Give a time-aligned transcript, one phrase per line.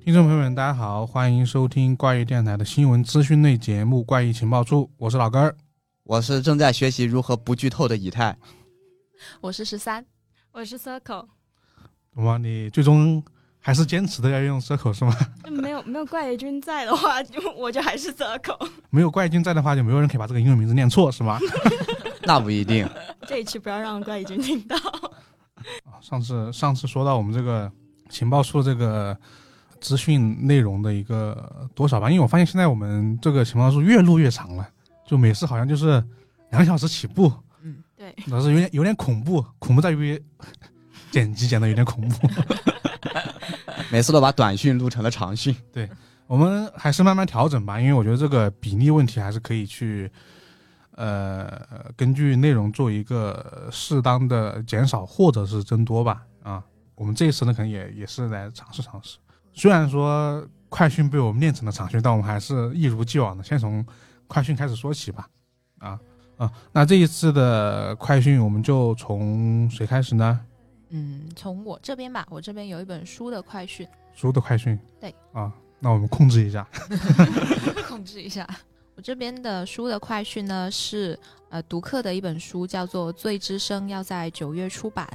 [0.00, 5.54] 听众朋友们，大家好，欢迎收听怪异电台的新闻资讯类节目《怪异情报处》，我是老根儿。
[6.04, 8.34] 我是正在学习如何不剧透的以太。
[9.42, 10.06] 我是十三，
[10.52, 11.26] 我是 Circle，
[12.14, 13.22] 怎么，你最终
[13.60, 15.14] 还是坚持的要用 circle 是吗？
[15.50, 18.68] 没有没有怪异君在的话， 就我就还是 Circle。
[18.90, 21.38] 没有怪君在的话，就没有人可以把这个英文名字念错是吗？
[22.24, 22.88] 那不一定，
[23.26, 24.76] 这一期不要让怪异君听到。
[25.84, 27.70] 啊上次上次说到我们这个
[28.08, 29.16] 情报处这个
[29.80, 34.66] 资讯内容的一个多少吧，因为我发现现在我们这个情报处越录越长了，
[35.06, 36.02] 就每次好像就是
[36.50, 37.30] 两小时起步，
[37.62, 40.22] 嗯对，老是有点有点恐怖，恐怖在于
[41.10, 42.28] 剪辑剪的有点恐怖。
[43.92, 45.54] 每次都把短讯录成了长讯。
[45.72, 45.88] 对
[46.26, 50.10] 我们还是慢慢调整吧，因为我觉得这个比例问题还是可以去，
[50.92, 51.50] 呃，
[51.96, 56.22] 根据内容做一个适当的减少或者是增多吧。
[56.42, 56.62] 啊，
[56.94, 59.16] 我们这一次呢，可能也也是来尝试尝试。
[59.54, 63.84] 虽然说快讯被我们练成了长讯，但我们还是一如既往的先从
[64.26, 65.28] 快讯开始说起吧。
[65.78, 65.98] 啊
[66.36, 70.38] 啊，那这一次的快讯我们就从谁开始呢？
[70.90, 74.78] 嗯，从我这边吧，我这边有一本书的快讯，书的快讯。
[75.00, 75.14] 对。
[75.32, 76.66] 啊，那我们控制一下。
[77.86, 78.48] 控制一下。
[78.94, 81.18] 我这边的书的快讯呢是
[81.50, 85.08] 呃读客的一本书，叫做《罪之声》，要在九月出版。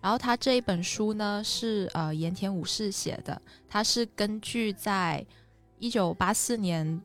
[0.00, 5.24] 然后他这一本书呢是呃盐田武士写的，他是根据在
[5.78, 7.00] 一九八四年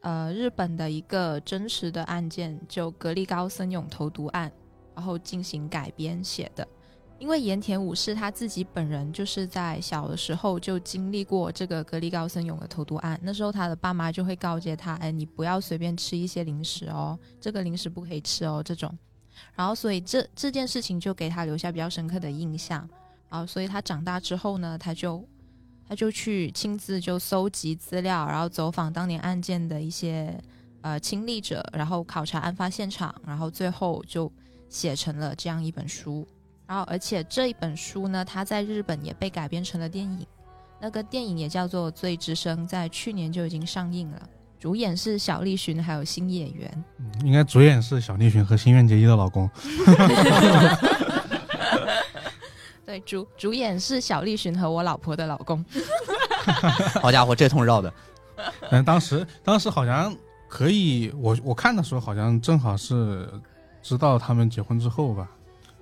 [0.00, 4.50] 呃日本的一个真实的案件，就格力高森永投毒案，
[4.94, 6.66] 然后进行改编写的。
[7.18, 18.96] 因为盐田武士他自己本人就是在小的时候就经历过这个格力高森永的投毒案，那时候他的爸妈就会告诫他，哎，你不要随便吃一些零食哦，这个零食不可以吃哦，这种。
[19.54, 22.88] 然后所以这这件事情就给他留下比较深刻的印象。
[23.28, 25.22] 然后所以他长大之后呢，他就
[25.88, 30.38] 他就去亲自就搜集资料，然后走访当年案件的一些
[30.80, 34.32] 呃亲历者，然后考察案发现场，然后最后就
[34.68, 36.26] 写成了这样一本书。
[36.68, 40.26] 然后，而且这一本书呢，它在日本也被改编成了电影，
[40.78, 44.20] 那个电影也叫做《罪之声》，在去年就已经上映了，
[44.60, 46.84] 主演是小栗旬还有新演员。
[46.98, 49.48] 嗯应该主演是小栗旬和新垣结衣的老公。
[52.84, 55.64] 对，主主演是小栗旬和我老婆的老公。
[57.02, 57.92] 好家伙，这通绕的，
[58.70, 60.14] 嗯，当时当时好像
[60.48, 63.28] 可以，我我看的时候好像正好是
[63.82, 65.28] 知道他们结婚之后吧，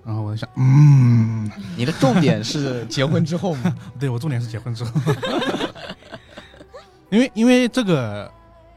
[0.06, 3.77] 然后我在想，嗯，你的重点是结婚之后吗？
[3.99, 4.93] 对我重点是结婚之后，
[7.11, 8.31] 因为因为这个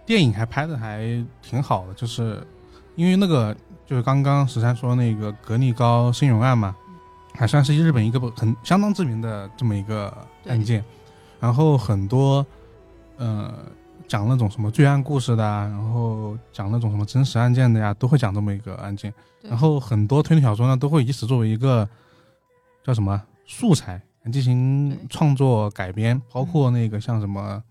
[0.07, 2.45] 电影还拍的还挺好的，就是
[2.95, 6.75] 因为那个就是刚刚十三说那个格力高森永案嘛，
[7.35, 10.11] 还算是日本一个不很相当知名的这么一个
[10.47, 10.83] 案件，
[11.39, 12.43] 然后很多
[13.17, 13.53] 呃
[14.09, 19.13] 讲那种什么罪案故事的啊，然后讲那种什么真实案件的呀，都会讲这么一个案件。
[19.43, 21.87] 然后很多推理小说呢，都会以此作为一个
[22.83, 27.63] 叫什么素材进行创作改编，包括那个像什么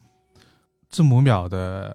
[0.88, 1.94] 字母秒的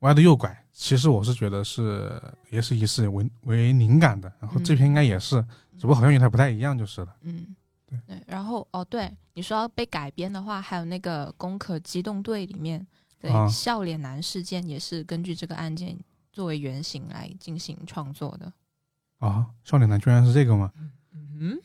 [0.00, 4.30] 歪的右拐，其实我是觉得是也是以此为为灵感的。
[4.40, 5.40] 然后这篇应该也是，
[5.78, 7.14] 只不过好像有点不太一样就是了。
[7.22, 7.46] 嗯，
[7.86, 8.22] 对对。
[8.26, 12.86] 然后哦，对，你说要被改编的话，还有那个《攻壳机动队》里面
[13.24, 13.48] 对、啊。
[13.48, 15.96] 笑脸男事件，也是根据这个案件
[16.32, 18.52] 作为原型来进行创作的。
[19.18, 20.70] 啊，笑脸男居然是这个吗？
[21.12, 21.58] 嗯，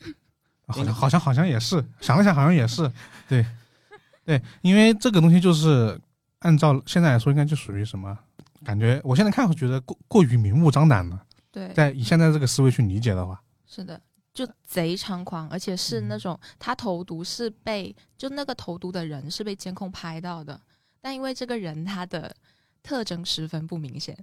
[0.66, 2.90] 好像好像好像也是，想了想好像也是，
[3.28, 3.44] 对
[4.24, 6.00] 对，因为这个东西就是
[6.40, 8.18] 按照现在来说，应该就属于什么？
[8.64, 13.98] 感觉我现在看会觉得过过于明目张胆了，对，在以现在这个思维去理解的话，是的，
[14.34, 20.60] 就贼猖狂，而且是那种他投毒是被就那个投毒的人是被监控拍到的，
[21.00, 22.34] 但因为这个人他的
[22.82, 24.16] 特征十分不明显，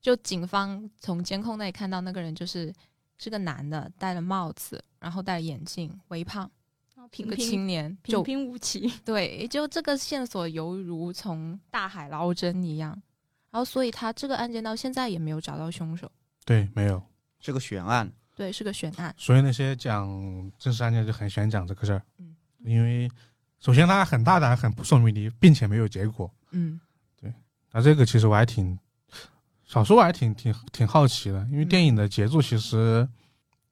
[0.00, 2.72] 就警方从监控那里看到那个人就是
[3.18, 6.50] 是个男的，戴了帽子，然后戴了眼镜，微胖，
[7.10, 12.90] 平个平平青年，就平平无奇， 对，就这个线索犹如从大海捞针一样，
[13.50, 16.10] 然后所以他这个案件到现在也没有找到凶手，
[16.44, 17.02] 对，没有，
[17.40, 22.34] 是个悬案，对，是个悬案，所以那些讲真实案件就很喜欢讲这个事儿，嗯，
[22.64, 23.08] 因为
[23.60, 26.30] 首先他很大胆，很扑朔迷离，并且没有结果。
[26.52, 26.80] 嗯
[27.20, 27.32] 对
[27.72, 28.78] 那这个其实我还挺，
[29.64, 33.08] 小说我还挺挺挺好奇的，因为嗯电影的节奏其实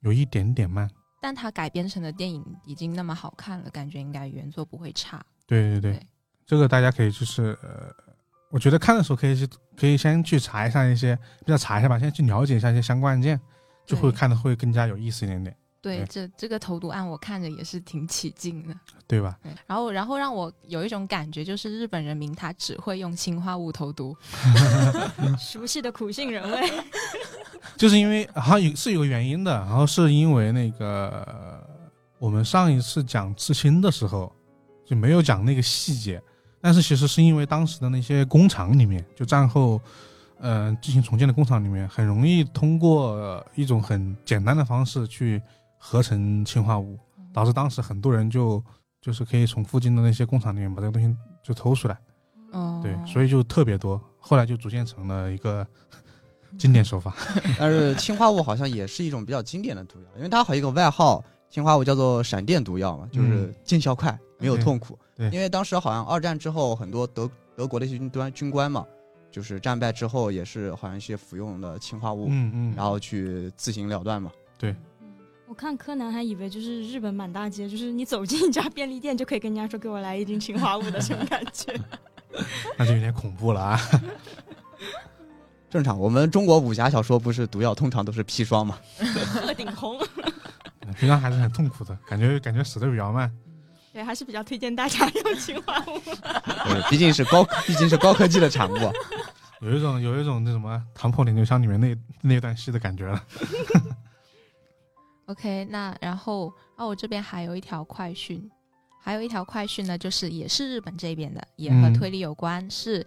[0.01, 0.91] 有一点点慢。
[1.21, 5.25] 但它改编成的电影已经那么好看了，感觉应该原作不会差。
[5.47, 6.07] 对对对，对
[6.47, 7.95] 这个大家可以就是呃，
[8.51, 11.15] 我觉得看的时候可以去可以先去查一下一些，
[11.45, 13.41] 比较查一下吧，先去了解一下一些相关案件，
[13.87, 18.75] 就会看的会更加有意思一点点，对，这这个投毒案我看着也是挺起劲的。
[19.07, 19.37] 对吧？
[19.43, 24.17] 对，然后然后让我有一种感觉，就是日本人民他只会用氰化物投毒。
[25.39, 26.73] 熟悉的苦杏仁味。
[27.77, 31.61] 就是因为好像有是有个原因的，然后是因为那个呃
[32.19, 34.33] 我们上一次讲刺青的时候
[34.87, 36.23] 就没有讲那个细节，
[36.61, 39.81] 但是其实是因为当时的那些工厂里面，就战后
[40.39, 45.43] 呃进行重建的工厂里面，很容易通过呃一种很简单的方式去
[45.85, 46.97] 合成氰化物，
[47.33, 48.63] 导致当时很多人就
[49.01, 51.13] 就是可以从附近的那些工厂里面把这个东西
[51.43, 51.99] 就偷出来，
[52.53, 55.67] 哦，对，所以就特别多，后来就逐渐成了一个
[56.57, 57.13] 经典手法。
[57.59, 64.97] 但是氰化物好像也是一种比较经典的毒药，因为它还有一个外号，氰化物叫做闪电毒药嘛，就是见效快，没有痛苦。
[65.17, 65.29] 对。
[65.29, 65.35] 对。
[65.37, 68.87] 因为当时好像二战之后，很多德德国的一些军官军官嘛，
[69.33, 74.31] 就是战败之后也是好像一些服用了氰化物，嗯嗯，然后去自行了断嘛。
[75.53, 81.79] 我看柯南还以为就是日本满大街，就是你走进一家便利店就可以跟人家说给我来一斤氰化物的这种感觉。
[82.79, 83.79] 那就有点恐怖了啊。
[85.69, 88.79] 正常，我们中国武侠小说不是毒药通常都是砒霜嘛？
[89.45, 89.99] 鹤顶红，
[90.99, 93.31] 平常还是很痛苦的，感觉感觉死的比较慢。
[93.93, 96.01] 对，还是比较推荐大家用氰化物。
[96.65, 98.79] 对，毕竟是高，毕竟是高科技的产物。
[99.61, 103.23] 有一种有一种那什么《唐破铁牛香》里面那那段戏的感觉了。
[105.27, 108.51] OK，那然后哦，我这边还有一条快讯，
[109.01, 113.07] 还有一条快讯呢，就是也是日本这边的，也和嗯推理有关，是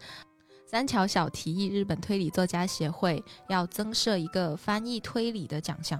[0.65, 5.99] 三桥小提议日本推理作家协会要增设一个翻译推理的奖项。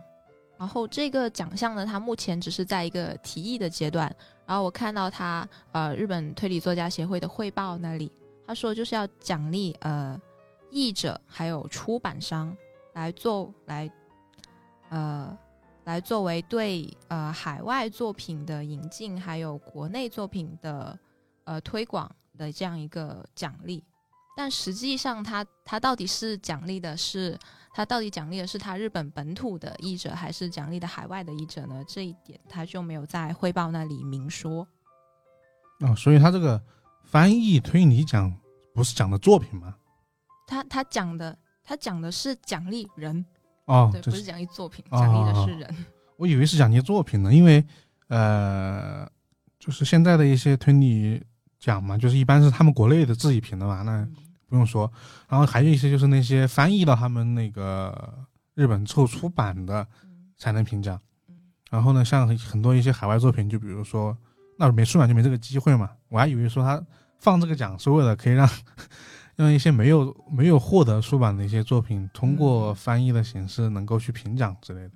[0.58, 4.14] 然后这个奖项呢，它目前只是在一个提议的阶段。
[4.46, 8.12] 然后我看到他呃日本推理作家协会的汇报那里，
[8.48, 10.20] 他说就是要奖励呃
[10.72, 12.56] 译者还有出版商
[12.94, 13.92] 来做来
[14.90, 15.38] 呃
[15.86, 21.00] 来作为对呃海外作品的引进，还有国内作品的
[21.46, 23.84] 呃推广的这样一个奖励。
[24.38, 27.40] 但实际上它，它到底是奖励的是
[27.74, 31.84] 它到底奖励的是他日本本土的译者，还是奖励的海外的译者呢？
[31.88, 34.68] 这一点他就没有在汇报那里明说。
[35.80, 36.62] 哦，所以他这个
[37.04, 38.34] 翻译推理奖
[38.74, 39.76] 不是讲的作品吗？
[40.48, 43.26] 他他讲的他讲的是奖励人，
[43.66, 45.86] 哦，对，不是奖励作品，哦奖励的是人。
[46.18, 47.64] 我以为是奖励作品呢，因为
[48.08, 49.10] 呃，
[49.60, 51.22] 就是现在的一些推理
[51.60, 54.08] 奖嘛，就是一般是他们国内的自己评的嘛，那
[54.48, 54.92] 不用说。
[55.28, 58.14] 然后还有一些就是那些翻译到他们那个
[58.54, 61.00] 日本之后出版的嗯才能评奖。
[61.28, 61.36] 嗯
[61.72, 64.16] 然后呢，像很多一些海外作品，就比如说
[64.58, 65.90] 那没出版就没这个机会嘛。
[66.08, 66.82] 我还以为说他
[67.20, 68.48] 放这个奖是为了可以让
[69.36, 74.92] 让一些没有没有获得出版的一些作品，通过嗯翻译的形式能够去评奖之类的，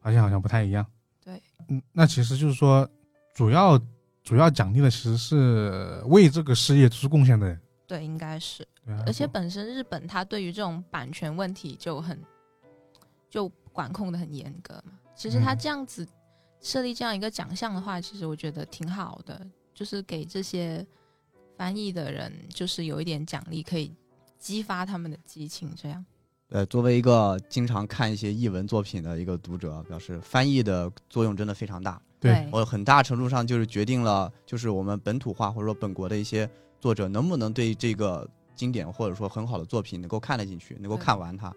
[0.00, 0.86] 发现好像不太一样。
[1.22, 2.88] 对，嗯，那其实就是说，
[3.34, 3.78] 主要
[4.22, 7.60] 主要奖励的其实是为这个事业做出贡献的人。
[7.86, 8.66] 对，应该是。
[9.06, 12.18] 而且本身日本它对于这种版权问题就很
[13.28, 14.94] 就管控的很严格嘛。
[15.14, 16.06] 其实它嗯这样子
[16.60, 20.84] 设立这样一个奖项的话，其实我觉得挺好的，就是给这些
[21.60, 23.92] 翻译的人就是有一点奖励，可以
[24.38, 25.70] 激发他们的激情。
[25.76, 26.02] 这样，
[26.48, 32.00] 呃，作为一个经常看一些译文作品的一个读者，表示翻译的作用真的非常大。
[32.18, 36.48] 对我很大程度上就是决定了，就是我们本土化或者说本国的一些
[36.80, 41.54] 作者能不能对这个经典或者说很好的作品能够看得进去，能够看完它，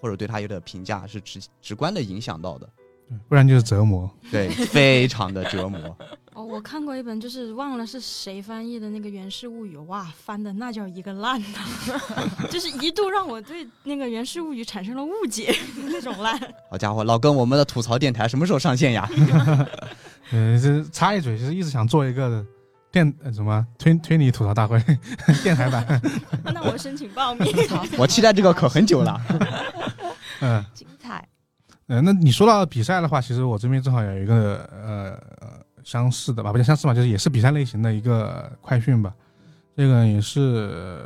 [0.00, 2.66] 或者对它有点评价，是直直观的影响到的。
[3.12, 4.10] 对不然就是折磨。
[4.30, 5.78] 对，非常的折磨。
[6.34, 11.58] 哦，我看过一本，就是忘了是谁翻译的那个《源氏物语》，哇，翻的那叫一个烂呐，
[12.50, 15.54] 就是一度让我对那个《源氏物语》产生了误解
[15.84, 16.40] 那种烂。
[16.70, 19.06] 好家伙，老哥我们的吐槽电台什么时候上线呀？
[20.32, 22.42] 呃，这插一嘴，就是一直想做一个
[22.90, 24.82] 电呃什么推推理吐槽大会
[25.42, 26.00] 电台版。
[26.44, 27.52] 那我申请报名。
[27.98, 29.20] 我期待这个可很久了。
[30.40, 30.64] 嗯。
[30.72, 31.28] 精彩。
[31.92, 39.12] 呃，那你说到比赛的话，其实我这边正好有一个呃相似的吧，不叫相似吧，就是也是比赛类型的一个快讯吧。
[39.76, 41.04] 这个也是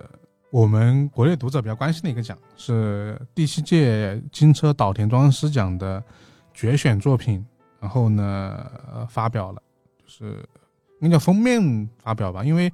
[0.53, 6.01] 我们国内读者比较关心的一个奖，是第七届金车岛田庄司奖的
[6.55, 7.45] 决选作品，
[7.81, 8.65] 然后呢、
[9.09, 9.61] 发表了，
[9.99, 10.39] 就是
[11.01, 12.73] 应该叫封面发表吧，因为。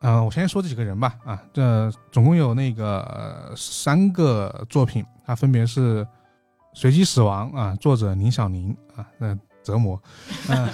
[0.00, 6.04] 呃，我先说这几个人吧，啊，这总共有那个、三个作品，它分别是
[6.74, 10.00] 随机死亡啊，作者林小宁啊，那折磨。
[10.48, 10.68] 嗯，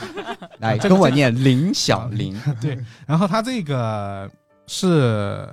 [0.58, 4.30] 来这个跟我念 林小林，对，然后他这个
[4.66, 5.48] 是，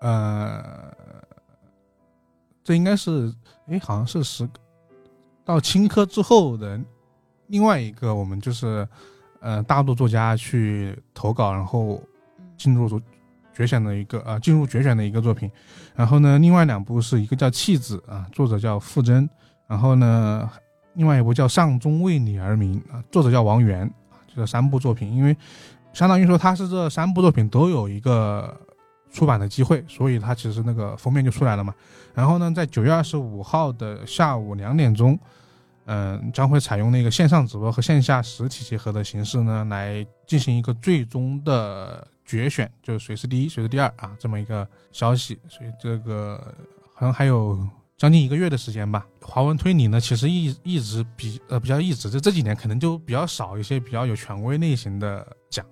[0.00, 0.92] 呃，
[2.62, 3.32] 这应该是，
[3.68, 4.48] 哎，好像是十
[5.44, 6.80] 到青稞之后的
[7.46, 8.86] 另外一个，我们就是，
[9.40, 12.02] 呃，大陆作家去投稿，然后
[12.56, 13.00] 进入
[13.54, 15.50] 决选的一个啊、进入决选的一个作品。
[15.94, 19.28] 然后呢，另外两部是一个叫《弃子》啊，作者叫傅真，
[19.66, 20.50] 然后呢，
[20.94, 23.88] 另外一部叫《上中为你而鸣》啊，作者叫王源，
[24.26, 25.36] 就这三部作品，因为
[25.92, 28.54] 相当于说他是这三部作品都有一个
[29.10, 31.74] 出版的机会，所以他其实那个封面就出来了嘛。
[32.12, 35.18] 然后呢，在九月二十五号的下午两点钟，
[35.86, 45.38] 嗯、将会采用那个线上直播和线下实体结合的形式呢，来进行一个最终的决选，就是谁是第一，谁是第二啊，这么一个消息。
[45.48, 46.54] 所以这个
[46.94, 47.58] 好像还有
[47.96, 49.06] 将近一个月的时间吧。
[49.22, 55.64] 华文推理呢，其实一一直比呃比较一直，这这几年可能就比较少一些比较有权威类型的奖。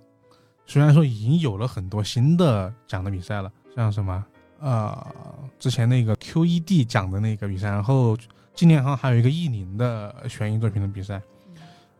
[0.66, 4.24] 虽然说已经有了很多新的奖的比赛了，像什么
[4.60, 5.14] 呃
[5.58, 8.16] 之前那个 QED 奖的那个比赛，然后
[8.54, 11.20] 今年好像还有一个意林的悬疑作品的比赛。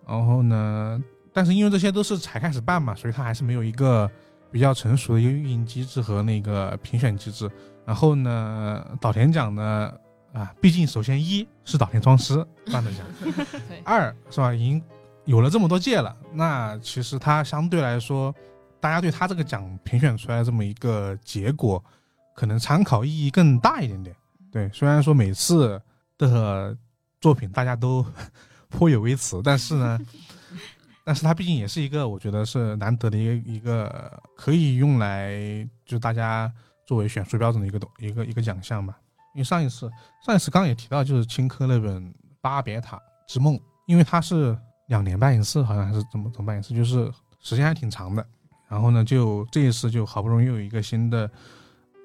[0.07, 1.02] 然后呢，
[1.33, 4.11] 但是因为这些都是才开始办嘛，所以它还是没有一个
[4.50, 7.50] 比较成熟的一个运营机制和那个评选机制。
[7.85, 9.93] 然后呢，岛田奖呢，
[10.33, 13.07] 啊，毕竟首先一是岛田庄司办的奖，
[13.69, 14.83] 对，二是吧，已经
[15.27, 18.35] 有了这么多届了，那其实他相对来说，
[18.81, 21.83] 大家对他这个奖评选出来这么一个结果，
[22.35, 24.17] 可能参考意义更大一点点。
[24.51, 25.81] 对，虽然说每次
[26.17, 26.77] 的
[27.21, 28.05] 作品大家都
[28.71, 30.01] 颇有微词，但是呢，
[31.05, 35.37] 但是它毕竟也是一个我觉得是难得的一个一个可以用来
[35.85, 36.51] 就大家
[36.87, 38.97] 作为选书标准的一个东一个一个奖项吧。
[39.35, 39.91] 因为上一次
[40.25, 42.03] 上一次刚也提到，就是青稞那本
[42.41, 43.55] 《巴别塔之梦》，
[43.87, 47.11] 因为它是两年办一次，好像还是怎么怎么办一次，就是
[47.41, 48.27] 时间还挺长的。
[48.69, 51.31] 然后呢，就这一次就好不容易有一个新的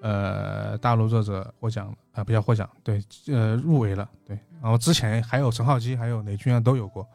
[0.01, 4.37] 呃大陆作者获奖啊、不叫获奖，对，呃入围了，对。
[4.61, 7.07] 然后之前还有陈浩基，还有雷军啊都有过。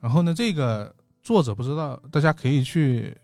[0.00, 3.16] 然后呢，这个作者不知道，大家可以去，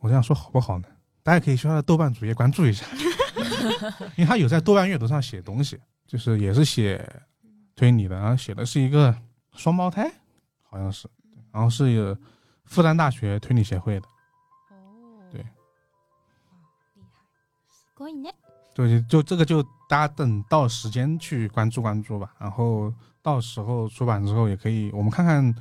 [0.00, 0.88] 我这样说好不好呢？
[1.22, 2.84] 大家可以去他的豆瓣主页关注一下，
[4.16, 7.04] 因为他有在豆瓣阅读上写东西，就是也是写
[7.74, 9.16] 推理的，然后写的是一个
[9.54, 10.10] 双胞胎，
[10.62, 11.08] 好像是，
[11.52, 12.16] 然后是有
[12.64, 14.06] 复旦大学推理协会的，
[14.70, 15.40] 哦，对。
[15.40, 17.08] 厉害，
[17.94, 18.30] 可以呢。
[18.74, 22.92] 对就这个就大家等到时间去关注关注吧，然后
[23.22, 25.54] 到时候出版之后也可以，我们看看，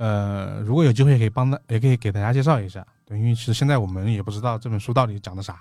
[0.00, 5.60] 呃，如果有机会可以帮大，也可以给大家介绍一下，对，因为其实现在我们也不知道这本书到底讲的啥，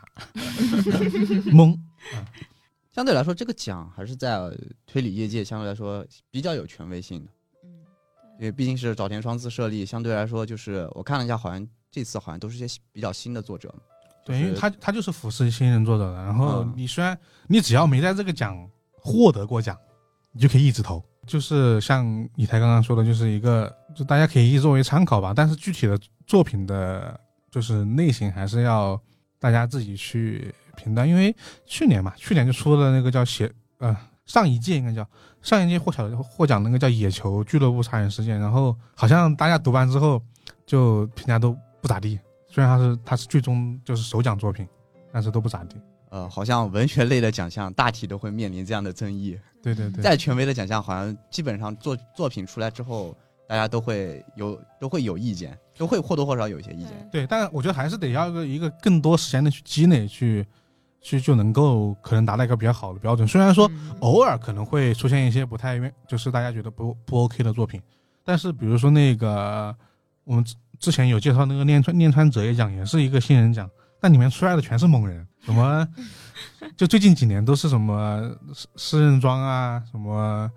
[1.52, 1.78] 懵，
[2.90, 4.40] 相对来说，这个奖还是在
[4.88, 7.32] 推理业界相对来说比较有权威性的，
[7.66, 7.70] 嗯，
[8.40, 13.84] 因为毕竟是早田双司设立，相对来说就是我看了一下，好像这次好像都是一些比较新的作者嘛。
[14.26, 16.74] 对，因为就是他他就是俯视新人作者的，然后嗯。
[16.78, 18.58] 你虽然你只要没在这个奖
[18.94, 19.78] 获得过奖，
[20.32, 21.04] 你就可以一直投。
[21.28, 27.20] 就是像以台刚刚说的，就是一个就大家可以作为参考吧，但是具体的作品的，
[27.52, 28.98] 就是类型还是要
[29.38, 31.06] 大家自己去评断。
[31.06, 33.94] 因为去年嘛，去年就出了那个叫写呃
[34.26, 35.06] 上一届应该叫
[35.42, 40.22] 上一届获奖获奖那个叫野球俱乐部杀人事件，然后好像大家读完之后
[40.66, 42.18] 就评价都不咋地。
[42.48, 44.66] 虽然它是它是最终就是首奖作品，
[45.12, 45.76] 但是都不咋地。
[46.10, 49.38] 呃，好像文学类的奖项大体都会面临这样的争议。
[49.62, 53.14] 对对对，再权威的奖项，好像基本上作作品出来之后，
[53.50, 57.10] 大家都会有都会有意见，都会或多或少有一些意见。
[57.12, 60.46] 对，但我觉得还是得要一个一个更多时间的去积累，去
[61.02, 63.28] 去就能够可能达到一个比较好的标准。
[63.28, 67.82] 虽然说嗯偶尔可能会出现一些不太愿，就是大家觉得不不 OK 的作品，
[68.24, 69.76] 但是比如说那个
[70.26, 73.68] 我们之之前有介绍那个念川念川哲也奖，也是一个新人奖，
[74.00, 75.88] 但里面出来的全是猛人，什么
[76.78, 80.48] 就最近几年都是什么诗诗人庄啊，什么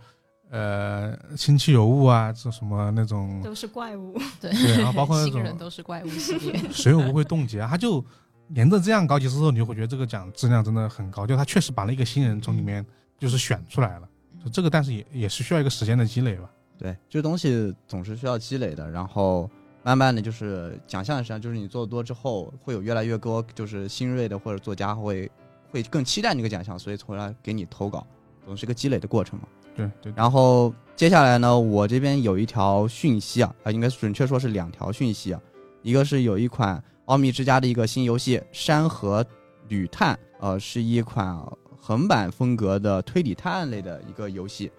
[0.52, 4.18] 呃亲戚有误啊，这什么那种都是怪物。
[4.38, 7.66] 对，对，然后包括那新种人都是怪物系列，谁又不会冻结啊？
[7.70, 8.04] 他就
[8.48, 12.84] 连着这样高级之后，你就会觉得这个奖质量真的很高，就他确实把那个新人从里面
[13.18, 14.08] 就是选出来了。
[14.44, 16.50] 就这个，但是也也是需要一个时间的积累吧。
[16.76, 19.48] 对，这东西总是需要积累的，然后
[19.82, 25.30] 慢慢的就是奖项实际上就是你做的多之后，会有越来越多就是新锐的或者作家会
[25.70, 28.06] 会更期待那个奖项，所以从来给你投稿，
[28.44, 29.48] 总是一个积累的过程嘛。
[29.74, 35.40] 对对，然后接下来呢，我这边有一条讯息啊，啊，应该准确说是两条讯息啊，
[35.82, 39.24] 一个是有一款奥秘之家的一个新游戏《山河
[39.68, 41.36] 旅探》，呃，是一款
[41.80, 44.70] 横版风格的推理探案类的一个游戏。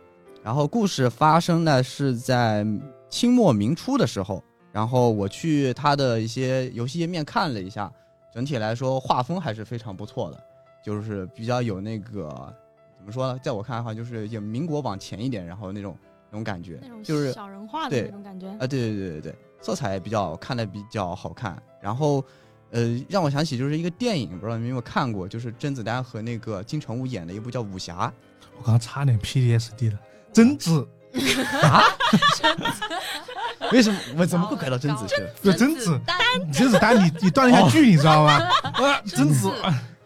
[0.44, 2.66] 然后故事发生呢是在
[3.10, 7.92] 清末明初的时候，然后我去它的一些游戏页面看了一下，
[8.34, 10.44] 整体来说画风还是非常不错的，
[10.84, 12.54] 就是比较有那个
[13.04, 15.98] 怎么说呢，在我看来的话，就是有民国往前一点，然后那种
[16.30, 18.48] 那种感觉那，种就是小人化的那种感觉。
[18.52, 21.62] 啊，对对对对对，色彩比较看的比较好看。
[21.82, 22.24] 然后，
[22.72, 28.12] 呃，让我想起就是一个电影，不知道你们有没有看过，就是甄子丹和那个金城武演的一部叫《武侠
[28.58, 30.00] 我刚刚差点 PDSD 了，
[30.32, 30.88] 贞子，》
[31.68, 31.84] 啊。
[33.72, 35.30] 为什么我怎么会改到贞子去了？
[35.42, 36.18] 不是贞子，丹
[36.52, 38.34] 贞子丹，你你断了一下句，你知道吗？
[38.64, 39.52] 啊，贞子，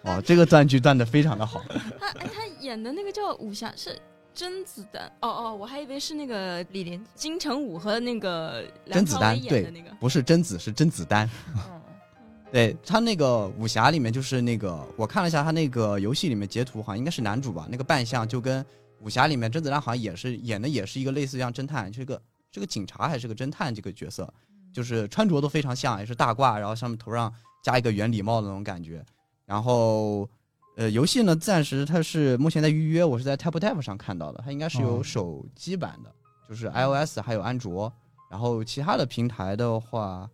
[0.08, 1.62] 哦，这个断句断的非常的好。
[2.00, 4.00] 他哎，他演的那个叫武侠是
[4.34, 5.04] 甄子丹。
[5.20, 9.92] 哦哦，我还以为是那个李连，金城武和那个梁甄子丹对的那个。
[10.00, 11.30] 不是甄子，是甄子丹。
[11.54, 11.82] 嗯，
[12.52, 18.66] 对他那个武侠里面，就是那个我看了一下他那个游戏里面截图，好像应该是男主吧，那个扮相就跟
[19.02, 22.22] 武侠里面甄子丹好像也是演的，也是一个类似像侦探，是个
[22.52, 24.34] 是个警察还是个侦探这个角色，
[24.72, 29.06] 就是穿着都非常像，也是大褂，然后上面头上加一个圆礼帽的那种感觉。
[29.48, 30.30] 然后，
[30.76, 36.14] 呃，游戏呢暂时它是目前在预约，我是在 Tap Tap 上看到的，它应该是有哦手机版的，
[36.48, 37.92] 就是 iOS 还有安卓。
[38.30, 40.30] 然后其他的平台的话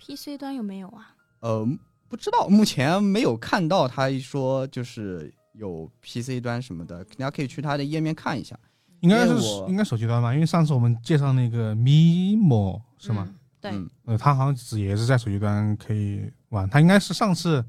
[0.00, 1.14] ，PC 端有没有啊？
[1.40, 1.64] 呃，
[2.08, 8.58] 不知道，目前没有看到他说就是有 PC 端什么的，大家可以去他的页面看一下。
[9.00, 9.34] 应该是
[9.68, 13.28] 应该手机端吧，因为上次我们介绍那个 Mimo 是吗？
[13.28, 13.34] 嗯？
[13.60, 17.64] 对，嗯呃，它好像只也是在手机端可以玩，它应该是上次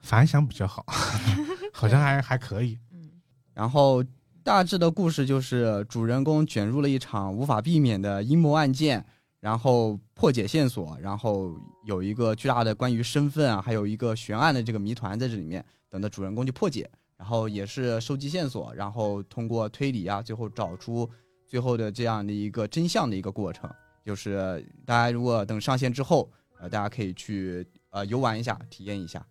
[0.00, 0.84] 反响比较好，
[1.72, 2.78] 好像还还可以。
[2.92, 3.10] 嗯，
[3.54, 4.04] 然后
[4.42, 9.04] 大致的故事就是主人公卷入了一场无法避免的阴谋案件，
[9.40, 11.54] 然后破解线索，然后
[11.84, 16.90] 有一个巨大的关于身份啊，还有一个悬案的这个谜团在这里面，等着主人公去破解。
[17.16, 21.06] 然后也是收集线索，然后通过推理啊，最后找出
[21.46, 23.70] 最后的这样的一个真相的一个过程。
[24.02, 29.22] 就是大家如果等上线之后，呃，大家可以去呃游玩一下，体验一下。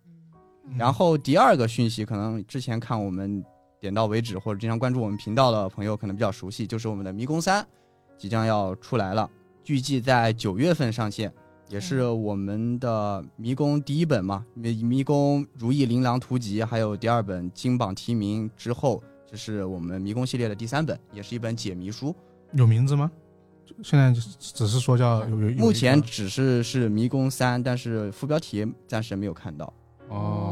[0.70, 3.44] 嗯然后第二个讯息，可能之前看我们
[3.80, 7.62] 点到为止，或者经常关注我们频道的朋友可能比较熟悉，就是我们的《迷宫三》
[8.16, 9.28] 即将要出来了，
[9.66, 11.32] 预计在九月份上线，
[11.68, 22.14] 也是我们的迷宫第一本嘛，迷迷宫如意琳琅图集，还有第二本金榜题名之后，这是我们迷宫系列的第三本，也是一本解谜书。
[22.52, 23.10] 有名字吗？
[23.82, 25.24] 现在只是说叫
[25.56, 29.72] 目前只是是迷宫三，但是副标题暂时没有看到。
[30.08, 30.49] 哦，哦，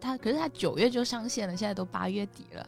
[0.00, 2.66] 他可是他九月就上线了，现在都八月底了，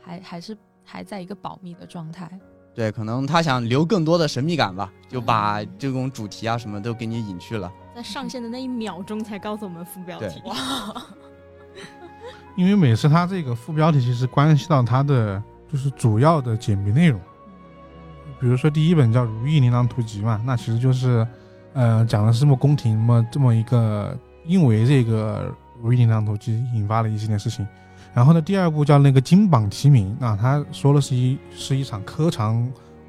[0.00, 2.28] 还还是还在一个保密的状态。
[2.74, 7.70] 对，可能他想留更多的神秘感吧，就把这种主题啊什么都给你隐去了。
[7.94, 10.42] 在上线的那一秒钟才告诉我们副标题。
[12.56, 17.20] 因为每次它这个副标题其实关系到它的就是主要的解谜内容。
[18.40, 21.26] 比如说第一本叫《如意琳琅图集》嘛，那其实就是，
[21.74, 25.50] 呃，讲的是这么宫廷么这么一个，因为这个
[25.82, 27.66] 《如意琳琅图集》引发了一系列事情。
[28.14, 32.62] 然后呢，第二部叫那个金榜题名，啊他说的是一是一场科场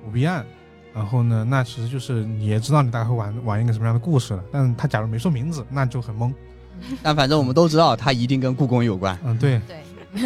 [0.05, 0.45] 舞弊案。
[0.93, 6.31] 然后呢，那其实就是你也知道你大概会玩玩一个什么样的故事了，但他假如没说名字，那就很懵。
[7.01, 9.81] 但反正我们都知道，他一定跟故宫有关，嗯，对，对，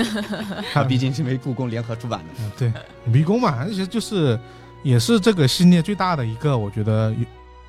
[0.73, 2.25] 它毕竟是为故宫联合出版的。
[2.41, 2.73] 嗯，对，
[3.05, 4.37] 迷宫嘛，而且就是
[4.83, 7.15] 也是这个系列最大的一个，我觉得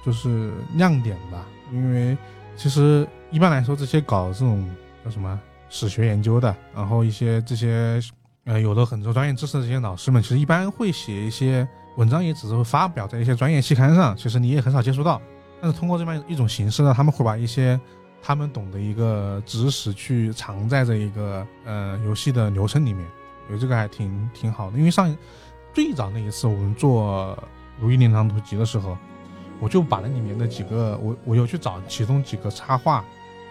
[0.05, 1.47] 就是亮点吧。
[1.73, 2.19] 因为
[2.57, 4.69] 其实一般来说，这些搞这种
[5.05, 5.39] 叫什么
[5.69, 8.01] 史学研究的，然后一些这些
[8.45, 15.21] 呃有的很多专业知识的这些老师们，其实一般会写一些文章，也只是会发表在一些专业期刊上，其实你也很少接触到。
[15.61, 17.79] 但是通过这么一种形式呢，他们会把一些
[18.23, 23.07] 他们懂的一个知识去藏在这一个呃游戏的流程里面，
[23.45, 24.79] 我觉得这个还挺挺好的。
[24.79, 25.15] 因为上
[25.75, 27.37] 最早那一次我们做
[27.79, 28.97] 《如意琳琅图集》的时候，
[29.61, 33.05] 我就把那里面的几个我我有去找其中几个插画，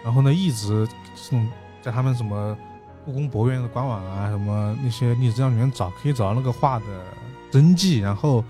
[0.08, 1.46] 然后呢一直这种
[1.82, 2.58] 在他们什么
[3.04, 6.86] 故宫博物院的官网啊，什么那些历史资料里面找，可以找到那个画的
[7.52, 8.42] 真迹，然后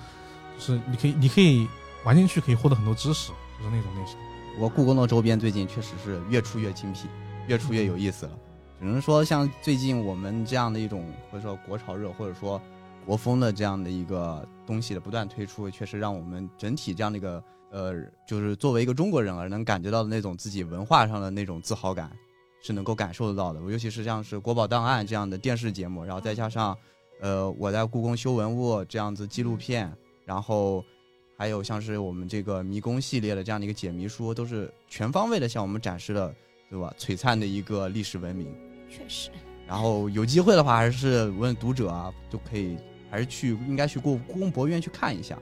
[0.56, 1.68] 就是你可以你可以
[2.04, 4.16] 玩进去可以获得很多知识，就是那种类型。
[4.54, 7.08] 不过故宫的周边最近确实是越出越精辟，
[7.48, 8.32] 越出越有意思了。
[8.80, 12.62] 只能说像最近我们这样的一种或者说国潮热或者说
[13.04, 17.94] 国风的这样的一个东西的不断推出，确实让我们整体这样的一个呃，
[18.28, 22.12] 就是作为一个中国人而能感觉到的那种自己文化上的那种自豪感，
[22.62, 23.60] 是能够感受得到的。
[23.72, 26.78] 尤其是像是《国宝档案》这样的电视节目，然后再加上
[27.20, 29.92] 呃我在故宫修文物这样子纪录片，
[30.26, 30.84] 然后
[31.38, 36.34] 还有像是我们这个迷宫系列的这样的一个解谜书，都是全方位的向我们展示了，
[36.70, 36.94] 对吧？
[36.98, 38.48] 璀璨的一个历史文明。
[38.90, 39.30] 确实，
[39.68, 42.78] 然后有机会的话，还是问读者啊，就可以
[43.12, 45.38] 还是去应该去故故宫博物院去看一下，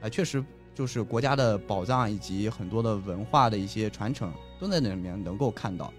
[0.00, 0.42] 啊、确实
[0.76, 5.90] 就是国家的宝藏以及很多的文化的一些传承都在那里面能够看到，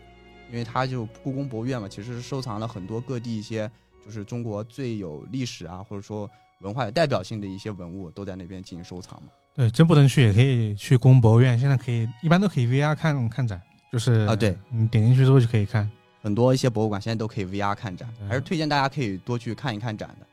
[0.52, 3.70] 因为它就故宫博物院嘛，其实是收藏了很多各地一些
[4.06, 6.30] 就是中国最有历史啊或者说
[6.62, 9.30] 文化有代表性的一些文物都在那边进行收藏嘛。
[9.56, 13.60] 对，真不能去也可以去故宫博物院，现在可以一般都可以 VR 看看展，
[13.92, 15.90] 就是啊对，你点进去之后就可以看。
[16.22, 20.27] 很多一些博物馆现在都可以 VR 看展，还是推荐大家可以多去看一看展的。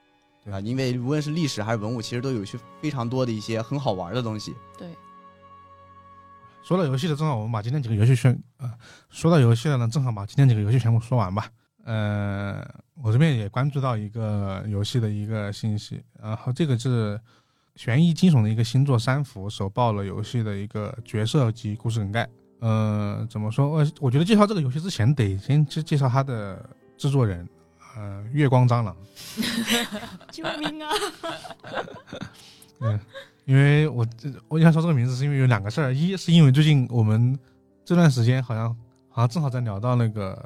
[0.44, 4.54] 对啊，因为无论是历史还是文物，其实都有些非常多的一些很好玩的东西。
[4.78, 4.88] 对，
[6.62, 8.72] 说到游戏的，正好我们把今天几个游戏全啊、
[9.08, 11.48] 说到游戏了呢，正好把今天几个游戏全部说完吧。
[11.84, 12.66] 呃，
[13.02, 17.20] 我这边也关注到一个游戏的一个信息，然后这个是
[17.76, 22.28] 悬疑惊悚的一个星座三伏首爆了游戏的一个角色及故事梗概。
[22.60, 23.68] 呃，怎么说？
[23.68, 26.64] 我我觉得介绍这个游戏之前得先介介绍它的
[26.96, 27.46] 制作人，
[27.96, 28.96] 呃，月光蟑螂。
[30.30, 30.90] 救命啊！
[32.80, 33.00] 嗯，
[33.44, 35.94] 因为我这我想说这个名字，是因为有两个事儿。
[35.94, 37.38] 一是因为最近我们
[37.84, 38.68] 这段时间好像
[39.08, 40.36] 好像正好在聊到那个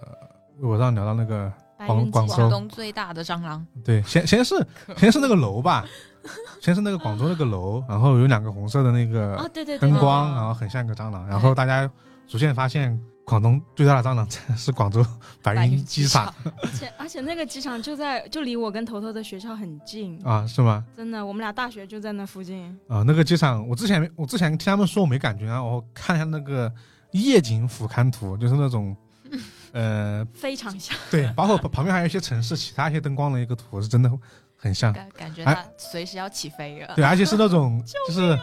[0.59, 1.53] 微博上聊到那个
[1.87, 4.55] 广广州东最大的蟑螂，对，先先是
[4.97, 5.87] 先是那个楼吧，
[6.61, 11.91] 先是那个广州那个楼，然后有两个红色的那个啊，对对对，灯光，对然后很像一个蟑螂，然后大家
[12.27, 15.05] 逐渐发现广东最大的蟑螂 是广州
[15.43, 20.83] 白云机场而且 而且那个机场就在就离我跟头头的学校很近，啊，是吗？
[20.97, 22.75] 真的，我们俩大学就在那附近。
[22.89, 26.73] 啊，那个机场，我之前我之前听他们说我没感觉，然后我看一下那个
[27.11, 28.97] 夜景俯瞰图，就是那种，
[29.73, 34.11] 呃，非常像，对，包括旁边还有一些城市其他一些灯光的一个图，是真的
[34.57, 36.95] 很像，感感觉哎它随时要起飞了。
[36.97, 38.39] 对，而且是那种就是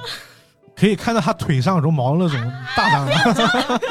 [0.76, 3.82] 可以看到他腿上绒毛的那种大蟑螂，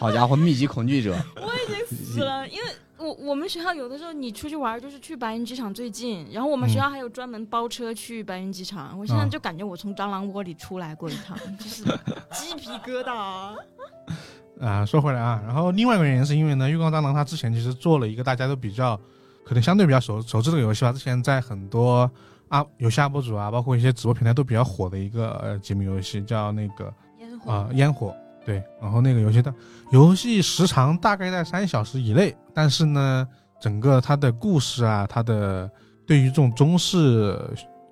[0.00, 2.62] 好家伙，密集恐惧者， 我已经死了，因为
[2.96, 8.98] 我我们学校有的时候你出去玩就是去白云机场最近，然后我们学校还有专门包车去白云机场。
[8.98, 11.84] 我现在嗯就感觉我从蟑螂窝里出来过一趟， 就是
[12.32, 13.54] 鸡皮疙瘩。
[14.58, 18.98] 啊，说回来啊，然后另外一个原因是因为呢，月光蟑螂它之前其实做了一个大家都比较
[19.44, 22.10] 可能相对比较熟熟知这个游戏吧，之前在很多
[22.48, 28.14] 啊游戏 UP 主啊，包括一些直播平台都比较火的一个呃解谜游戏，叫那个烟火啊、烟火。
[28.50, 29.54] 对，然后那个游戏的
[29.92, 33.24] 游戏时长大概在三小时以内，但是呢，
[33.60, 35.70] 整个它的故事啊，它的
[36.04, 37.38] 对于这种中式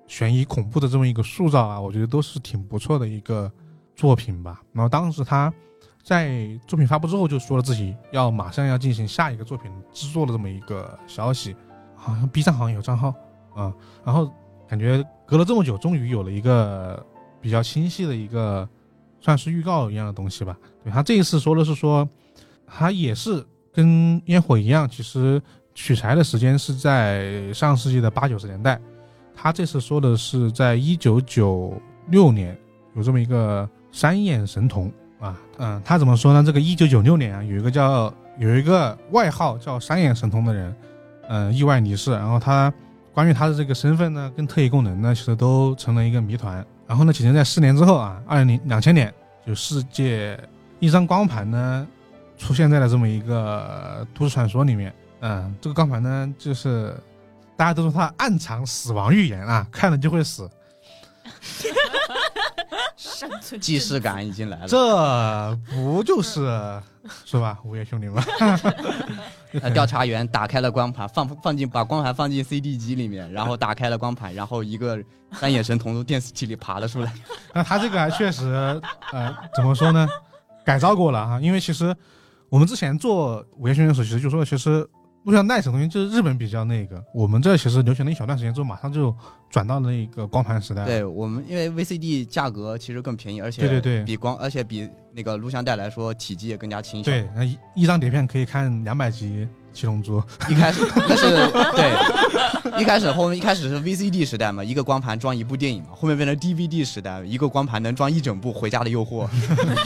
[0.05, 3.49] 悬疑恐怖的这么一个塑造啊，我觉得都是挺不错的一个
[3.95, 4.61] 作品吧。
[4.73, 5.53] 然后当时他
[6.03, 11.55] 在作品发布之后就说了自己要马上要进行下一个作品制作的这么一个消息，
[11.95, 13.13] 好像 B 站好像有账号
[13.55, 14.29] 啊、然后
[14.67, 17.01] 感觉隔了这么久，终于有了一个
[17.39, 18.67] 比较清晰的一个
[19.21, 20.57] 算是预告一样的东西吧。
[20.83, 22.07] 对他这一次说的是说，
[22.65, 25.41] 他也是跟烟火一样，其实
[25.73, 28.79] 取材的时间是在上世纪的八九十年代。
[29.35, 31.73] 他这次说的是在一九九
[32.07, 32.57] 六年
[32.95, 36.43] 有这么一个三眼神童啊，嗯，他怎么说呢？
[36.43, 40.75] 这个一九九六年啊，有一个叫有一个外号叫三眼神童的人，
[41.29, 42.73] 嗯，意外离世，然后他
[43.13, 46.65] 关于他的这个身份呢，跟特异功能呢，其实都成了一个谜团。
[46.89, 49.13] 然后呢，仅仅在四年之后啊，二零两千年，
[49.45, 50.35] 就世界
[50.79, 51.87] 一张光盘呢
[52.35, 54.91] 出现在了这么一个都市传说里面。
[55.19, 56.99] 嗯，这个光盘呢，就是
[57.55, 60.49] 大家都说它暗藏死亡预言啊，看了就会死。
[63.19, 64.67] 生存既视感已经来了。
[64.67, 66.81] 这不就是
[67.25, 67.57] 是吧？
[67.65, 68.23] 午夜兄弟吗？
[69.61, 74.97] 呃，调查员打开了光盘，放放进把光盘放进 CD 机里面，然后打开了光盘，然后一个
[75.33, 77.11] 三眼神童从电视机里爬了出来。
[77.53, 80.07] 那他这个还确实，呃，怎么说呢？
[80.63, 81.95] 改造过了哈，因为其实
[82.47, 84.87] 我们之前做午夜凶弟的时候，其实就说，其实
[85.23, 89.13] 录像带这种东西就是日本比较那个，我们这其实流行了一小段时间之后，马上就
[89.49, 90.85] 转到了那个光盘时代。
[90.85, 97.11] 对我们，因为 VCD 价格其实更便宜，而且对对对比光，而且比那个录像带来说体积也更加轻小。
[97.11, 100.21] 对，那一一张碟片可以看两百集《七龙珠》。
[100.51, 101.29] 一开始那是
[101.75, 109.27] 对，一开始后面一开始是 VCD 时代嘛，一个光盘装一部电影嘛，后面变成 DVD 时代，一个光盘能装一整部《回家的诱惑》。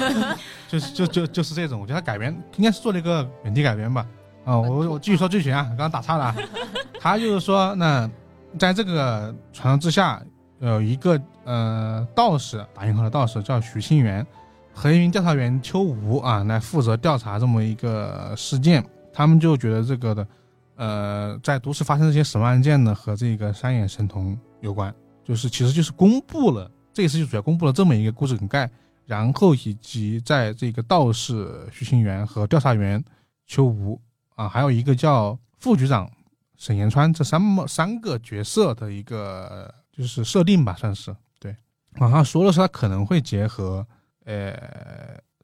[0.69, 4.06] 就是就就就是这种，我觉得它改编应该是做了一个本地改编吧。
[4.45, 6.36] 啊、我我继续说剧情啊，刚刚打岔了啊。
[6.99, 8.10] 他就是说，那
[8.58, 10.21] 在这个传说之下，
[10.60, 14.25] 有一个呃道士，打引号的道士叫徐清源，
[14.73, 18.84] 和一名调查员邱吴啊来负责调查这么一个事件。
[19.12, 20.27] 他们就觉得这个的
[20.75, 28.69] 呃，在都市发生这些什么案件呢，和这个三眼神童有关，就是其实就是公布了这一次就主要公布了这么一个故事梗概。
[29.06, 33.03] 然后以及在这个道士徐清源和调查员
[33.45, 33.99] 邱吴
[34.36, 36.10] 啊，还有一个叫副局长
[36.58, 41.56] 沈延川这三么三个角色的一个就是设定吧，算是对。
[42.00, 43.86] 网上说的是他可能会结合
[44.26, 44.54] 呃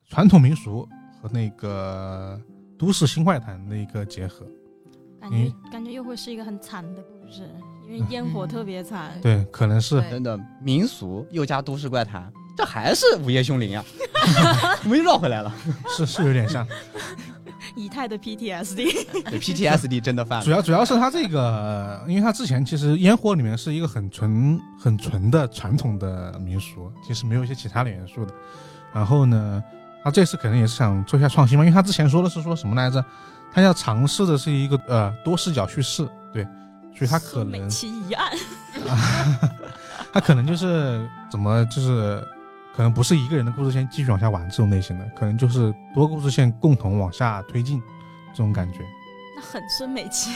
[0.07, 0.87] 传统民俗
[1.21, 2.39] 和那个
[2.77, 4.45] 都市新怪谈的一个结合。
[5.21, 7.47] 感觉感觉又会是一个很惨的故事，
[7.85, 9.19] 因为烟火特别惨。
[9.21, 13.83] 对，可能是对真的民俗又加都市怪谈，这还是午夜凶铃啊！
[14.85, 15.53] 我们又绕回来了。
[15.89, 16.65] 是是有点像。
[17.75, 20.45] 以太的 PTSD，对 PTSD 真的犯了。
[20.45, 28.33] 主要主要是他这个，因为他之前其实烟火里面是一个很纯很纯的传统的民俗，其实没有一些其他的元素的。
[28.93, 29.63] 然后呢，
[30.03, 33.03] 他这次可能也是想做一下创新嘛，因为他之前说的是说什么来着？
[33.51, 36.43] 他要尝试的是一个呃多视角叙事，对，
[36.95, 38.31] 所以他可美能其一案，
[40.13, 42.23] 他可能就是怎么就是
[42.75, 47.81] 可能不是一个人的故事线继续往下玩这种类型的，可能就是多个故事线共同往下推进
[48.33, 48.79] 这种感觉。
[49.35, 50.31] 那很孙美琪，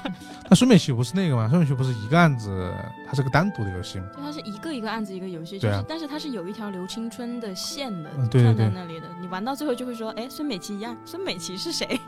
[0.48, 1.48] 那孙美琪不是那个吗？
[1.48, 2.72] 孙美琪不是一个案子，
[3.06, 4.06] 它是个单独的游戏吗？
[4.14, 9.06] 对它是一个一个案子一个游戏，对啊就是但是它是有一条留青春的线的，嗯对对串在那里的。
[9.20, 11.98] 你玩到最后就会说，哎，孙美琪一案，孙美琪是谁？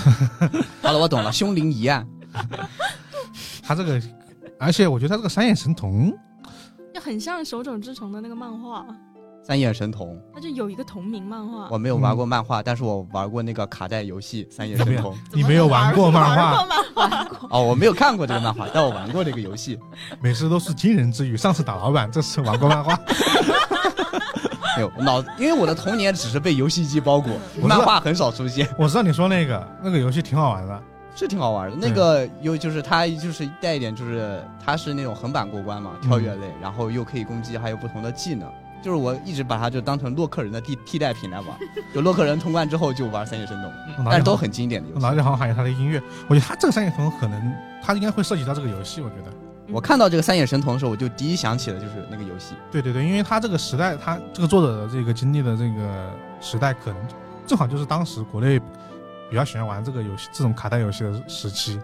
[0.80, 2.06] 好了，我懂了，凶灵一案。
[3.62, 4.00] 他这个，
[4.58, 6.16] 而且我觉得他这个三眼神童，
[7.00, 8.84] 就很像手冢治虫的那个漫画，
[9.42, 11.66] 三眼神童，它就有一个同名漫画。
[11.70, 15.14] 我没有玩过漫画，但是我玩过那个卡带游戏《三眼神童》。
[15.32, 19.78] 你没有玩过漫画，玩过漫画， 哦，我没有看过这个漫画，但我玩过这个游戏。
[20.20, 21.38] 每次都是惊人之语。
[21.38, 22.94] 上次打老板，这次玩过漫画。
[24.76, 27.32] 没有脑，因为我的童年只是被游戏机包裹，
[27.62, 30.82] 漫画很少出现，我知道你说那个那个游戏挺好玩的，
[31.14, 31.76] 是挺好玩的。
[31.76, 38.48] 那个又就是它就是带一点，就是它是那种横版过关嘛，跳跃类，然后又可以攻击，还有不同的技能。
[38.82, 41.48] 就是我一直把它就当成洛克人的替替代品来玩，
[41.94, 45.04] 就洛克人通关之后就玩三眼神童，但是都很经典的游戏。
[45.04, 46.02] 我脑里好像还有他的音乐。
[46.28, 49.30] 我觉得他这个三眼神童可能他应该会涉及到这个游戏，我觉得。
[49.70, 52.54] 我看到这个三眼神童的时候，我就第一想起的就是那个游戏。
[52.72, 56.96] 对对对，因为他这个时代，他这个作者的这个经历的这个时代，可能
[57.46, 58.58] 正好就是当时国内
[59.30, 61.76] 比较喜欢玩这个游戏这种卡带游戏的时期。
[61.76, 61.82] 对。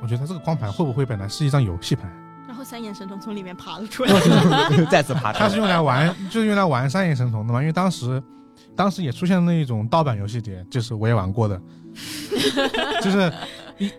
[0.00, 2.10] 我觉得它这个光盘会不会本来是一张游戏盘？
[2.46, 4.12] 然后三眼神童从里面爬了出来
[4.88, 7.60] 再次爬出来它是用来玩，就是用来玩三眼神童的嘛。
[7.60, 8.22] 因为当时，
[8.76, 11.60] 当时也出现了那种盗版游戏碟，就是我也玩过的，
[13.02, 13.32] 就是
[13.78, 13.90] 一，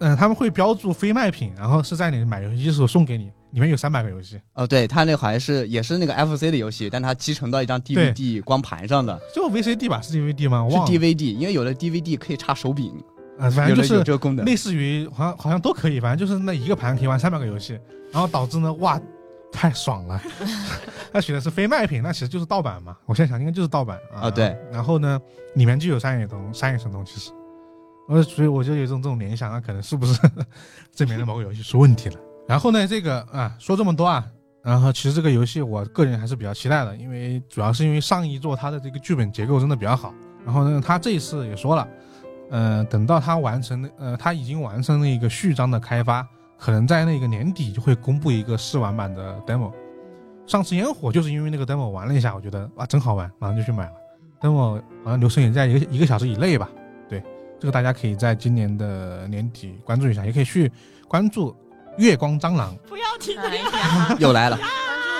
[0.00, 10.62] 嗯、他们会标注非卖品，然后是在你买游戏机的时候送给你，里面有三百个游戏，哦，对，它那个好像是也是那个 FC 的游戏，但它集成到一张 DVD 光盘上的，就 VCD 吧，是 DVD 吗？
[10.62, 12.92] 我是忘了，DVD，因为有了 DVD 可以插手柄，
[13.38, 14.44] 啊，反正就是这个功能。
[14.44, 17.78] 类似于好像好像都可以，反正就是那一个盘可以玩三百个游戏，
[18.12, 19.00] 然后导致呢，哇，
[19.52, 20.20] 太爽了。
[21.12, 22.94] 他选的是非卖品，那其实就是盗版嘛。
[23.06, 24.22] 我现在想应该就是盗版啊。
[24.22, 24.54] 啊对。
[24.70, 25.18] 然后呢，
[25.54, 27.30] 里面就有三眼童、三眼神童，其实，
[28.08, 30.20] 呃，所以我就有一种这种联想那，可能是不是
[30.92, 32.16] 这里面的某个游戏出问题了？
[32.46, 34.26] 然后呢，这个啊，说这么多啊，
[34.62, 40.14] 然后其实这个游戏我个人还是比较期待的，因为主要是因为上一座它的这个剧本结构真的比较好。
[40.44, 41.88] 然后呢，他这一次也说了。
[42.48, 46.24] 呃，等到他完成，呃，他已经完成了一个序章的开发，
[46.56, 49.72] 可能在那个年底就会公布一个试玩版的 demo。
[50.46, 53.92] 上次烟火就是因为那个 demo 玩了一下，我觉得哇真好玩，马上就去买了。
[54.40, 56.70] demo 好像流程也在一个一个小时以内吧？
[57.08, 57.20] 对，
[57.58, 60.70] 这个大家可以在今年的年底关注一下，也可以去
[61.08, 61.52] 关注
[61.98, 62.76] 月光蟑螂。
[62.88, 63.78] 不要提这哎个。
[63.78, 64.66] 呀，又来了，关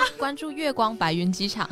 [0.07, 1.69] 注关注月光白云机场，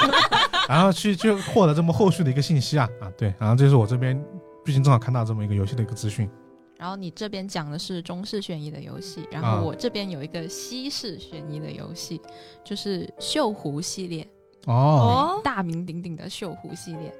[0.68, 4.22] 然后去就获得这么后续的一个信息啊啊对，然后这是我这边
[4.64, 6.28] 毕竟正好看到这么一个游戏的一个资讯。
[6.76, 12.20] 然后你这边讲的是中式悬疑的游戏，然啊后我这边有一个西式悬疑的游戏，
[12.64, 14.26] 就是锈湖系列，
[14.66, 17.12] 哦，哦，大名鼎鼎的锈湖系列。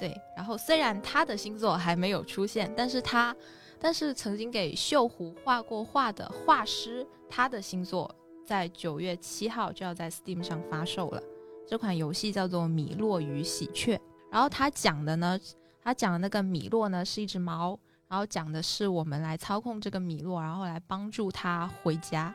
[0.00, 3.32] 对，然后虽然他的星座还没有出现，但是他，
[3.80, 8.12] 但是曾经给锈湖画过画的画师，他的星座
[8.44, 11.22] 在九月七号就要在 Steam 上发售了。
[11.66, 13.96] 这款游戏叫做《米洛与喜鹊》，
[14.30, 15.38] 然后他讲的呢，
[15.82, 22.34] 他讲的那个米洛呢是一只猫，然后讲的是我们来操控这个米洛，然后来帮助它回家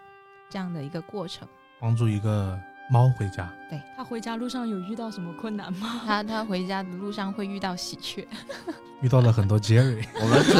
[0.49, 1.47] 这样的一个过程。
[1.79, 2.59] 帮助一个
[2.91, 3.49] 猫回家。
[3.69, 6.01] 对他回家路上有遇到什么困难吗？
[6.05, 8.27] 他他回家的路上会遇到喜鹊，
[9.01, 10.53] 遇到了很多杰瑞， 我们是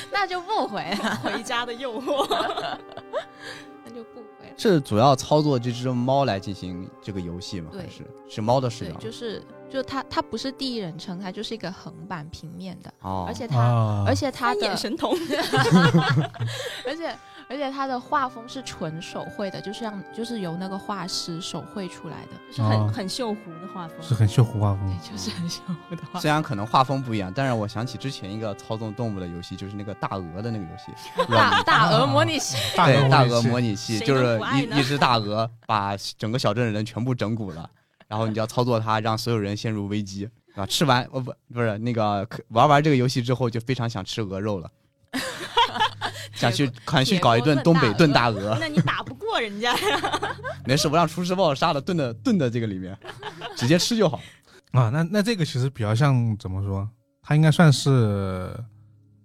[0.12, 2.26] 那就不回了，回家的诱惑。
[3.82, 4.54] 那就不回了。
[4.58, 7.70] 是主要操作这只猫来进行这个游戏吗？
[7.72, 8.98] 对还是是猫的视对，角？
[8.98, 15.16] 就是就它它不是第一人称，它就是一个横版平面的，哦，而且它、啊，而且它的眼神童，
[16.86, 17.16] 而且
[17.50, 23.96] 而且它的画风是纯手绘的，就是让就是由那个画师手绘出来的，就是很、哦很锈湖的画风。
[24.00, 25.10] 是很秀画风对，。
[25.10, 26.22] 就是很修的画风。
[26.22, 30.92] 虽然可能画风不一样，但是我想起之前一个操纵动物的游戏，就是那个大鹅的那个游戏，
[31.28, 37.68] 大 大鹅模拟器，大对大鹅鹅模拟器，就是一一只大鹅把整个小镇的人全部整蛊了，
[38.06, 44.70] 然后你就要操作它，让所有人陷入危机，啊，吃完哦不不是那个可玩完这个游戏之后，就非常想吃鹅肉了，
[46.32, 50.36] 想去想去搞一顿东北炖大鹅，那你打不过人家呀？
[50.66, 52.96] 没事，我让厨师把我杀了炖的炖的这个里面，
[53.56, 54.20] 直接吃就好。
[54.72, 56.88] 啊，那那这个其实比较像怎么说？
[57.22, 58.56] 它应该算是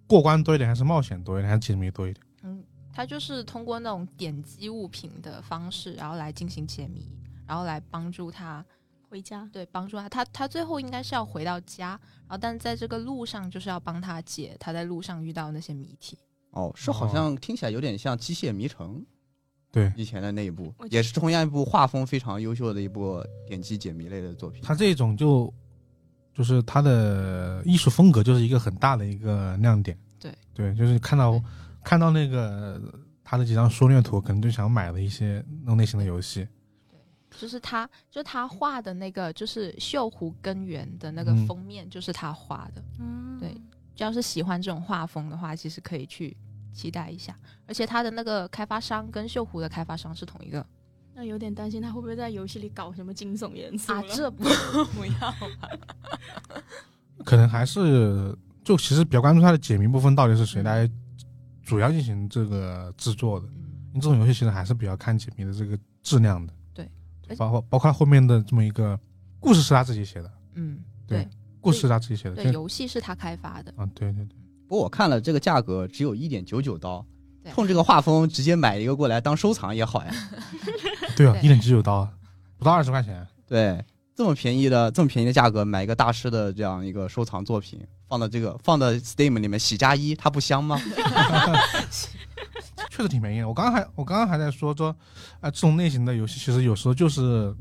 [0.07, 2.25] 过关多一点，还是冒险多一点，还是解谜多一点？
[2.43, 7.07] 嗯，它就是通过那种点击物品的方式，然后来进行解谜，
[7.47, 8.65] 然后来帮助他，
[9.07, 10.09] 回家对，帮助他。
[10.09, 11.89] 他他最后应该是要回到家，
[12.27, 16.17] 然后但在这个路上就是要帮他解他在路上遇到那些谜题。
[16.55, 18.95] 哦，是好像听起来有点像《机械迷城》
[19.71, 24.61] 对，以前的那一部，也是同样一部画风非常优秀的一部点击解谜类的作品。
[24.63, 25.53] 它这种就
[26.33, 29.97] 就是它的艺术风格就是一个很大的一个亮点。
[30.17, 31.41] 对对，就是看到
[31.83, 32.81] 看到那个
[33.23, 36.47] 他的几张缩略图，可能就想买的一些那种类型的游戏。
[37.37, 42.81] 就是他，就他画的那个，就是锈湖根源的那个嗯封面，就是他画的。
[42.97, 43.53] 嗯，对
[43.97, 46.35] 要是喜欢这种画风的话，其实可以去
[46.75, 47.35] 期待一下。
[47.65, 50.63] 而且他的那个开发商跟锈湖的开发商是同一个
[51.15, 54.43] 那有点担心他会不会在游戏里搞什么惊悚元素啊，这不
[54.93, 55.69] 不要吧？
[57.23, 60.87] 可能还是就其实比较关注它的解谜部分到底是谁来
[61.63, 63.47] 主要进行这个制作的。
[63.47, 63.61] 嗯
[63.95, 66.53] 因为这种游戏其实还是比较看解谜的这个质量的。
[66.73, 66.85] 对，
[67.37, 68.99] 包括包括后面的这么一个
[69.39, 71.29] 故事是他自己写的，嗯，对对
[71.61, 72.35] 故事是他自己写的。
[72.35, 74.35] 对，游戏是他开发的，啊，对对对，
[74.67, 77.05] 不过我看了这个价格只有一点九九刀
[77.43, 80.11] 对，冲这个画风直接买一个过来当收藏也好呀。
[81.15, 82.07] 对啊，一点九九刀，
[82.57, 83.25] 不到二十块钱。
[83.47, 83.83] 对，
[84.15, 90.79] 这么便宜的这么便宜的价格买一个大师的这样一个收藏作品，放到这个放到 Steam 里面喜加一，它不香吗？
[92.89, 93.47] 确实挺便宜的。
[93.47, 94.95] 我刚刚还我刚刚还在说说，
[95.41, 97.53] 啊、这种类型的游戏其实有时候就是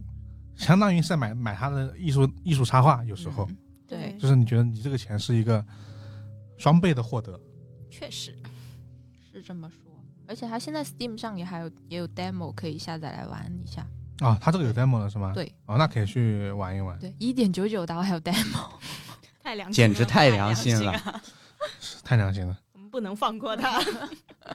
[0.57, 5.63] 相当于是在买买它的艺术艺术插画，有时候、嗯对就是你觉得你这个钱是一个
[6.57, 7.39] 双倍的获得。
[7.91, 8.37] 确实，
[9.33, 9.79] 是这么说。
[10.27, 13.87] 而且它现在 Steam 上也还有也有 demo 可以下载来玩一下。
[14.21, 15.33] 啊，它这个有 demo 了是吗？。
[15.35, 18.71] 对哦，那可以去玩一玩，对，一点九九刀还有 demo。
[19.43, 21.23] 太良心了，简直太良心了啊
[22.03, 22.59] 太良心了。
[22.73, 23.79] 我们不能放过他。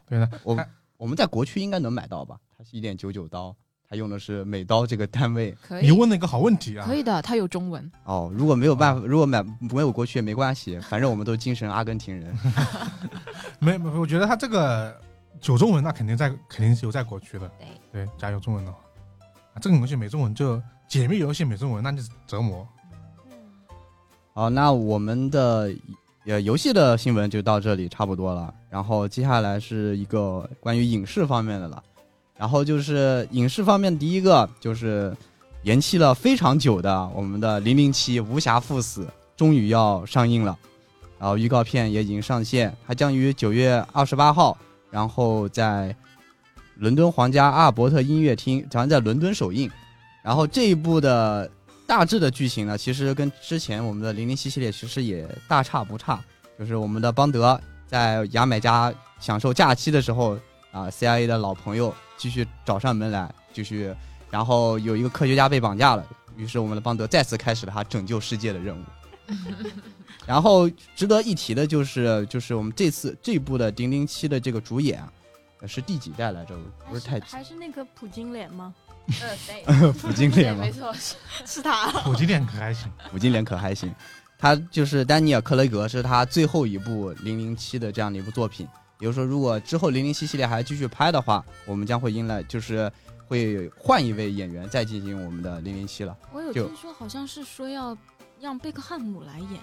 [0.07, 0.65] 对的，我
[0.97, 2.39] 我们在国区应该能买到吧？
[2.57, 3.55] 它是一点九九刀，
[3.89, 5.51] 它用的是美刀这个单位。
[5.67, 6.85] 可以，你问了一个好问题啊。
[6.85, 7.91] 可以的，他有中文。
[8.03, 12.37] 哦，如果没有办法，如果买没有过去也没关系，反正我们都精神阿根廷人。
[13.57, 14.95] 没没，我觉得他这个
[15.45, 17.49] 有中文，那肯定在肯定是有在国区的。
[17.91, 18.77] 对，对，加油中文的话，
[19.53, 22.67] 啊，这个游戏没中文就解密游戏没中文，那就是折磨。
[24.35, 25.73] 好，那我们的
[26.25, 28.53] 呃游戏的新闻就到这里差不多了。
[28.69, 31.83] 然后接下来是一个关于影视方面的了。
[32.39, 35.13] 然后就是影视方面，第一个就是
[35.63, 39.03] 延期了非常久的我们的《零零七：无暇赴死》
[39.35, 40.57] 终于要上映了，
[41.19, 44.57] 然后预告片也已经上线，它将于九月二十八号，
[44.89, 45.93] 然后在
[46.75, 49.69] 伦敦皇家阿尔伯特音乐厅将在伦敦首映。
[50.23, 51.51] 然后这一部的
[51.85, 56.17] 大致的剧情呢，其实跟之前我们的零零七系列其实也大差不差。
[56.57, 60.37] 就是我们的邦德在牙买加享受假期的时候
[60.71, 63.91] 啊，CIA 的老朋友继续找上门来，继续，
[64.29, 66.05] 然后有一个科学家被绑架了，
[66.35, 68.83] 于是我们的邦德再次开始了他拯救世界的任务。
[70.27, 75.11] 然后值得一提的就是，就是我们这次这部的零零七的这个主演啊，
[75.61, 76.55] 呃是第几代来着？
[76.87, 78.73] 不是太还是那个普京脸吗？
[79.21, 80.71] 呃，对， 普京，脸吗没？
[80.71, 81.89] 错，是是他。
[82.03, 82.91] 普京脸可还行。
[83.09, 83.93] 普京脸可还行。
[84.37, 88.67] 他就是丹尼尔·克雷格，是他最后一部零零七的这样的一部作品。
[88.99, 92.91] 也就是说，如果之后零零七系列还继续拍的话，我们将会迎来就是
[93.27, 97.97] 会换一位演员再进行我们的零零七了，我有就听说，好像是说要
[98.41, 99.59] 让贝克汉姆来演，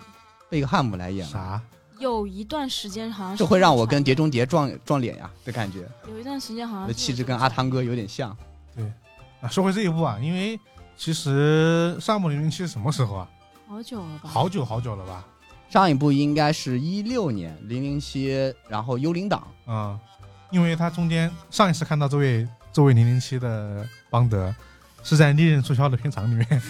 [0.49, 1.61] 贝克汉姆来演，啥？
[1.99, 8.37] 有一段时间好像是这会让我跟碟中谍撞撞脸呀的感觉，有一段时间好我像气质跟阿汤哥有点像。
[9.43, 10.59] 啊，说回这一部啊，因为
[10.97, 13.29] 其实上部零零七是什么时候啊？
[13.69, 14.31] 好久了吧？
[14.31, 15.27] 好久好久了吧？
[15.69, 19.99] 上一部应该是一六年零零七，然后幽灵党，嗯，
[20.51, 24.55] 因为他中间上一次看到这位这位零零七的邦德，
[25.03, 26.63] 是在《利刃出鞘》的片场里面。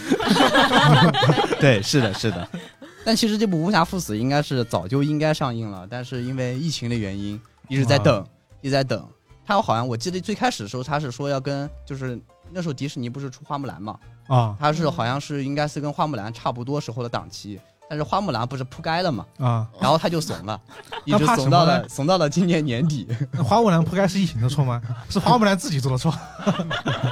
[1.61, 2.49] 对，是的，是的。
[3.05, 8.27] 但其实这部《无暇赴死》应该是早就应该上映了，但是因为疫情的原因，一直在等，
[8.63, 9.07] 一直在等。
[9.47, 12.21] 他好像我记得最开始的时候他是说要跟就是
[12.51, 19.69] 那时候迪士尼不是出花木兰嘛，啊他是好像是应该是跟花木兰差不多时候的档期，但是花木兰不是扑街了嘛，啊！
[19.81, 20.61] 然后他就怂了，
[21.05, 23.07] 一直怂到了怂到了今年年底，
[23.45, 24.83] 花木兰扑街是疫情的错吗？
[25.09, 26.13] 是花木兰自己做的错。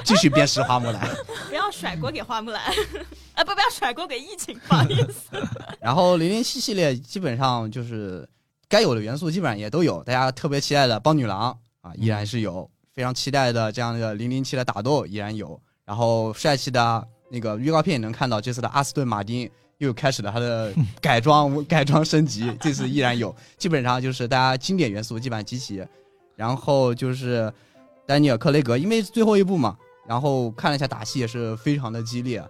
[0.05, 1.01] 继续鞭尸花木兰。
[1.49, 2.63] 不要甩锅给花木兰，
[3.35, 5.31] 啊不不要甩锅给疫情，不好意思。
[5.81, 8.29] 然后零零七系列基本上就是
[8.69, 19.49] 该有的元素基本上也都有，大家特别期待的帮女郎啊依然是有，非常期待的这样的零零七的打斗依然有，然后帅气的那个预告片也能看到这次的阿斯顿马丁
[19.79, 25.85] 又开始了他的改装改装升级，这次依然有，基本上就是大家经典元素基本上集齐，
[26.37, 27.53] 然后就是
[28.07, 32.43] 丹尼尔·克雷格，因为最后一部嘛，然后看了一下打戏也是非常的激烈。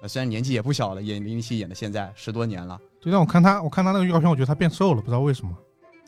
[0.00, 5.52] 呃，虽然年纪也不小了，演零零七演的现在十多年了，对，但我看他，我看他那个预告片，我觉得他变瘦了，不知道为什么。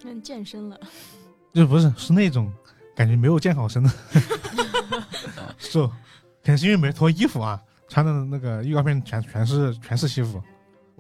[0.05, 0.79] 嗯，健身了，
[1.53, 2.53] 就不是是那种
[2.95, 3.91] 感觉没有健好身的
[5.59, 10.41] 瘦，可能是因为没脱衣服啊，穿的那个预告片全全是全是西服。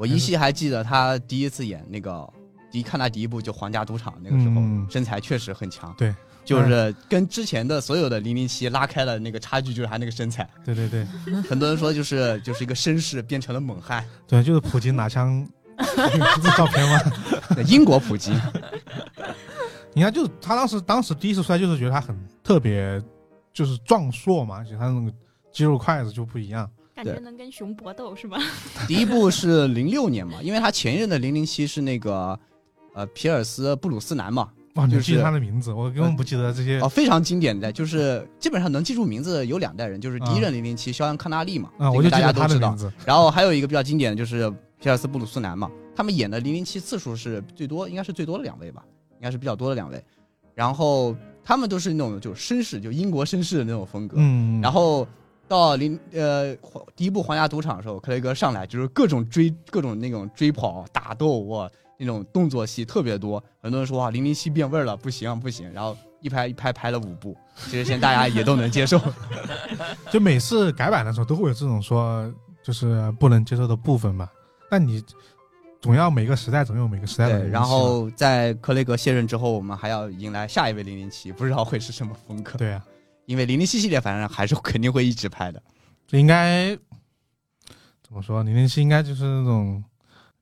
[0.01, 2.26] 我依稀还记得他第一次演那个，
[2.72, 5.94] 第一看他第一部就《皇家赌场》那个时候，嗯身材确实很强。
[5.98, 10.48] 对，就是跟之前的所有的零零七拉开了那个差距，就是他那个身材。
[10.64, 11.05] 对对对
[11.42, 15.46] 很多人说就是就是一个绅士变成了猛汉，对，就是普京拿枪
[15.76, 16.98] 这照片吗？
[17.68, 18.34] 英国普京。
[19.92, 22.98] 你看，就是他当时当时第一次出来，就是觉得他很特别，
[23.53, 25.12] 就是壮硕嘛，而且他那个
[25.53, 26.70] 肌肉块子就不一样。
[27.03, 28.38] 感觉能跟熊搏斗是吧？
[28.86, 32.38] 第一部是零六年嘛，因为他前一任的零零七是那个
[32.94, 42.76] 呃皮尔斯布鲁斯南嘛，哇，你就是记得他的名字，我根本不记得这些哦，非常经典的，就是基本上能记住名字有两代人，就是第一任零零七肖恩康纳利嘛，啊，我就记得家都知道。
[43.05, 48.84] 然后还有一个比较经典的就是皮尔斯布鲁斯南嘛，他们演的零零七次数是最多，应该是最多的两位吧，
[49.14, 50.03] 应该是比较多的两位。
[50.55, 54.16] 然后他们都是那种就绅士，就英国绅士的那种风格。
[54.18, 55.07] 嗯，然后
[55.51, 56.55] 到零呃
[56.94, 63.42] 第一部《皇家赌场》的时候，克雷格上来就是各种追各种那种追跑打斗，哇，那种动作戏特别多。
[63.61, 65.68] 很多人说哇，零零七变味儿了，不行不行。
[65.72, 69.01] 然后一拍一拍拍了五部，其实现在大家也都能接受。
[70.09, 72.32] 就每次改版的时候都会有这种说
[72.62, 74.30] 就是不能接受的部分嘛。
[74.70, 75.03] 但你
[75.80, 82.57] 总要每个时代总有每个时代的然后在克雷格卸任之后，我们还要迎来下一位零零七，不知道会是什么风格。
[82.57, 82.84] 对啊，
[83.31, 85.62] 因为零零七系列反正还是肯定会一直拍的。
[86.05, 86.74] 这应该
[88.03, 88.43] 怎么说？
[88.43, 89.81] 零零七应该就是那种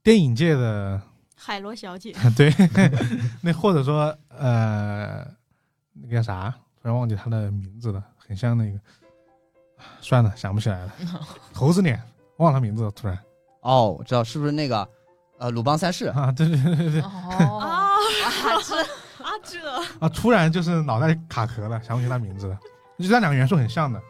[0.03, 0.99] 电影界的
[1.37, 2.51] 海螺小姐， 对，
[3.43, 5.23] 那或者说呃
[5.93, 6.49] 那个叫啥？
[6.81, 8.81] 突然忘记他的名字了，很像那个，
[10.01, 10.93] 算了，想不起来了，
[11.53, 12.03] 猴子脸，
[12.39, 13.19] 忘了他名字了，突然
[13.61, 14.89] 哦，我知道是不是那个
[15.37, 16.07] 呃鲁邦三世？
[16.07, 18.81] 啊，对对对对对哦，啊哇，这
[19.23, 19.71] 啊这
[20.01, 22.59] 啊，突然就是脑袋卡壳了，想不起他名字了，
[22.99, 24.01] 就这两个元素很像的，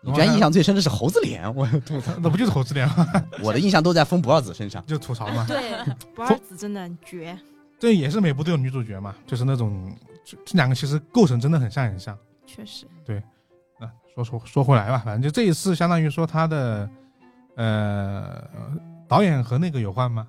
[0.00, 2.12] 你居然印象最深的是猴子脸，我吐槽。
[2.22, 3.06] 那不就是猴子脸吗？
[3.42, 4.84] 我的印象都在风不二子身上。
[4.86, 5.72] 就吐槽嘛， 对，
[6.14, 7.38] 不二子真的很绝。
[7.78, 9.90] 这也是每部都有女主角嘛，就是那种
[10.24, 12.16] 这这两个其实构成真的很像很像。
[12.46, 13.18] 确实，对
[13.78, 16.88] 啊，说说说回来吧，反正就这一次，相当于说他的
[17.56, 18.42] 呃
[19.08, 20.26] 导演和那个有换吗？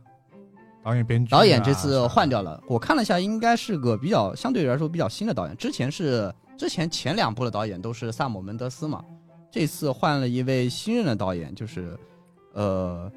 [0.84, 5.55] 导演编剧啊、导演这次换掉了，我看了一下，应该是个比较相对来说比较新的导演。
[5.55, 9.03] 之前是之前前两部的导演都是萨姆·门德斯嘛，
[9.49, 11.97] 这次换了一位新任的导演，就是
[12.53, 13.12] 呃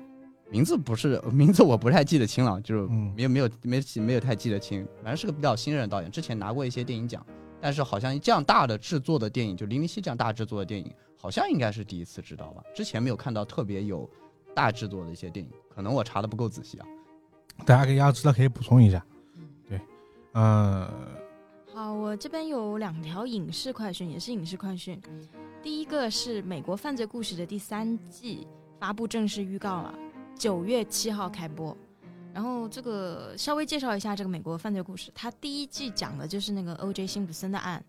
[0.49, 7.23] 名字不是 名字我不太记得清了，就是嗯没有没有没记没有太记得清，反正是个比较新任的导演，之前拿过一些电影奖，
[7.61, 10.91] 但是好像这样大的制作的电影，就零零七这样大制作的电影，
[11.21, 12.63] 好像应该是第一次知道吧？
[12.75, 14.09] 之前没有看到特别有
[14.55, 16.87] 大制作的一些电影，可能我查的不够仔细啊。
[17.67, 19.05] 大家可以要知道可以补充一下。
[19.69, 19.79] 对，
[20.33, 20.91] 呃，
[21.75, 25.03] 好，我这边有两条影视快讯，也是影视快讯。
[25.61, 28.47] 第一个是《美国犯罪故事》的第三季
[28.79, 29.93] 发布正式预告了，
[30.39, 31.77] 九月七号开播。
[32.33, 37.09] 然后这个稍微介绍一下这个《美国犯罪故事》，它第一季讲的就是那个 O.J.
[37.09, 37.85] 辛普森的案，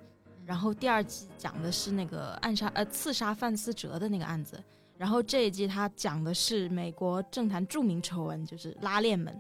[0.46, 4.60] 然后第二季讲的是那个暗杀呃刺杀范思哲的那个案子，
[4.98, 9.40] 然后这一季它讲的是美国政坛著名丑闻，就是拉链门。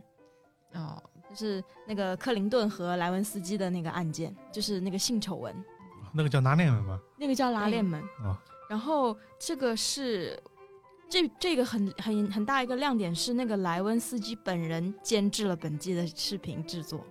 [0.73, 1.01] 哦，
[1.35, 5.53] 就是那个克林顿和莱文斯基的那个案件，就是那个性丑闻，
[6.13, 6.99] 那个叫拉链门吗？
[7.17, 8.01] 那个叫拉链门。
[8.23, 8.35] 哦
[8.67, 10.41] 然后这个是
[11.07, 17.05] 这这个很很很大一个亮点是那个莱文斯基本人监制了本季的视频制作，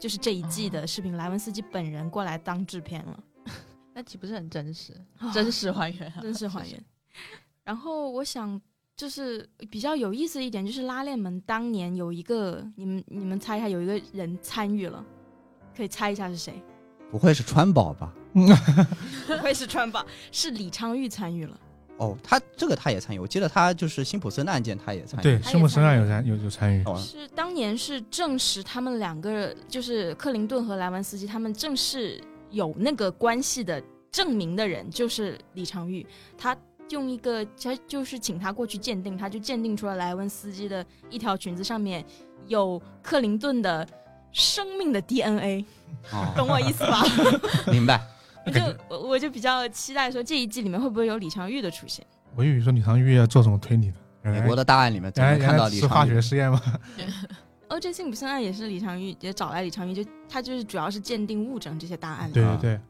[0.00, 3.22] 就是这一季的视频，莱文斯基本人过来当制片了，
[3.94, 4.92] 那岂不是很真实？
[5.18, 6.18] 啊真实还原啊！
[6.20, 6.84] 真实还原。
[7.62, 8.60] 然后我想。
[8.96, 15.04] 就是比较有意思一点，就是拉链门当年有一个，你们你们猜一下，有一个人参与了，
[15.76, 16.62] 可以猜一下是谁？
[17.12, 18.12] 不会是川宝吧？
[18.32, 21.60] 不会是川宝，是李昌钰参与了。
[21.98, 25.22] 哦，他这个他也参与，我记得他就是辛普森的案件他也参与。
[25.22, 26.82] 对，辛普森案有参有有参与。
[26.84, 32.18] 哦，是当年是证实他们两个就是克林顿和莱文斯基，他们正是
[32.50, 36.56] 有那个关系的证明的人就是李昌钰，他
[36.90, 42.04] 用一个他就是请他过去鉴定，他就鉴定出了莱文斯基的一条裙子上面
[42.46, 43.86] 有克林顿的
[44.32, 45.64] 生命的 DNA，
[46.12, 47.02] 哦懂我意思吧？
[47.72, 48.00] 明白。
[48.44, 52.06] 我就我我就比较期待说这一季里面会不会有李昌钰的出现。
[52.36, 56.60] 我以为说李昌钰要做什么推理的，美国的大案里面总原来能看到原来是化学实验吗？
[57.68, 62.28] 哦，这辛普森案也是李昌钰也找来李昌钰，就他就是主要是鉴定物证这些大案。
[62.28, 62.80] 啊对对对，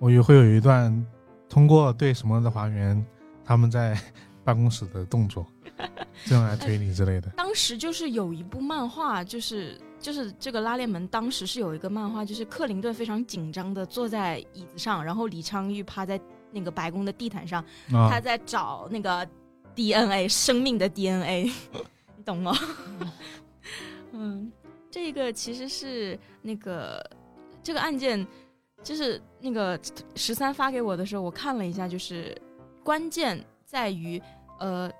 [0.00, 1.06] 我以为会有一段
[1.48, 3.06] 通过对什么的还原
[3.50, 4.00] 他们在
[4.44, 5.44] 办公室的动作，
[6.24, 7.28] 这样来推理之类的。
[7.30, 16.20] 当时就是有一部漫画，就是就是这个拉链门，当时是有一个漫画，就是克林顿非常紧张的坐在椅子上，然后李昌钰趴在
[16.52, 17.60] 那个白宫的地毯上，
[17.92, 19.28] 啊他，在找那个
[19.74, 21.50] DNA 生命的 DNA，
[22.16, 22.56] 你 懂吗？
[24.14, 24.52] 嗯，
[24.92, 27.04] 这个其实是那个
[27.64, 28.24] 这个案件，
[28.84, 29.76] 就是那个
[30.14, 32.32] 十三发给我的时候，我看了一下，就是
[32.82, 34.20] 关键在于
[34.58, 34.90] 呃，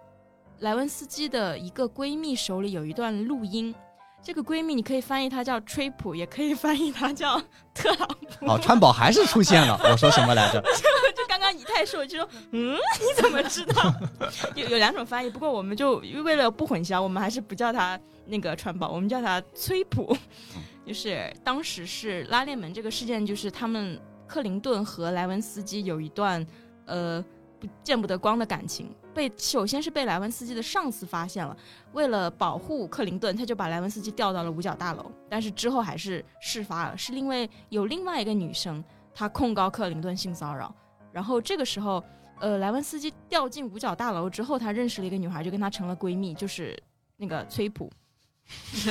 [0.60, 3.74] 莱文斯基的一个闺蜜手里有一段录音。
[4.22, 7.40] 这个闺蜜，你可以翻译她叫吹普，也可以翻译她叫
[7.72, 8.06] 特朗
[8.38, 8.46] 普。
[8.46, 9.80] 哦，川宝还是出现了。
[9.82, 10.60] 我说什么来着？
[11.16, 13.94] 就刚刚以太说，我就说，嗯，你怎么知道？
[14.54, 20.14] 有有两种翻译，不过我们就为了不混淆，我们还是不叫她那个川宝，我们叫她崔普。
[20.86, 26.46] 就是当时是拉链门这个事件，就是他们克林顿和莱文斯基有一段
[26.84, 27.24] 呃
[27.60, 31.56] 不见不得光的感情，被首先是被莱文斯基的上司发现了，
[31.92, 38.82] 为了保护克林顿，他就把莱文斯基调到了五角大楼，但是之后还是事发了，是因为有另外一个女生。
[39.12, 40.72] 她控告克林顿性骚扰，
[41.12, 42.02] 然后这个时候，
[42.38, 46.80] 呃，莱文斯基调进五角大楼之后，他认识了一个女孩，就跟她成了闺蜜，就是
[47.16, 47.90] 那个崔普。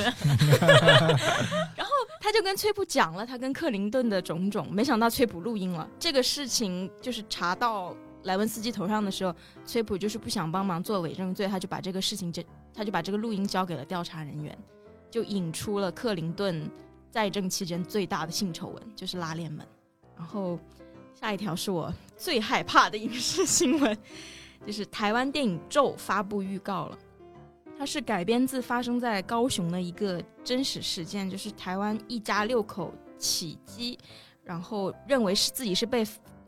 [1.76, 5.90] 然后他就跟崔普讲了他跟克林顿的种种，没想到崔普录音了。
[5.98, 9.34] 这个事情就是查到莱文斯基头上的时候，
[9.66, 14.58] 崔普就是不想帮忙做伪证罪，他就把这个事情这他就把这个录音交给了调查人员，
[15.10, 16.70] 就引出了克林顿
[17.10, 19.66] 在政期间最大的性丑闻，就是拉链门。
[20.18, 20.60] 然后
[21.14, 23.98] 下一条是我最害怕的影视新闻，
[24.66, 26.98] 就是台湾电影《咒》发布预告了。
[27.78, 33.98] 它是改编自发生在高雄的一个真实事件，就是台湾一家六口起鸡，
[34.44, 36.06] 然后认为是自己是被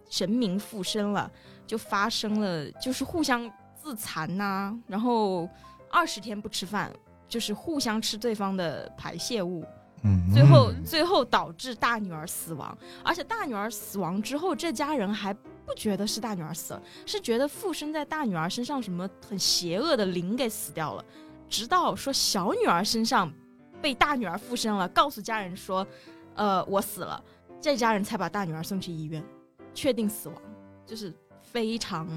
[0.09, 1.31] 神明附身了，
[1.71, 5.47] 就发生了就是互相自残呐、然后
[5.89, 6.91] 二十天不吃饭，
[7.29, 9.63] 就是互相吃对方的排泄物，
[10.03, 10.83] 嗯，最后嗯。
[10.83, 21.05] 最后导致大女儿死亡，而且大女儿死亡之后，这家人还不觉得是大女儿死了，是觉得附身在大女儿身上什么很邪恶的灵给死掉了，
[21.47, 23.31] 直到说小女儿身上
[23.81, 25.87] 被大女儿附身了，告诉家人说，
[26.35, 27.23] 呃，我死了，
[27.61, 29.23] 这家人才把大女儿送去医院，
[29.73, 30.35] 确定死亡，
[30.85, 31.13] 就是
[31.51, 32.07] 非常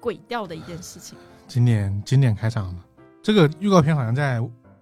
[0.00, 2.84] 鬼调的一件事情，经典经典开场了。
[3.22, 4.40] 这个预告片好像在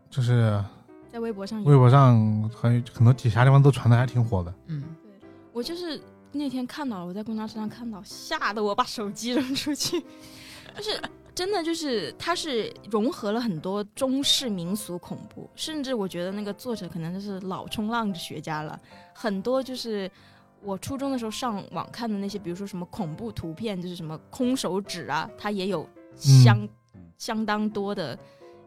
[0.09, 0.63] 就是
[1.11, 4.55] 在微博上微博上很很多底下地方都传的还挺火的。
[4.67, 6.01] 嗯，对我就是
[6.31, 10.01] 那天看到了，我在公交车上看到，吓得我把手机扔出去。
[10.77, 11.01] 就是
[11.35, 18.79] 真的，就是它是融合了很多中式民俗恐怖，甚至我觉得那个作者可能就是老冲浪学家了，
[19.13, 20.09] 很多就是。
[20.65, 26.69] 我初中的时候上网看的那些，比如说什么恐怖图片，就是什么空手指啊，它也有相、
[27.19, 28.19] 相当多的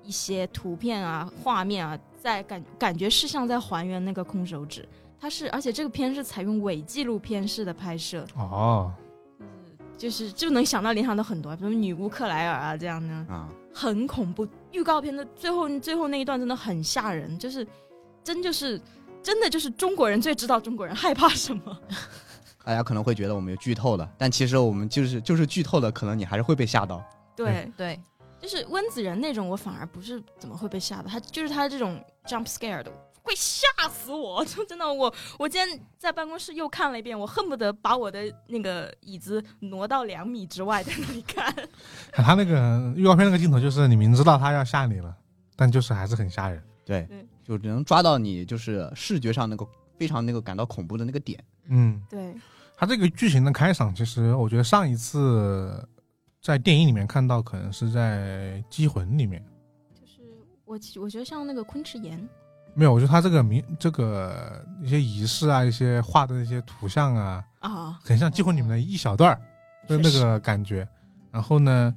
[0.03, 4.87] 一些图片啊、画面啊，在感感觉是像在还原那个空手指。
[5.19, 8.93] 它是，而且这个片是采用伪纪录片式的拍摄，哦，
[9.97, 14.47] 就是就能想到联想到很多，比如女巫克莱尔啊这样的，啊，很恐怖。
[14.71, 17.65] 预告片的最后最后那一段真的很吓人，就是
[18.23, 18.79] 真就是
[19.27, 21.77] 真的就是中国人最知道中国人害怕什么。
[22.63, 27.03] 大家可能会觉得我们有剧透了，但其实我们就是就是剧透的，可能你还是会被吓到。
[27.35, 27.99] 对， 对，
[28.39, 32.89] 就是温子仁那种，我反而不是怎么会被吓到，他就是他这种 jump scare 的。
[33.21, 34.43] 会吓死我！
[34.47, 41.53] 就真的我，我今天在办公室又看了一遍，我恨不得把我的那个椅子挪到两米之外，在那里看。
[42.13, 45.13] 他那个预告片那个镜头，就是你明知道他要吓你了，
[45.57, 46.63] 但就是还是很吓人。
[46.85, 49.65] 对对，就只能抓到你就是视觉上那个
[49.97, 51.41] 非常那个感到恐怖的那个点。
[51.69, 52.35] 嗯，对，
[52.75, 55.87] 他这个剧情的开场，其实我觉得上一次
[56.41, 59.43] 在电影里面看到，可能是在《机魂》里面。
[59.95, 60.21] 就是
[60.65, 62.17] 我我觉得像那个昆池岩，
[62.73, 69.41] 没有，我觉得他这个名这个一些仪式啊，一些画的那些图像啊，啊，很像《机魂》里面的一小段儿
[69.87, 70.87] 的那个感觉。
[71.31, 71.93] 然后呢，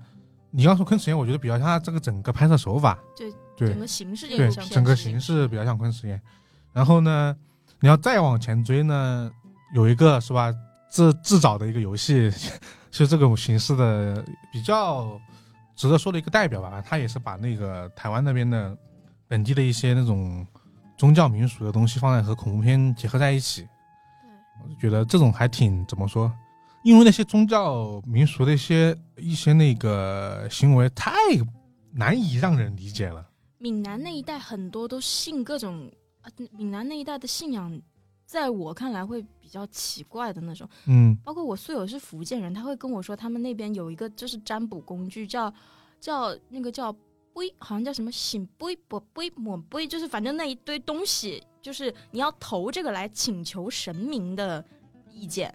[0.50, 6.20] 你要说昆池岩，我觉得比较像他这个整个拍摄手法，对对整个形式有对点像整个形式比较像昆池岩。
[6.72, 7.36] 然后呢，
[7.80, 9.30] 你要再往前追呢，
[9.74, 10.54] 有一个是吧，
[10.90, 12.30] 自自找的一个游戏，
[12.90, 15.20] 是这种形式的比较
[15.76, 16.82] 值得说的一个代表吧。
[16.84, 18.76] 他也是把那个台湾那边的
[19.26, 20.46] 本地的一些那种
[20.96, 23.66] 宗教民俗的东西放在和恐怖片结合在一起。
[24.62, 26.30] 我就觉得这种还挺怎么说？
[26.82, 31.12] 因为那些宗教民俗的一些一些那个行为太
[31.92, 33.26] 难以让人理解了。
[33.62, 35.92] 闽南那一带很多都信各种
[36.22, 37.78] 啊，闽南那一带的信仰，
[38.24, 40.66] 在我看来会比较奇怪的那种。
[40.86, 45.52] 嗯包括我宿友是福建人，他会跟我说，他们那边有一个就是占卜工具，叫
[46.00, 46.90] 叫那个叫
[47.34, 54.64] 龟，好像叫什么醒龟、卜龟、抹杯，就是反正那一堆东西，就是你要投这个来请求神明的
[55.12, 55.54] 意见。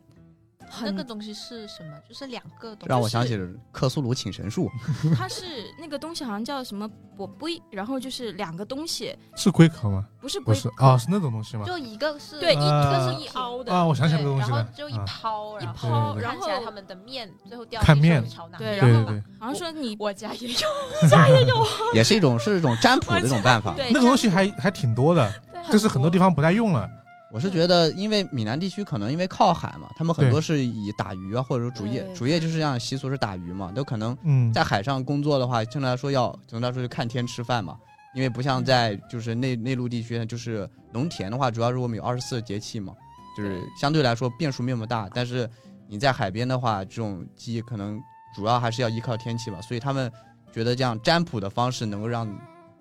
[0.81, 1.97] 那个东西是什么？
[2.07, 2.85] 就是两个东西。
[2.87, 4.69] 让我想起了克苏鲁请神术，
[5.15, 5.43] 它是
[5.79, 10.05] 那个东西好像叫什么卜龟，然后就是两个东西，是龟壳吗？
[10.19, 11.65] 不是龟不是啊，是那种东西吗？
[11.65, 14.57] 就一个是对，一呃个是一凹的，啊，我想起来东西了。
[14.57, 18.23] 然后就一啊抛，然后抛然后他们的面最后掉看面
[18.57, 20.57] 对，然后对对对，好像说你我家也有，
[21.09, 23.73] 家也有， 也是一种是一种占卜的一种办法。
[23.75, 26.89] 对那个东西还还挺多的，对就是很多地方不太用了。
[27.35, 37.77] 我是觉得，因为闽南地区可能因为靠海嘛，他们很多是以打鱼啊，或者说主业主业就是这样习俗是打鱼嘛，都可能嗯，在海上工作的话，相对来说要总的来说就看天吃饭嘛，
[38.13, 42.93] 因为不像在就是内内陆地区呢，就是农田的话，主要是我们有二十四节气嘛，
[43.35, 45.49] 就是相对来说变数没那么大，但是
[45.89, 47.99] 你在海边的话，这种鸡可能
[48.33, 50.09] 主要还是要依靠天气吧，所以他们
[50.53, 52.25] 觉得这样占卜的方式能够让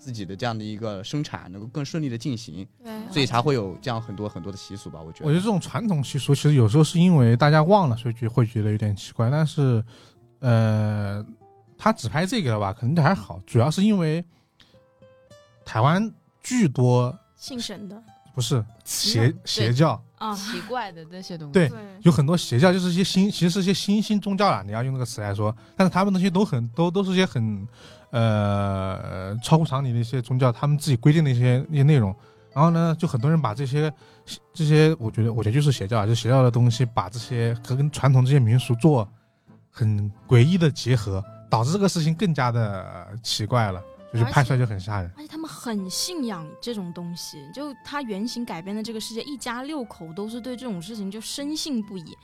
[0.05, 5.25] 自己的这样的一个生产能够更顺利的进行，对所以才会有这样很多很多的习俗吧，我觉得。
[5.25, 9.31] 我觉得这种传统习俗其实有时候是因为大家忘了，所以就会觉得有点奇怪。
[9.31, 9.83] 但是，
[10.41, 11.25] 呃，
[11.79, 14.23] 他只拍这个的吧，可能还好，主要是因为
[15.65, 18.03] 台湾巨多信神的
[18.35, 21.53] 不是邪邪教，啊，奇怪的那些东西。
[21.55, 27.67] 对对有很多邪教，就是一些新，其实是一些新兴宗教啦，你要用这个词来说，但是他们那些都很都都是一些很
[28.15, 32.15] 呃超乎常理的一些宗教，他们自己规定的一些一些内容。
[32.55, 33.93] 然后呢，就很多人把这些
[34.53, 39.09] 这些，我觉得我觉得就是邪教啊，就邪教的东西，把这些和跟传统这些民俗做
[39.69, 43.83] 很诡异的结合，导致这个事情更加的呃奇怪了，
[44.15, 45.11] 就拍出来就很吓人。
[45.17, 52.17] 而且他们很信仰这种东西，就他原型改编的这个世界，一家六口都是对这种事情就深信不疑。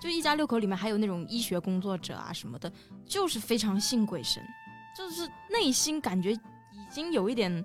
[0.00, 2.70] 就一家六口里面还有那种医学工作者啊什么的，
[3.06, 4.42] 就是非常信鬼神，
[4.96, 6.38] 就是内心感觉已
[6.90, 7.64] 经有一点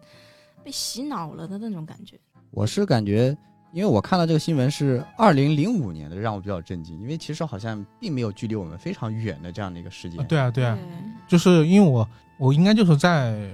[0.64, 2.20] 被洗脑了的那种感觉。
[2.52, 3.38] 我是感觉，
[3.72, 10.20] 因为我看到这个新闻是二零零五年的，让我比较震惊，因为其实好像并没有距离我们非常远的这样的一个事件。
[10.20, 10.78] 啊对啊，对啊，
[11.28, 12.08] 就是因为我
[12.40, 13.48] 我应该就是在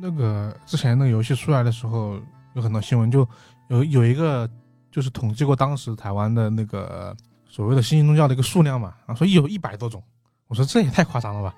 [0.00, 2.18] 那个之前那个游戏出来的时候，
[2.54, 3.28] 有很多新闻，就
[3.68, 4.48] 有有一个
[4.90, 7.14] 就是统计过当时台湾的那个
[7.46, 10.02] 所谓的新兴宗教的一个数量嘛，啊，说有一百多种，
[10.48, 11.54] 我说这也太夸张了吧？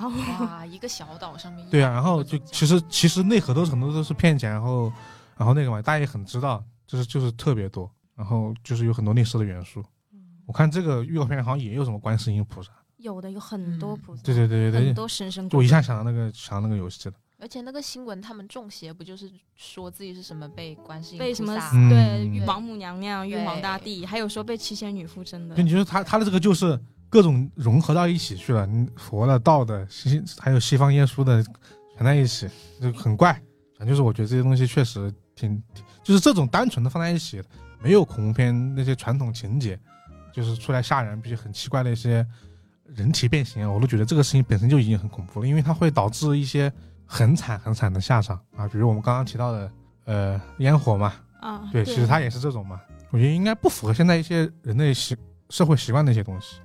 [0.00, 4.92] 哇 一个小岛上面对啊，然后就100多种其实其实内核都是很多都是骗钱，然后
[5.36, 9.84] 然后那个嘛，大家也很知道，就是就是特别多，然后就是有很多类似的元素。
[10.46, 17.14] 我看这个预告片好像也有什么观世音菩萨，有的有很多嗯菩萨，对对对对对，很多神神我一下想到那个想到那个游戏了。
[17.38, 31.42] 而且那个新闻，他们中邪不就是说自己是什么被观世音被什么嗯对玉王母娘娘、玉皇大帝，还有说被七仙女附身的对，，你觉得他他的这个就是各种融合到一起去了，你佛的、道的、西还有西方耶稣的
[31.96, 32.48] 全在一起，
[32.80, 33.32] 就很怪。
[33.78, 37.42] 反正就是我觉得这些东西确实挺，挺就是这种单纯的放在一起，
[37.82, 39.78] 没有恐怖片那些传统情节，
[40.32, 42.26] 就是出来吓人，比较很奇怪的一些
[42.84, 46.72] 人体变形啊，我都觉得这个事情本身就已经很恐怖了，因为它会导致一些
[47.04, 49.70] 很惨很惨的下场啊，比如我们刚刚提到的
[50.04, 52.80] 呃烟火嘛，啊，对，其实它也是这种嘛，
[53.10, 55.14] 我觉得应该不符合现在一些人类习
[55.50, 56.56] 社会习惯的一些东西。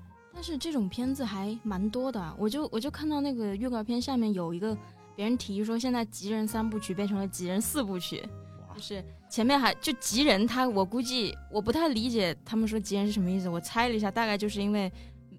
[0.41, 4.75] 但是这种片子还蛮多的，我就我就看到那个预告片下面有一个
[5.15, 8.27] 别人提议说，现在吉人三部曲变成了吉人四部曲，
[8.75, 14.91] 就是前面还就吉人他，我估计我不太理解他们说吉人是什么意思，我猜了一下，大概就是因为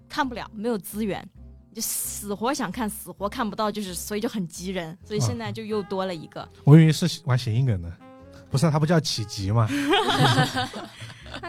[0.07, 1.21] 看不了，没有资源。
[1.75, 6.47] 就死活想看，死活看不到，就是所以就很急人，所以现在就又多了一个。
[6.63, 7.91] 我以为是玩谐音梗呢，
[8.49, 9.67] 不是，他不叫起急吗？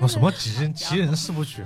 [0.03, 1.63] 我 什么急人 急人四部曲？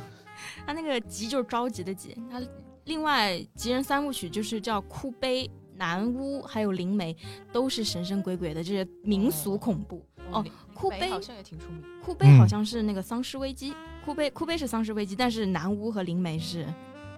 [0.69, 2.39] 他那个急就是着急的急，他
[2.85, 7.17] 另外吉人三部曲就是叫哭悲、南巫还有灵媒，
[7.51, 10.05] 都是神神鬼鬼的这些民俗恐怖。
[10.31, 11.83] 哦林库碑林北好像也挺出名。
[12.05, 13.73] 哭碑好嗯像是那个丧尸危机，
[14.05, 16.67] 哭悲哭悲是丧尸危机，但是南巫和灵媒是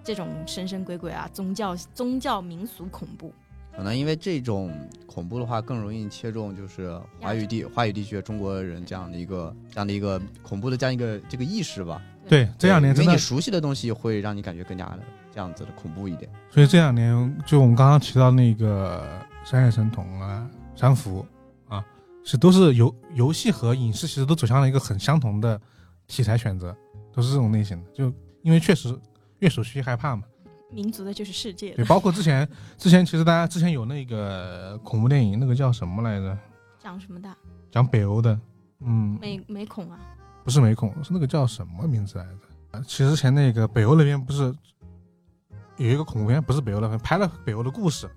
[0.01, 3.33] 这种神神鬼鬼啊，宗教宗教民俗恐怖。
[3.75, 4.73] 可能因为这种
[5.05, 12.01] 恐怖的话，更容易切中就是华语地华语地区的中国人这样的一个这样的一个恐怖的这样一个这个意识吧。
[12.31, 14.99] 对，这两年真的你，熟悉的东西会让你感觉更加的
[15.33, 16.31] 这样子的恐怖一点。
[16.49, 19.05] 所以这两年就我们刚刚提到那个
[19.49, 21.25] 《三叶神童》啊、《三伏》
[21.75, 21.85] 啊，
[22.23, 25.59] 是都是游游戏和影视其实都走向了一个很相同的
[26.07, 26.73] 题材选择，
[27.11, 27.91] 都是这种类型的。
[27.91, 28.05] 就
[28.43, 28.97] 因为确实
[29.39, 30.23] 越熟悉越害怕嘛。
[30.69, 36.37] 民族的就是世界对，包括之前之前其实大家之前有那个恐怖电影，那个叫什么来着？
[36.81, 37.29] 讲什么的？
[37.69, 38.39] 讲北欧的，
[38.79, 39.99] 嗯，美美恐啊，
[40.43, 42.31] 不是美恐，是那个叫什么名字来着？
[42.71, 44.53] 啊其实之前那个北欧那边不是
[45.77, 48.09] 有一个恐怖片，不是北欧那边，拍了北欧的故事，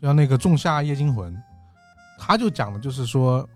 [0.00, 1.34] 叫那个《仲夏夜惊魂》，
[2.18, 3.48] 他就讲的就是说，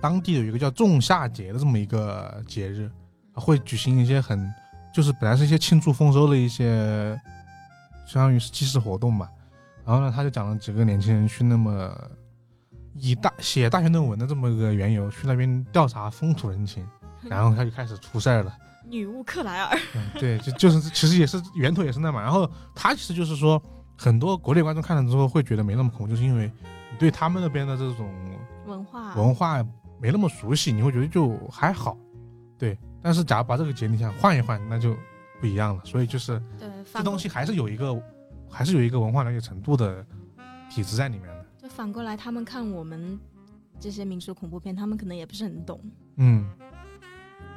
[0.00, 2.90] 当地有一个叫仲夏节的这么一个节日，
[3.34, 4.52] 会举行一些很，
[4.92, 7.18] 就是本来是一些庆祝丰收的一些，
[8.06, 9.30] 相当于是祭祀活动吧。
[9.84, 11.96] 然后呢，他就讲了几个年轻人去那么
[12.94, 16.86] 以大写大学论文的这么一个缘由，去那边调查风土人情。
[17.28, 18.56] 然后他就开始出事儿了。
[18.88, 22.22] 女巫克莱尔，嗯，对，就就是其实也是源头也是那嘛。
[22.22, 23.60] 然后他其实就是说，
[23.96, 26.50] 很多国内观众看了之后会觉得没那么恐怖，就是因为
[26.92, 28.08] 你对他们那边的这种
[28.64, 29.60] 文化文化
[30.00, 31.98] 没那么熟悉，你会觉得就还好。
[32.56, 34.96] 对，但是假如把这个节你想换一换，那就
[35.40, 35.82] 不一样了。
[35.84, 38.00] 所以就是对，这东西还是有一个，
[38.48, 40.06] 还是有一个文化了解程度的
[40.70, 41.44] 体制在里面的。
[41.58, 43.18] 就反过来，他们看我们
[43.80, 45.80] 这些民俗恐怖片，他们可能也不是很懂。
[46.18, 46.48] 嗯，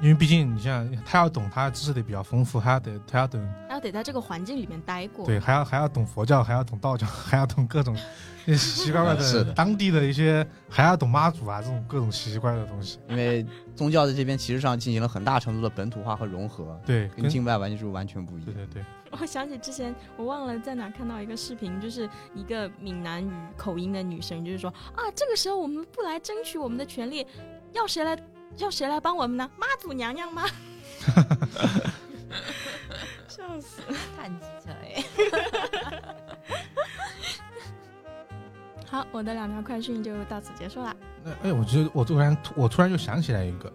[0.02, 5.26] 因为毕竟你像他要懂，他知识得比较丰富，还要得他要懂还要得在这个环境里面待过。
[5.26, 7.96] 对，还要还要懂佛教，还要懂道教， 还要懂各种
[8.46, 12.98] 奇奇怪怪 是的的当地的一些，还要懂妈祖啊这种各种奇奇怪怪的东西。
[13.10, 13.46] 因为
[13.76, 18.46] 宗教在这边其实上进行了很大程度的本土化和融合，对，跟境外完全是完全不一样。
[18.46, 27.28] 对对对，我想起之前我忘了在哪看到一个视频，就是一个闽南语口音的女生，就是说啊，这个时候我们不来争取我们的权利，
[27.74, 28.18] 要谁来
[28.58, 29.50] 要谁来帮我们呢？
[29.58, 30.44] 妈祖娘娘吗？
[33.28, 33.82] 笑死！
[34.18, 35.04] 太机车哎！
[38.86, 40.94] 好，我的两条快讯就到此结束了。
[41.24, 43.72] 那哎，我觉得我突然我突然就想起来一个，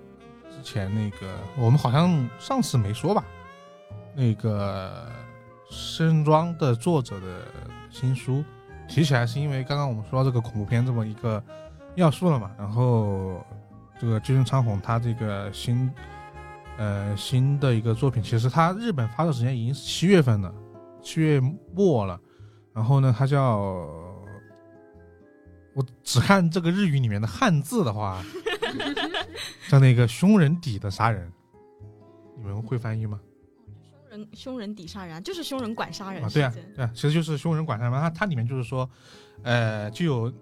[0.51, 3.25] 之前那个我们好像上次没说吧，
[4.14, 5.11] 那个
[5.70, 7.47] 诗人庄的作者的
[7.91, 8.45] 新书
[8.89, 11.43] 提起来，是因为刚刚我们说到这个恐怖片这么一个
[11.95, 13.43] 要素了嘛，然后
[14.01, 15.90] 这个居村昌宏他这个新
[16.76, 20.55] 呃新的一个作品，其实他日本发售时间已经是七月份了，
[21.03, 21.40] 七月
[21.74, 22.20] 末了，
[22.72, 23.59] 然后呢，它叫
[25.74, 28.22] 我只看这个日语里面的汉字的话，
[29.68, 31.32] 叫那个凶人底的杀人，
[32.36, 33.20] 你们会翻译吗？
[34.11, 37.92] 凶人凶人底杀人啊，就是凶人管杀人啊，对啊对啊，其实就是凶人管杀人。
[37.92, 38.88] 它它里面就是说，
[39.42, 40.32] 呃，就有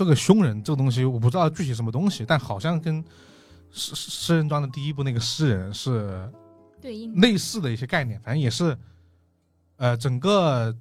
[0.00, 3.04] 这个凶人这个东西，我不知道具体什么东西，但好像跟
[3.70, 6.26] 诗诗人庄的第一部那个诗人是
[6.80, 8.74] 对应类似的一些概念，反正也是，
[9.76, 10.74] 呃，整个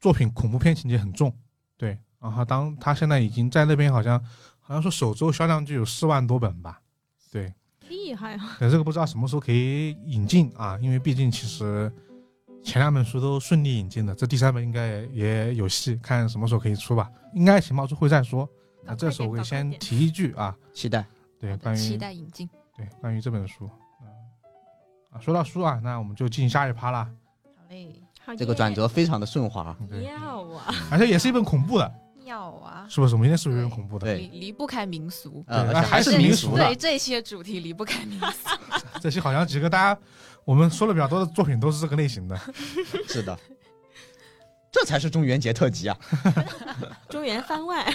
[0.00, 1.30] 作品恐怖片情节很重，
[1.76, 1.98] 对。
[2.18, 4.18] 然后当他现在已经在那边好像
[4.60, 6.80] 好像说首周销量就有四万多本吧，
[7.30, 7.52] 对。
[7.90, 8.56] 厉害啊！
[8.58, 11.92] 对，这个不知道什么时候可以引进啊，因为毕竟其实
[12.64, 17.10] 前两本书都顺利引进了，这第三本应该也也有戏，看什么时候可以出吧。
[17.34, 18.48] 应该情报处会再说。
[18.82, 21.04] 那这时候我也先提一句啊，期待。
[21.38, 22.48] 对，关于期待引进。
[22.76, 24.08] 对关于这本书，嗯
[25.10, 27.08] 啊，说到书啊，那我们就进下一趴啦。
[27.44, 29.76] 好嘞，好这个转折非常的顺滑。
[29.80, 30.74] 嗯对，要啊！
[30.90, 31.94] 而且也是一本恐怖的，
[32.24, 33.14] 妙啊，是不是？
[33.14, 34.06] 我们今天是不是有点恐怖的？
[34.06, 35.44] 对离离不开民俗。
[35.46, 38.48] 呃，对而且还是民俗的对，这些主题离不开民俗。
[39.00, 40.00] 这些好像几个大家
[40.44, 42.36] 我们说了比较多的作品都是这个类型的。
[43.08, 43.38] 是的，
[44.70, 45.96] 这才是中元节特辑啊！
[47.08, 47.94] 中元番外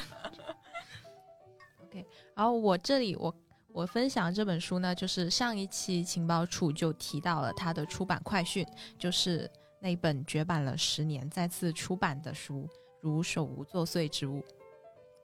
[1.84, 3.34] ，OK，然后我这里我
[3.72, 8.66] 我分享这本书呢，就是上一期情报处就提到了它的出版快讯，
[8.98, 12.68] 就是那本绝版了十年再次出版的书
[13.02, 14.40] 《如手无作祟之物》。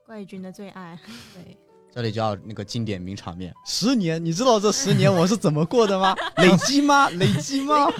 [0.06, 0.96] 怪君的最爱。
[1.34, 1.56] 对，
[1.96, 6.14] 这里就要那个经典名场面：十年，你知道这十年 我是怎么过的吗？
[6.36, 7.08] 累积吗？
[7.08, 7.90] 累积吗？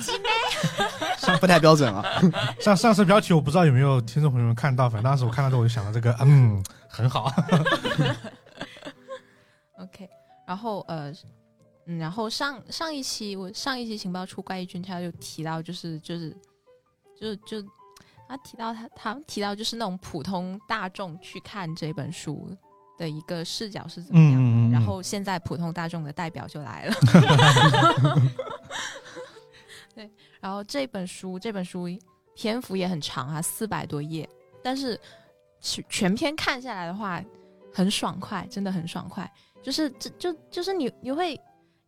[1.17, 2.05] 上不太标准啊。
[2.61, 7.33] 上上次标题我不知道有没有听众朋友们看到，反正当时我看到之后我就想到这个，嗯，很好。
[9.79, 10.07] OK，
[10.47, 11.11] 然后呃，
[11.87, 16.37] 嗯，然后上上一期我上一期情报处怪异军他就提到，就是就是
[17.19, 17.67] 就就
[18.29, 22.55] 他提到他他提到就是那种普通大众去看这本书
[22.97, 26.95] 的一个视角是怎么样然后现在普通大众的代表就来了。
[29.95, 31.87] 对，然后这本书这本书
[32.35, 34.29] 篇幅也很长啊，四百多页，
[34.63, 35.01] 但是
[35.61, 37.23] 全全篇看下来的话，
[37.73, 39.31] 很爽快，真的很爽快。
[39.63, 41.35] 就是这就就是你你会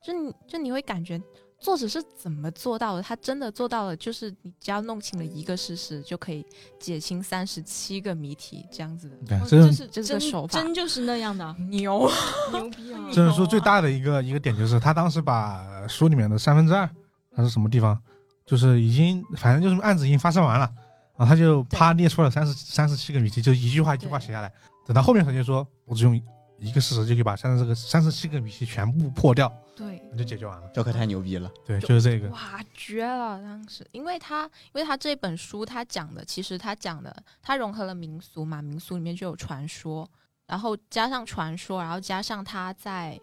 [0.02, 1.20] 就你就你会感觉
[1.60, 3.02] 作者是怎么做到的？
[3.02, 6.46] 他真的做到了，就是你只要弄清了一个事实，就可以
[6.78, 9.16] 解清三十七个谜题，这样子的。
[9.26, 12.08] 对，这就是这是个手法真就是那样的，牛，
[12.52, 13.00] 牛逼啊！
[13.12, 16.88] 这本书最大的一个一个点就是，他当时把书里面的三分之二
[17.34, 18.00] 还是什么地方，
[18.46, 20.70] 就是已经反正就是案子已经发生完了，
[21.16, 24.52] 然后他就啪列出了三十三十七个谜题，就一句话一句话写下来。
[24.86, 26.16] 等到后面他就说，我只用
[26.58, 30.02] 一个事实就可以把三十这个三十七个谜题全部破掉，对。
[30.10, 30.68] 那就解决完了。
[30.74, 31.50] 这可太牛逼了。
[31.64, 32.28] 对，就是这个。
[32.30, 33.40] 哇，绝了！
[33.42, 40.08] 当时，因为他，因为他这本书，他讲的其实他讲的，他融合了民俗嘛，民俗里面就有传说，
[40.46, 43.20] 然后加上传说，然后加上他在，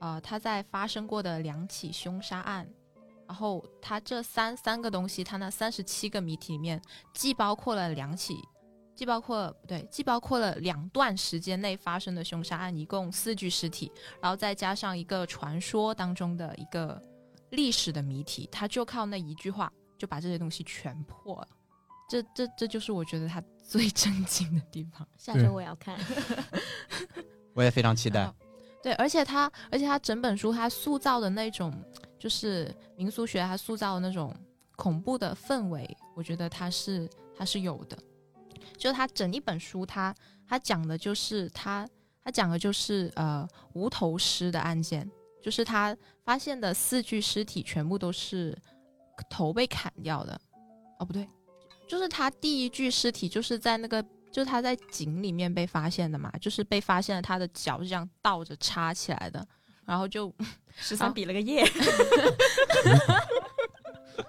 [0.00, 2.66] 呃，他在发生过的两起凶杀案，
[3.28, 6.80] 然后他这三三个东西，他那三十七个谜题里面，
[7.14, 8.36] 既包括了两起，
[8.94, 13.90] 既包括不对，既包括了两段时间内发生的凶杀案，一共四具尸体，
[14.20, 17.00] 然后再加上一个传说当中的一个。
[17.52, 21.48] 历史的谜题，他就靠那一句话就把这些东西全破了。
[22.08, 25.06] 这这这就是我觉得他最震惊的地方。
[25.18, 25.98] 下周我也要看。
[27.52, 28.32] 我也非常期待。
[28.82, 31.70] 对，而且他，而且他整本书他塑造的那种，
[32.18, 34.34] 就是民俗学他塑造的那种
[34.76, 37.98] 恐怖的氛围，我觉得他是他是有的。
[38.82, 40.12] 就他整一本书，他
[40.44, 41.88] 他讲的就是他
[42.24, 45.08] 他讲的就是呃无头尸的案件，
[45.40, 48.58] 就是他发现的四具尸体全部都是
[49.30, 50.36] 头被砍掉的。
[50.98, 51.28] 哦，不对，
[51.86, 54.04] 就是他第一具尸体就是在那个。
[54.32, 59.46] 就是他在井里面被发现的嘛，就是被发现了他的脚是这样倒着插起来的，
[59.84, 60.34] 然后就
[60.74, 61.62] 十三比了个耶，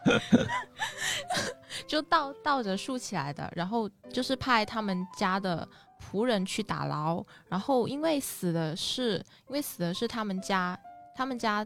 [1.87, 5.67] 就倒倒着竖起来的，然后就是派他们家的
[5.99, 10.79] 仆人去打捞，然后因为死的是因为死的是他们家
[11.15, 11.65] 他们家。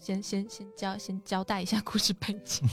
[0.00, 2.64] 先先先交先交代一下故事背景，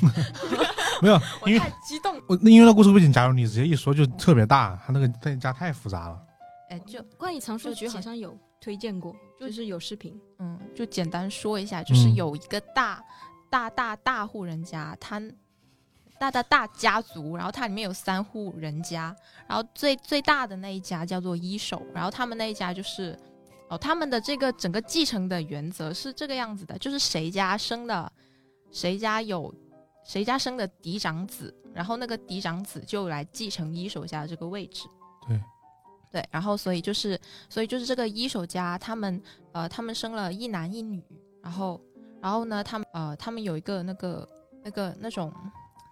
[1.01, 2.15] 没有，因为太激动。
[2.27, 6.23] 我那因为那故事背景，假如你直接一说就特别大，他那个在家太复杂了。
[6.69, 10.15] 哎，就关于藏书局好像有推荐过，就是有视频。
[10.37, 13.03] 嗯，就简单说一下，就是有一个大
[13.49, 15.19] 大大大户人家，他
[16.19, 19.15] 大大大家族，然后它里面有三户人家，
[19.47, 23.17] 然后最最大的那一家叫做一手，然后他们那一家就是。
[23.69, 28.09] 哦，他们的这个整个继承的原则是这个样子的，就是谁家生的，
[28.71, 29.53] 谁家有，
[30.05, 34.87] 谁家生的嫡长子，然后那个嫡长子就来继承一手家的这个位置。
[35.27, 35.41] 对，
[36.13, 41.03] 对，然后所以就是，所以就是这个一手家，他们呃，他们生了一男一女，
[41.43, 41.81] 然后，
[42.21, 44.29] 然后呢，他们呃，他们有一个那个
[44.63, 45.29] 那个那种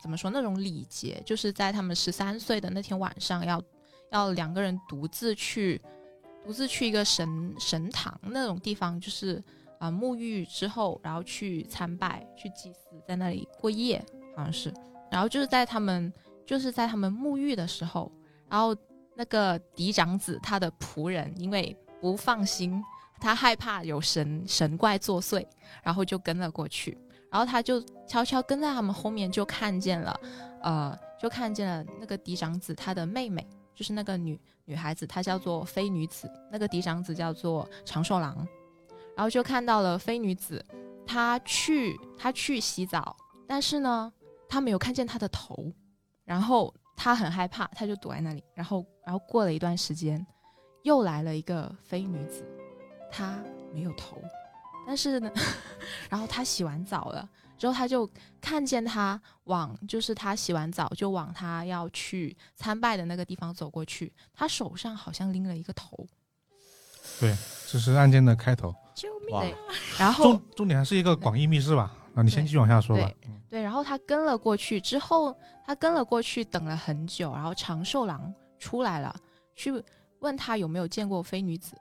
[0.01, 3.61] 怎么说那种礼节，就是在他们十三岁的那天晚上，要
[4.11, 5.81] 要两个人独自去。
[6.43, 9.43] 独自去一个神神堂那种地方，就是
[9.79, 13.97] 啊沐浴之后，然后去参拜、去祭祀，在那里过夜，
[14.35, 14.71] 好像是。
[15.09, 16.13] 然后就是在他们
[16.45, 18.11] 就是在他们沐浴的时候，
[18.47, 18.75] 然后
[19.15, 22.79] 那个嫡长子他的仆人因为不放心，
[23.19, 25.43] 他害怕有神神怪作祟，
[25.81, 26.95] 然后就跟了过去。
[27.35, 30.17] 然后他就悄悄跟在他们后面，就看见了，
[30.61, 33.45] 呃，就看见了那个嫡长子他的妹妹。
[33.75, 38.33] 就是那个女女孩子，她叫做飞女子，那个嫡长子叫做长寿郎，
[39.17, 40.65] 然后就看到了飞女子，
[41.05, 44.09] 她去她去洗澡，但是呢，
[44.47, 45.69] 她没有看见她的头，
[46.23, 50.25] 然后她很害怕，她就躲在那里，然后然后过了一段时间，
[50.83, 52.45] 又来了一个飞女子，
[53.11, 54.15] 她没有头，
[54.85, 55.31] 但是呢，
[56.09, 57.27] 然后他洗完澡了。
[57.57, 58.07] 之后他就
[58.41, 66.05] 看见他往，就是他洗完澡就往他要去参拜的那个地方走过去，他手上好像拎了一个头。
[67.19, 67.33] 对，
[67.71, 68.75] 这是案件的开头。
[68.93, 69.39] 救命！
[69.39, 69.55] 对，
[69.97, 71.93] 然后重重点还是一个广义密室吧？
[72.13, 73.09] 啊，你先继续往下说吧。
[73.49, 75.33] 对，然后他跟了过去之后，
[75.65, 79.15] 他跟了过去，等了很久，然后长寿郎出来了，
[79.55, 79.71] 去
[80.19, 81.75] 问他有没有见过飞女子，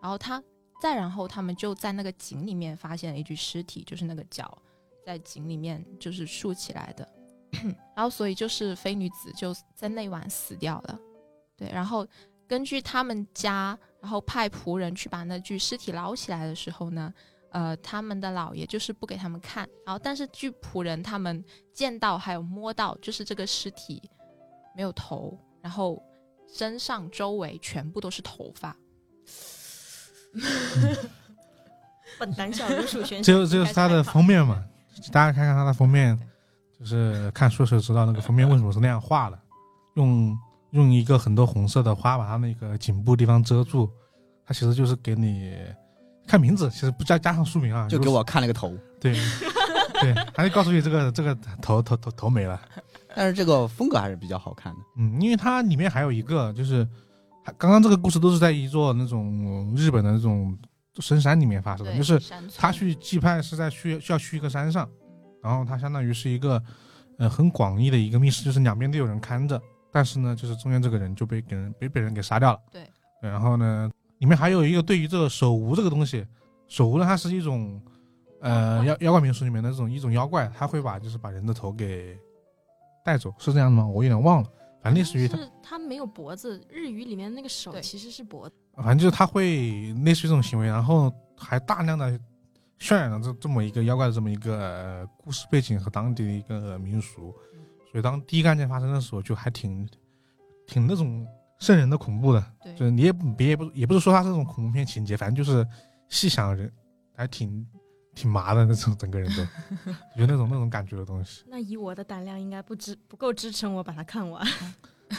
[0.00, 0.42] 然后他
[0.80, 4.56] 再然后他们就在那个井里面发现了一具尸体，就是那个脚。
[5.02, 7.08] 在井里面就是竖起来的，
[7.96, 11.00] 然后所以就是飞女子就在那晚死掉了，
[11.56, 12.06] 对，然后
[12.46, 17.12] 根据他们家，然后派仆人去把那具尸体捞起来的时候呢，
[17.50, 24.02] 呃，他们的老爷就是不给他们看，然后但是据仆人他们见到还有摸到，就是这个尸体
[24.76, 26.00] 没有头，然后
[26.46, 28.76] 身上周围全部都是头发，
[32.18, 34.62] 笨胆小如鼠选只有只有是它的封面嘛，
[35.10, 36.18] 大家看看它的封面，
[36.78, 39.38] 就是看书的时候知道那个封面为什么是那样画的，
[39.94, 40.36] 用
[40.70, 43.90] 用一个很多红色的花把它那个颈部地方遮住，
[44.46, 45.56] 它其实就是给你
[46.26, 48.76] 看名字，其实不加加上书名啊，就给我看了个头。
[49.00, 49.14] 对
[50.00, 52.60] 对， 还是告诉你这个这个头头头头没了。
[53.16, 54.78] 但是这个风格还是比较好看的。
[54.98, 56.90] 嗯，因为它里面还有一个，就是还
[57.58, 60.56] 刚刚这个故事都是在一座那种日本的那种
[60.98, 62.20] 深山里面发生的，就是
[62.56, 64.88] 他去祭拜是在去需要去一个山上，
[65.42, 66.62] 然后他相当于是一个
[67.18, 72.60] 呃很广义的一个密室，就是两边都有人看着，但是呢，就是中间这个人就被给人被被人给杀掉了。
[72.70, 72.82] 对
[73.22, 76.26] 对，然后呢，里面还有一个对于这个手无这个东西，
[76.66, 77.80] 手无呢，它是一种
[78.40, 82.18] 呃妖妖怪民俗里面的这种一种妖怪，它会把就是把人的头给
[83.04, 83.86] 带走，是这样的吗？
[83.86, 84.48] 我有点忘了，
[84.82, 88.54] 反正类似于它，是它没有脖子，日语里面那个手其实是脖子。
[88.76, 92.18] 反正就是他会类似于这种行为，然后还大量的
[92.78, 97.34] 渲染了这这么一个妖怪的这么一个、呃故事背景和当地的一个民俗，
[97.92, 99.86] 所以当第一个案件发生的时候，就还挺
[100.66, 101.26] 挺那种
[101.58, 105.66] 瘆人的恐怖的，对就是你也别也不也不是说它是那种恐怖片情节，反正就是
[106.08, 106.72] 细想人
[107.14, 107.66] 还挺
[108.14, 109.42] 挺麻的那种，整个人都
[110.16, 111.44] 有那种那种感觉的东西。
[111.48, 114.46] 那以我的胆量，应该不支不够支撑我把它看完。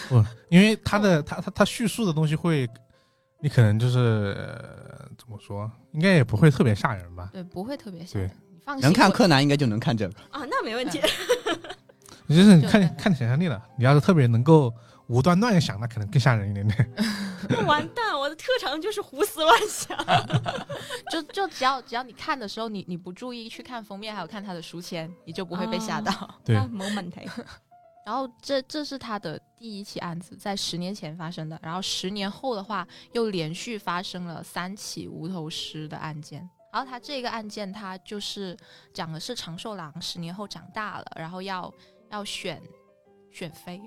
[0.10, 2.70] 不，因为他的他他他叙述的东西会，
[3.40, 7.30] 你可能就是、呃怎么说，应该也不会特别吓人吧？
[7.34, 8.84] 对不会特别吓对人，你放心。
[8.84, 10.14] 能看柯南应该就能看这个。
[10.32, 11.00] 啊，那没问题。
[12.30, 14.74] 就是你看看想象力了，你要是特别能够
[15.12, 16.90] 无端乱想，那可能更吓人一点点。
[17.68, 19.98] 完蛋，我的特长就是胡思乱想。
[21.12, 26.40] 就就只要只要你看的时候，你你不注意去看封面，还有看他的书签，你就不会被吓到。
[26.46, 27.30] 对那没问题。
[28.06, 31.60] 然后这这是他的第一起案子，在十年前发生的。
[31.62, 36.50] 然后十年后的话，又连续发生了三起无头尸的案件。
[36.72, 38.58] 然后他这个案件，他就是
[38.94, 41.72] 讲的是长寿郎十年后长大了，然后要
[42.10, 42.62] 要选
[43.30, 43.82] 选妃，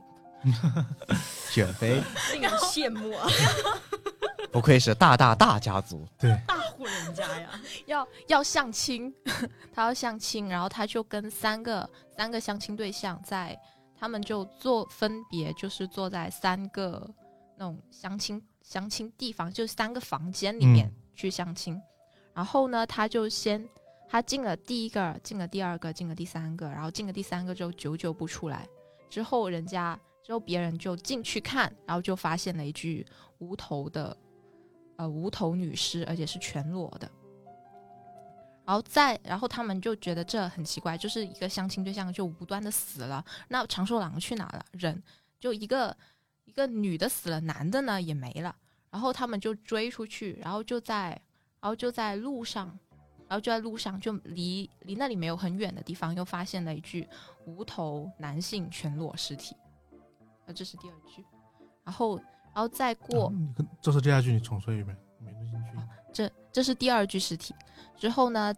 [1.51, 3.27] 选妃，令人羡慕啊，
[4.53, 6.07] 不愧是大大大家族。
[6.19, 7.51] 对，大户人家呀。
[7.87, 9.13] 要要相亲，
[9.73, 13.59] 他要相亲，然后他就跟三个三个相亲对象在，
[13.99, 17.09] 他们就坐分别就是坐在三个
[17.57, 21.81] 那种相亲相亲地方，就三个房间里面嗯去相亲。
[22.33, 23.67] 然后呢，他就先
[24.09, 28.69] 他进了第一个，进了第二个，进了第三个，然后进了第三个之后久久不出来，
[29.09, 33.07] 之后人家之后别人就进去看，然后就发现了一具
[33.39, 34.17] 无头的
[34.97, 37.09] 呃无头女尸，而且是全裸的。
[38.65, 44.65] 然后再，然后他们就觉得这很奇怪，就是一个相亲对象就无端的死了，那长寿郎去哪了？
[44.73, 45.03] 人
[45.39, 45.95] 就一个
[46.47, 48.57] 一个女的死了，男的呢也没了。
[48.91, 51.11] 然后他们就追出去，然后就在，
[51.61, 52.67] 然后就在路上，
[53.29, 57.07] 然后就在路上，就离离那里没有很远的地方，又发现了一具
[57.45, 59.55] 无头男性全裸尸体。
[60.47, 61.25] 啊，这是第二句。
[61.85, 65.79] 然后，然后再过，嗯这是第二句，你重说一遍，没录进去。
[66.13, 67.55] 这这是第二句尸体。
[67.97, 68.55] 之后呢，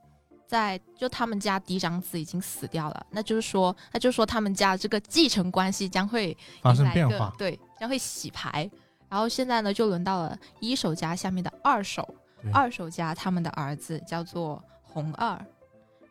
[0.46, 8.70] 在就他们家嫡长子已经死掉了，那就是说，那就是说他们家这个继承关系将会发生变化，对，将会洗牌。
[9.08, 12.08] 然后现在呢，就轮到了一手家下面的二手，
[12.52, 15.44] 二手家他们的儿子叫做红二，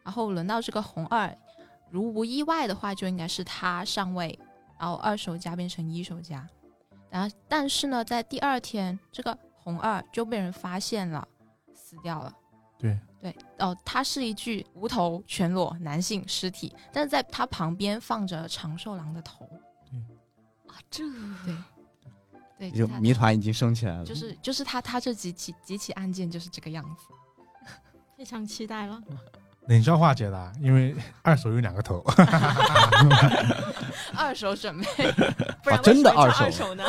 [0.04, 1.38] 然后轮到这个红二，
[1.90, 4.38] 如无意外的话，就应该是他上位，
[4.80, 6.48] 然后二手家变成一手家。
[7.10, 11.28] 然后，但是呢，在第二天，这个红二就被人发现了，
[11.74, 12.34] 死掉了。
[12.78, 19.46] 对对，哦，他是一具无头全裸男性尸体，但是在他旁边放着长寿郎的头。
[20.68, 21.04] 啊，这
[22.60, 24.06] 对，对，就谜团已经升起来了。
[24.06, 27.08] 就是就是他他这几起几起案件就是这个样子。
[28.18, 29.02] 非常期待了。
[29.68, 32.04] 冷笑话解答，因为二手有两个头，
[34.16, 35.12] 二手准备，
[35.64, 36.84] 不然啊真的二手二手呢？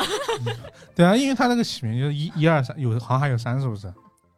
[0.95, 3.91] 对啊，因为他那个起名就是一一二三，有好像还有三，是不是？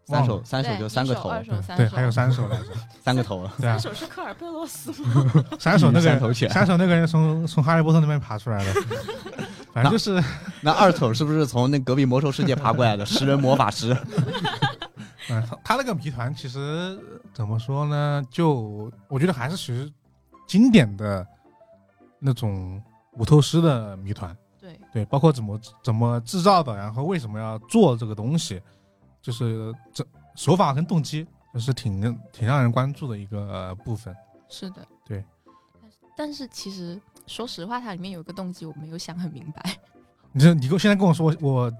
[0.07, 1.31] 三手三手就三个头，
[1.77, 2.63] 对还有三手来着，
[3.03, 3.53] 三个头了。
[3.59, 5.31] 对啊三，手是科尔贝洛斯吗？
[5.59, 6.49] 三手那个人三头犬。
[6.49, 8.73] 三手那个人从从哈利波特那边爬出来的，
[9.71, 10.19] 反正就是
[10.61, 13.95] 那二手是不是从那隔壁魔兽世界爬过来的食人魔法师？
[15.29, 16.97] 嗯，他他那个谜团其实
[17.39, 18.21] 怎么说呢？
[18.29, 19.89] 就我觉得还是其实
[20.45, 21.25] 经典的
[22.19, 22.83] 那种
[23.13, 28.61] 无头尸的谜团，对对，包括怎么怎么制造的，然后为什么要做这个东西，
[29.21, 32.01] 就是这手法跟动机，就是挺
[32.33, 34.13] 挺让人关注的一个呃部分。
[34.49, 35.23] 是的，对
[35.81, 35.97] 但是。
[36.17, 39.63] 但是其实说实话，它里面有一个动机我没有想很明白。
[40.31, 41.71] 你这你跟我现在跟我说我我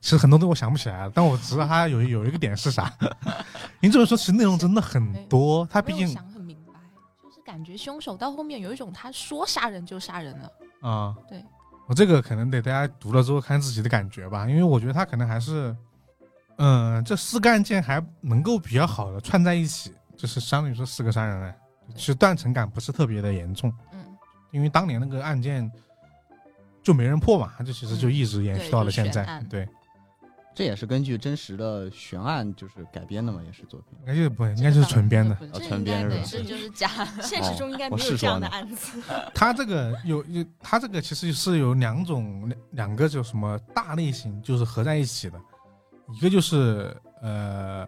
[0.00, 2.92] 其实很多东西我想不起来了，但我知道他有有一个点是啥。
[3.80, 6.74] 您这么说，其实内容真的很多，他毕竟想很明白，
[7.22, 10.52] 就是感觉凶手到后面有一种他说杀人就杀人了。
[10.80, 11.42] 啊，对，
[11.88, 15.74] 我这个可能得大家读了之后看自己的感觉吧，因为我觉得他可能还是，
[16.58, 21.56] 嗯、这四个案件还能够比较好的串在一起，就是相当于说四个杀人案，
[21.94, 23.98] 其实断层感不是特别的严重，嗯，
[24.50, 25.70] 因为当年那个案件
[26.84, 29.66] 就没人破嘛，它就其实就一直延续到了现在，对，
[30.54, 33.98] 这也是根据真实的悬案就是改编的嘛，也是作品。
[34.00, 35.34] 应该就是不应该就是纯编的。
[35.52, 36.88] 哦纯编对，是吧这就是假。
[37.22, 39.02] 现实中应该没有这样说的案子。
[39.34, 45.40] 他这个有有，它这个其实是有两种两两个叫什么大类型，就是合在一起的，
[46.14, 47.84] 一个就是呃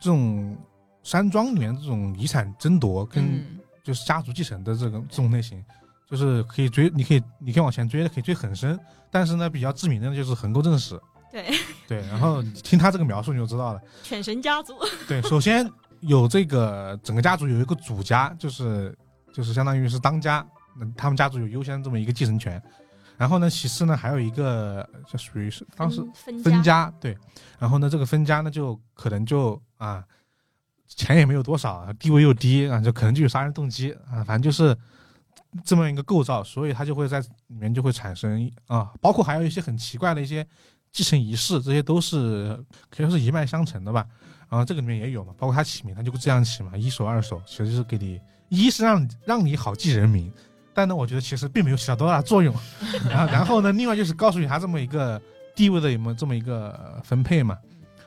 [0.00, 0.56] 这种
[1.02, 5.64] 山庄里面这种遗产争夺跟嗯，就是家族继承的这个这种类型，
[6.12, 8.78] 就是可以追，你可以你可以往前追的，可以追很深，
[9.10, 11.00] 但是呢比较致命的就是横沟正史，
[11.30, 11.50] 对，
[11.88, 13.80] 对，然后听他这个描述你就知道了。
[14.02, 14.74] 犬神家族。
[15.08, 15.66] 对，首先
[16.00, 18.94] 有这个整个家族有一个主家，就是
[19.32, 20.46] 就是相当于是当家，
[20.78, 22.62] 那他们家族有优先这么一个继承权。
[23.16, 27.16] 然后呢，其次呢，还有一个就属于是当时分分家，对。
[27.58, 30.04] 然后呢，这个分家呢，就可能就啊，
[30.88, 34.76] 钱也没有多少，地位又低啊，就可能就有杀人动机啊，反正就是
[35.64, 40.46] 这么一个构造，所以他就会在里面就会产生啊，包括还有一些很奇怪的一些
[40.90, 42.54] 继承仪式，这些都是
[42.90, 44.06] 可以说是一脉相承的吧。
[44.48, 50.30] 然后这个里面也有嘛，包括他起名，他就会这样起嘛，一手二手，其实就是给你，一是让让你好记人名，
[50.74, 52.54] 但呢，我觉得其实并没有起到多大作用。
[53.08, 55.20] 然 后然后呢，另外就是告诉你他这么一个
[55.56, 57.56] 地位的有没有这么一个分配嘛。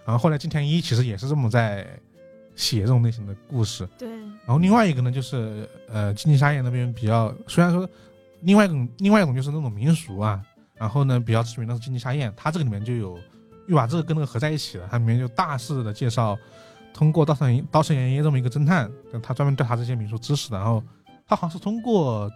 [0.06, 1.88] 然后后来金田一其实也是这么在
[2.56, 3.88] 写这种类型的故事。
[3.98, 7.88] 对，然后另外一个呢，就是呃，金鸡沙叶那边比较，虽然说
[8.42, 10.42] 另外一种另外一种就是那种民俗啊，
[10.76, 13.20] 然后呢比较知名的是金鸡沙燕，它这个里面就有
[13.68, 16.38] 又把这个跟那个合在一起了，它里面就大肆的介绍，
[16.94, 18.90] 通过稻盛稻盛爷爷这么一个侦探，
[19.22, 20.82] 他专门调查这些民俗知识的，然后
[21.28, 22.32] 他好像是通过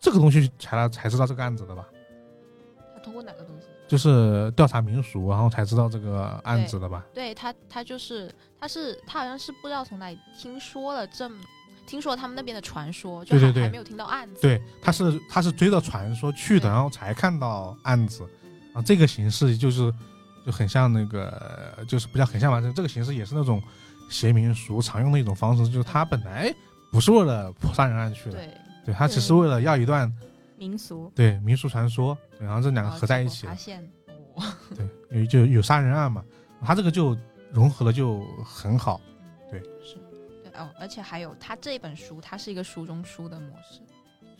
[0.00, 1.84] 这个东西才才知道这个案子的吧？
[3.88, 7.04] 就是调查民俗，然后才知道这个案子的吧。
[7.14, 11.36] 对他，他就是他是他好像是不知道从哪里听说了这么
[11.86, 14.40] 听说他们那边的传说，就对对对还还没有听到案子。
[14.42, 18.24] 对，他是他是追着传说去的，然后才看到案子，
[18.72, 19.92] 啊，这个形式就是
[20.44, 23.62] 就很像那个，就是不叫很像吧，这这个形式也是那种
[24.10, 26.52] 邪民俗常用的一种方式，就是他本来
[26.90, 28.50] 不是为了破杀人案去的，对，
[28.86, 30.12] 对他只是为了要一段
[30.56, 31.10] 民俗。
[31.14, 33.46] 对民俗传说，然后这两个合在一起。
[33.46, 33.82] 发现
[34.34, 34.42] 哦，
[34.74, 36.24] 对，有就有杀人案嘛，
[36.64, 37.16] 他这个就
[37.50, 39.00] 融合了就很好，
[39.50, 39.60] 对。
[39.84, 39.96] 是，
[40.42, 43.80] 对哦，而且还有他这本书，它是一个书中书的模式，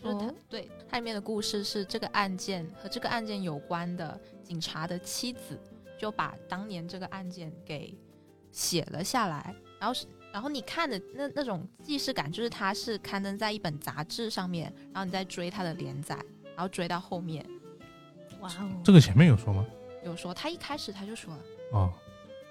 [0.03, 0.35] 就是它、哦。
[0.49, 5.59] 对它里面的故事是这个案件和这个案件有关的警察的妻子
[5.97, 7.97] 就把当年这个案件给
[8.51, 10.05] 写了下来，然后是。
[10.37, 16.15] 然后你看的那那种既视感，就是它是刊登在一本杂志上面，然后你再追它的连载，
[16.55, 17.43] 然后追到后面，
[18.39, 19.65] 哇哦，这个前面有说吗？
[20.05, 21.39] 有说他一开始他就说了，
[21.71, 21.91] 哦，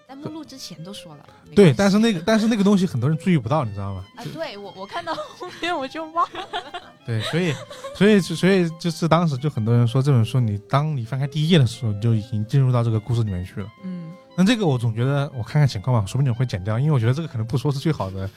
[0.09, 1.25] 在目录之前都说了，
[1.55, 4.05] 对，但是那个但是那个东西很多人注意不到，你知道吗？
[4.17, 6.49] 啊，对我我看到后面我就忘了，
[7.07, 7.53] 对，所以，
[7.95, 13.73] 所以，所以就是当时就很多人说这本书，你当你翻开第一页的时候，你就已经进入到这个故事里面去了。
[13.85, 14.06] 嗯，
[14.37, 18.29] 那这个我总觉得，我看看情况吧，说不定我会剪掉，因为我觉得这个可能不说是最好的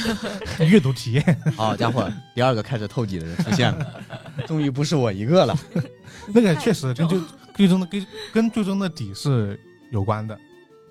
[0.64, 1.40] 阅读体验。
[1.54, 4.02] 好家伙，第二个开始透底的人出现了，
[4.46, 5.54] 终于不是我一个了。
[6.32, 7.20] 那个确实跟最
[7.54, 10.38] 最终的跟跟最终的底是有关的，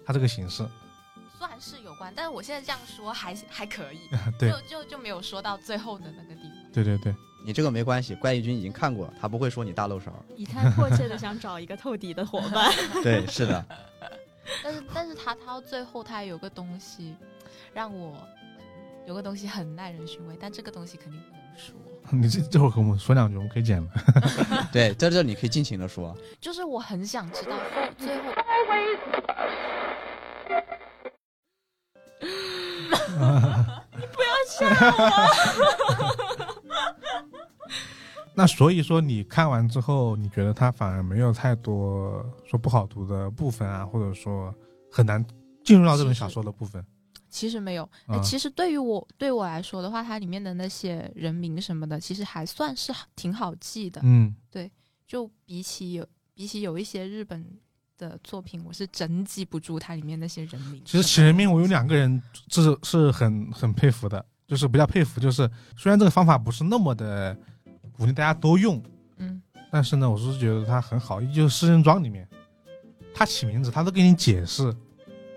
[0.05, 0.63] 它这个形式，
[1.39, 3.99] 算是有关，但是我现在这样说还还可以，
[4.37, 6.71] 对就就就没有说到最后的那个地方。
[6.71, 7.15] 对对对，
[7.45, 10.13] 你这个没关系，怪异君已经看过了，他不会说你大漏勺。
[10.37, 12.71] 以太迫切的想找一个透底的伙伴。
[13.01, 13.65] 对，是的，
[14.63, 17.15] 但是但是他他到最后他有个东西
[17.73, 18.17] 让我
[19.05, 21.75] 有个东西很耐人寻味，但这个东西肯定不能说。
[22.11, 23.89] 你这这会儿和我们说两句，我们可以剪了。
[24.73, 26.17] 对，在这你可以尽情的说。
[26.39, 27.61] 就是我很想知道后
[27.97, 28.31] 最后
[38.41, 44.51] 那所以说，你看完之后，你觉得它反而没有太多说不好读的部分啊，或者说
[44.91, 45.23] 很难
[45.63, 46.83] 进入到这本小说的部分。
[47.29, 54.01] 其实没有，哎、啊其实对于我对我来说的话，它里面的那些人名什么的，其实还算是挺好记的。
[54.03, 54.71] 嗯，对
[55.07, 56.03] 就比起有
[56.33, 57.45] 比起有一些日本
[57.99, 60.81] 的作品，我是真记不住它里面那些人名。
[60.83, 62.19] 其实起人名我有两个人
[62.49, 65.47] 是是很很佩服的，就是比较佩服，就是
[65.77, 67.37] 虽然这个方法不是那么的
[68.01, 68.81] 鼓励大家都用，
[69.17, 72.27] 嗯，但是呢，我是觉得他很好，就是《诗人庄》里面，
[73.13, 74.73] 他起名字他都给你解释，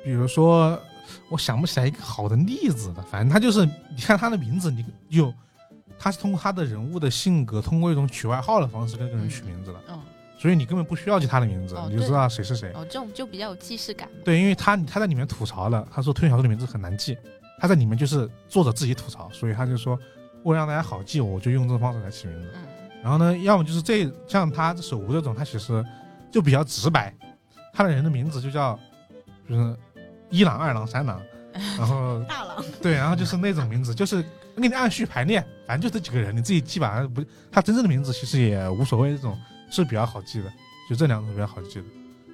[0.02, 0.80] 比如说
[1.28, 5.30] 我想不起来一个好的例子了，反正他就是你看他的名字，你就
[5.98, 10.00] 他是通过他的人物的性格，通过一种取外号的方式跟这个人取名字的，嗯，
[10.38, 12.72] 所以你根本不需要记他的名字，哦你就知道谁是谁。
[12.72, 14.08] 哦，这种就比较有既视感。
[14.24, 17.14] 对，因为他他在里面吐槽了，他说推理小说的名字很难记，
[17.58, 19.98] 他在里面就是作者自己吐槽，所以他就说
[20.44, 22.50] 为了让大家好记，我就用这种方式来起名字。
[22.54, 22.60] 嗯，
[23.02, 25.84] 然后呢，要么就是这像他手无这种，他其实
[26.30, 27.14] 就比较直白，
[27.72, 28.78] 他的人的名字就叫
[29.48, 29.76] 就是
[30.28, 31.20] 一郎、二郎、三郎，
[31.78, 34.22] 然后大郎，对，然后就是那种名字，就是
[34.54, 39.38] 给你按序排列，反正就这几个人，你自己记吧，不，他真正的名字其实也无所谓，这种
[39.70, 40.52] 是比较好记的，
[40.90, 41.84] 就这两种比较好记的，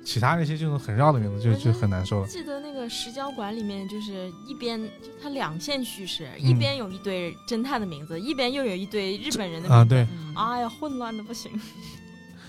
[0.05, 2.27] 其他那些就是很绕的名字就就很难受了。
[2.27, 9.74] 记得那个石交馆里面，就是一边就它两线叙事，嗯一边有一堆侦探的名字，一边又有一堆日本人的名字。
[9.74, 11.52] 啊，对，嗯哎呀，混乱的不行。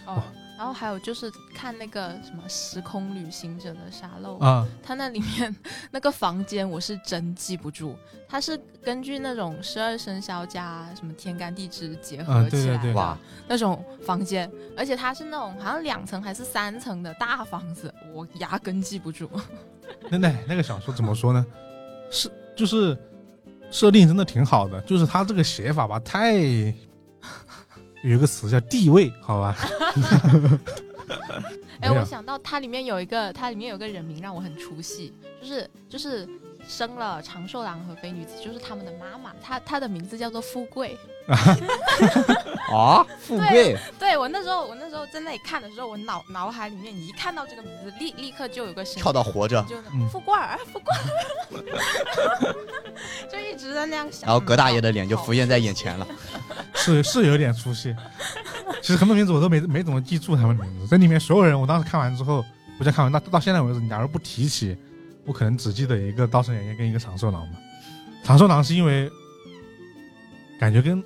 [0.06, 0.23] 哦，
[0.62, 5.56] 然后还有就是看那个什么《时空旅行者的沙漏》啊，它那里面
[5.90, 7.98] 那个房间我是真记不住，
[8.30, 13.18] 它是根据那种十二生肖加什么天干地支结合起来的、对对哇，
[13.48, 14.48] 那种房间，
[14.78, 19.28] 而且它是那种好像两层还是三层的大房子，我压根记不住。
[20.12, 21.44] 那那那个小说怎么说呢？
[22.12, 22.96] 是就是
[23.72, 26.36] 设定真的挺好的，就是他这个写法吧，太
[28.03, 29.56] 有一个词叫地位，好吧？
[31.82, 36.28] 哎，我想到它里面有一个，它里面有个人名让我很出戏，就是就是
[36.72, 40.98] 生了长寿郎和飞女子，就是他们的妈妈，她她的名字叫做富贵。
[42.72, 52.56] 啊，富贵，对我那时候我那时候在那里看的时候，我脑脑海里面一看到这个名字，立立刻就有个跳到活着，就嗯富贵儿，富贵儿，
[53.30, 54.27] 就一直在那样想。
[54.27, 56.07] 然后葛大爷的脸就浮现在眼前了。
[56.73, 57.93] 是是有点出戏。
[58.81, 62.43] 其实很多名字我都没没怎么记住他们的名字，在里面所有人，我当时看完之后，
[62.77, 64.76] 不叫看完到到现在为止，你假如不提起，
[65.26, 67.60] 我可能只记得一个稻盛爷爷跟一个长寿郎吧。
[68.23, 69.10] 长寿郎是因为
[70.60, 71.03] 感觉跟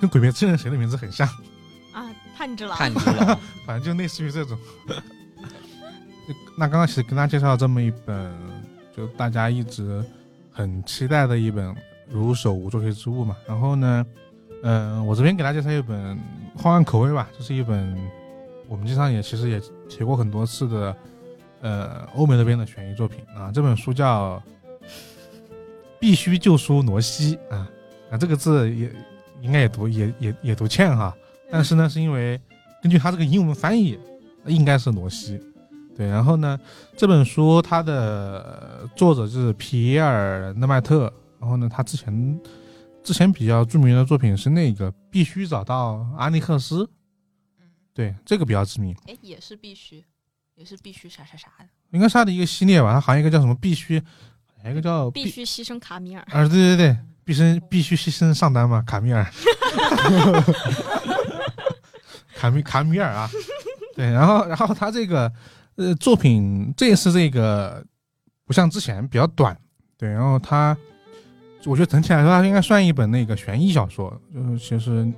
[0.00, 1.26] 跟鬼灭之刃谁的名字很像。
[1.92, 4.58] 啊，炭治郎，炭治郎， 反正就类似于这种。
[6.56, 8.32] 那刚刚其实跟大家介绍这么一本，
[8.96, 10.04] 就大家一直
[10.50, 11.68] 很期待的一本
[12.08, 13.36] 《如手无作学之物》嘛。
[13.46, 14.06] 然后呢，
[14.62, 16.18] 嗯、我这边给大家介绍一本
[16.54, 17.96] 换换口味吧，这是一本
[18.68, 20.96] 我们经常也其实也提过很多次的，
[21.62, 23.50] 呃，欧美那边的悬疑作品啊。
[23.50, 24.36] 这本书叫
[25.98, 27.66] 《必须救赎罗西》啊，
[28.10, 28.92] 啊，这个字也
[29.40, 31.16] 应该也读也也也读欠哈。
[31.50, 32.38] 但是呢，是因为
[32.82, 33.98] 根据他这个英文翻译，
[34.44, 35.40] 应该是罗西。
[35.96, 36.58] 对，然后呢，
[36.96, 41.12] 这本书它的作者是皮耶尔·勒麦特。
[41.38, 42.40] 然后呢，他之前
[43.02, 46.88] 之前比较著名的作品是那个必须找到阿尼克斯，
[47.58, 50.04] 嗯，对，这个比较知名，哎，也是必须，
[50.54, 51.66] 也是必须啥啥啥的。
[51.90, 52.92] 应该是他的一个系列吧。
[52.92, 54.00] 它好像一个叫什么必须，
[54.62, 56.22] 还有一个叫必须牺牲卡米尔。
[56.30, 59.24] 啊，对对对，必须必须牺牲上单嘛，卡米尔，
[62.34, 63.28] 卡米卡米尔啊，
[63.94, 65.30] 对，然后然后他这个
[65.76, 67.84] 呃作品这次这个
[68.46, 69.56] 不像之前比较短，
[69.96, 70.76] 对，然后他
[71.64, 75.12] 我觉得整体来说，它应该算一本那个悬疑小说，就是其实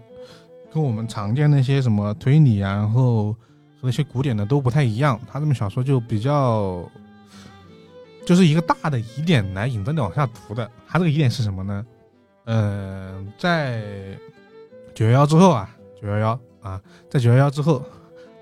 [0.73, 3.35] 跟我们常见那些什么推理啊，然后
[3.85, 6.85] 那些古典的都不太一样，他这本小说就比较。
[8.27, 10.71] 就是一个大的疑点来引着你往下读的。
[10.89, 11.85] 他这个疑点是什么呢？
[12.45, 13.85] 呃，在
[14.95, 15.69] 九幺幺之后啊，
[16.01, 16.81] 九幺幺啊，
[17.11, 17.85] 在九幺幺之后，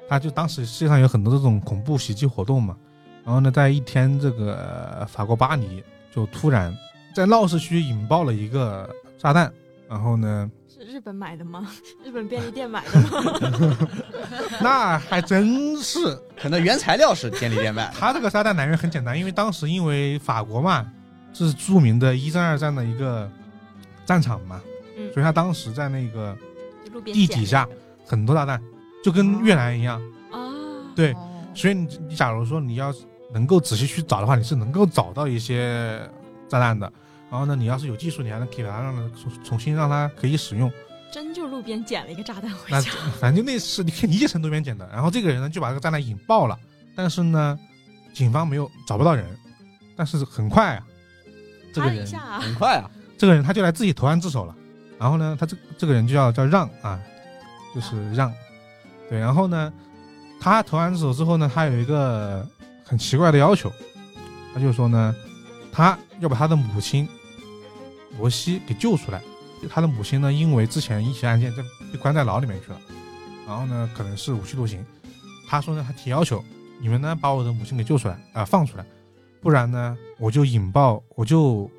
[0.08, 2.76] 他就当时世界上有很多这种恐怖袭击活动嘛。
[3.24, 5.82] 然后呢，在一天，这个法国巴黎
[6.14, 6.72] 就突然
[7.12, 8.88] 在闹市区引爆了一个
[9.18, 9.52] 炸弹。
[9.88, 10.48] 然后呢，
[10.92, 11.70] 日本买的吗？
[12.04, 13.78] 日本便利店买的吗？
[14.60, 15.98] 那还真是
[16.40, 17.94] 可能原材料是便利店卖的。
[17.98, 20.86] 它这个炸弹来源很简单，因为当时因为法国嘛，
[21.32, 23.30] 这是著名的一战、二战的一个
[24.04, 24.60] 战场嘛，
[24.98, 26.36] 嗯所以他当时在那个
[27.06, 27.66] 地底下
[28.04, 28.60] 很多炸弹，
[29.02, 29.98] 就跟越南一样。
[30.30, 30.52] 啊，
[30.94, 32.92] 对，哦所以你你假如说你要
[33.32, 35.98] 能够仔细去找的话，你是能够找到一些
[36.48, 36.92] 炸弹的。
[37.32, 40.70] 然后呢，你要是有技术，你还能给它让它重重新让它可以使用。
[41.10, 42.90] 真就路边捡了一个炸弹回那家。
[43.18, 44.86] 反正就类似，你可以理解成路边捡的。
[44.92, 46.58] 然后这个人呢，就把这个炸弹引爆了，
[46.94, 47.58] 但是呢，
[48.12, 49.24] 警方没有找不到人，
[49.96, 50.86] 但是很快啊，
[51.72, 54.54] 这个人啊，很快啊，这个人他就来自己投案自首了。
[54.98, 57.00] 然后呢，他这这个人就叫叫让啊，
[57.74, 58.30] 就是让，
[59.08, 59.18] 对。
[59.18, 59.72] 然后呢，
[60.38, 62.46] 他投案自首之后呢，他有一个
[62.84, 63.72] 很奇怪的要求，
[64.52, 65.16] 他就说呢，
[65.72, 67.08] 他要把他的母亲
[68.18, 69.20] 罗西给救出来。
[69.70, 71.62] 他的母亲呢，因为之前一起案件在
[71.92, 72.80] 被关在牢里面去了，
[73.46, 74.84] 然后呢可能是无期徒刑。
[75.48, 76.42] 他说呢，他提要求，
[76.80, 78.84] 你们呢把我的母亲给救出来啊、放出来，
[79.40, 81.70] 不然呢我就引爆，我就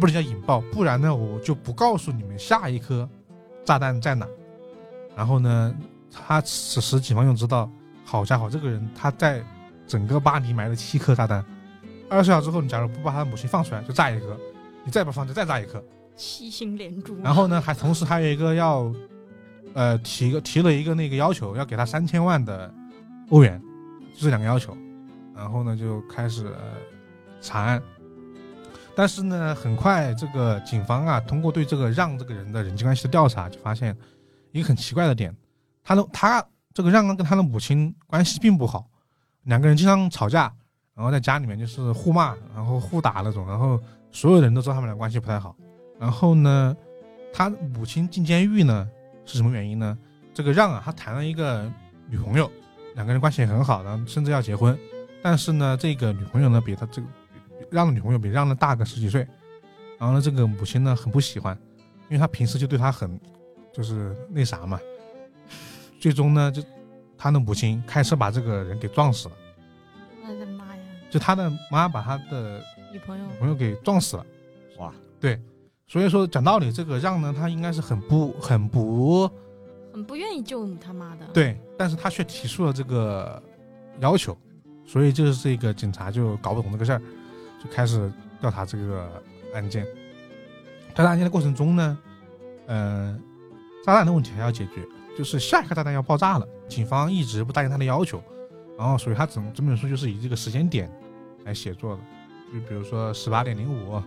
[0.00, 3.08] 不能叫引爆，不然呢我就不告诉你们下一颗
[3.64, 4.26] 炸弹在哪。
[5.16, 5.72] 然后呢，
[6.10, 7.70] 他此时警方又知道，
[8.04, 9.40] 好家伙，这个人他在
[9.86, 11.44] 整个巴黎埋了七颗炸弹，
[12.10, 14.26] 二十小时后，你假如不把他的母亲放出来，就炸一颗；
[14.84, 15.82] 你再不放，就再炸一颗。
[16.16, 17.16] 七星连珠。
[17.22, 18.92] 然后呢，还同时还有一个要，
[19.72, 22.72] 呃，提个提了一个那个要求，要给他三千万的
[23.30, 23.60] 欧元，
[24.14, 24.76] 就这两个要求。
[25.34, 26.54] 然后呢，就开始、呃
[27.40, 27.82] 查案。
[28.96, 33.94] 但是呢，很快这个警方啊，通过对这个让这个人的人际关系的调查，就发现
[34.52, 35.36] 一个很奇怪的点，
[35.82, 38.88] 他的他这个让跟他的母亲关系并不好，
[39.42, 40.50] 两个人经常吵架，
[40.94, 43.78] 然后在家里面就是互骂，然后互打那种，然后
[44.14, 45.56] 所有人都知道他们俩关系不太好。
[45.98, 46.74] 然后呢，
[47.32, 48.88] 他母亲进监狱呢
[49.26, 49.98] 是什么原因呢？
[50.32, 51.70] 这个让啊，他谈了一个
[52.08, 52.50] 女朋友，
[52.94, 54.78] 两个人关系也很好，然后甚至要结婚。
[55.20, 57.08] 但是呢，这个女朋友呢比他这个
[57.72, 59.26] 让的女朋友比让的大个十几岁。
[59.98, 61.58] 然后呢，这个母亲呢很不喜欢，
[62.08, 63.20] 因为他平时就对他很
[63.72, 64.78] 就是那啥嘛。
[65.98, 66.62] 最终呢，就
[67.18, 69.34] 他的母亲开车把这个人给撞死了，
[70.24, 70.82] 我的妈呀！
[71.10, 72.62] 就他的妈把他的
[72.94, 74.24] 女朋友女朋友给撞死了。
[74.78, 75.40] 哇，对
[75.84, 79.28] 所以说讲道理，这个让呢，他应该是很不很不
[79.92, 83.42] 很不愿意救你他妈的。，对，但是他却提出了这个
[83.98, 84.38] 要求，
[84.86, 87.02] 所以就是这个警察就搞不懂这个事儿，
[87.62, 89.20] 就开始调查这个
[89.52, 89.84] 案件。
[90.94, 91.98] 调查案件的过程中呢，
[92.66, 93.18] 呃，
[93.84, 94.86] 炸弹的问题还要解决，
[95.18, 98.22] 就是下一颗炸弹要爆炸了，警方一直不答应他的要求，
[98.78, 100.88] 然后所以他整整本书就是以这个时间点
[101.44, 102.02] 来写作的，
[102.54, 104.00] 就比如说十八点零五、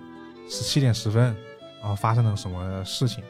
[0.49, 1.36] 十七点十分，
[1.82, 3.22] 然后发生了什么事情，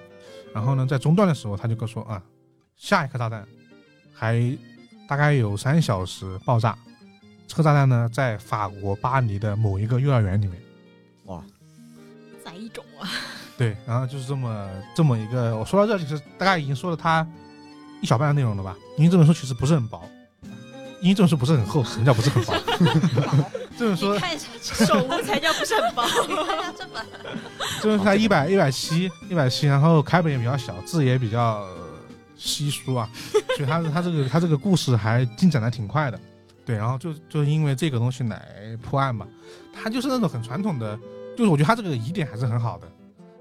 [0.54, 2.22] 然后呢，在中断的时候他就跟说啊，
[2.76, 3.44] 下一颗炸弹
[4.14, 4.56] 还
[5.10, 6.78] 大概有三小时爆炸。
[7.48, 10.62] 这颗炸弹呢，在法国巴黎的某一个幼儿园里面。
[11.26, 11.44] 哇，
[12.46, 13.10] 哪一种啊！
[13.58, 15.58] 对，然后就是这么这么一个。
[15.58, 17.26] 我说到这，其实大概已经说了他
[18.02, 18.78] 一小半的内容了吧？
[18.98, 20.08] 因为这本书其实不是很薄，
[21.02, 21.84] 因为这本书不是很厚。
[21.84, 22.54] 什么叫不是很薄？
[23.78, 26.04] 这本书你看一下手无才叫不是很薄。
[26.28, 27.06] 你看一下这本，
[27.82, 31.88] 这本书才一百一百七一百七，然后开本也比较小，字也比较呃
[32.36, 33.08] 稀疏啊，
[33.56, 36.20] 所以他他这个他这个故事还进展的挺快的。
[36.66, 38.42] 对，然后就就因为这个东西来
[38.82, 39.28] 破案嘛，
[39.72, 41.00] 他就是那种很传统的，
[41.38, 42.88] 就是我觉得他这个疑点还是很好的。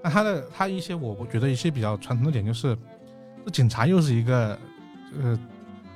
[0.03, 2.77] 那他的他一些我我觉得一些比较传统的点就是，
[3.45, 4.57] 这警察又是一个
[5.21, 5.39] 呃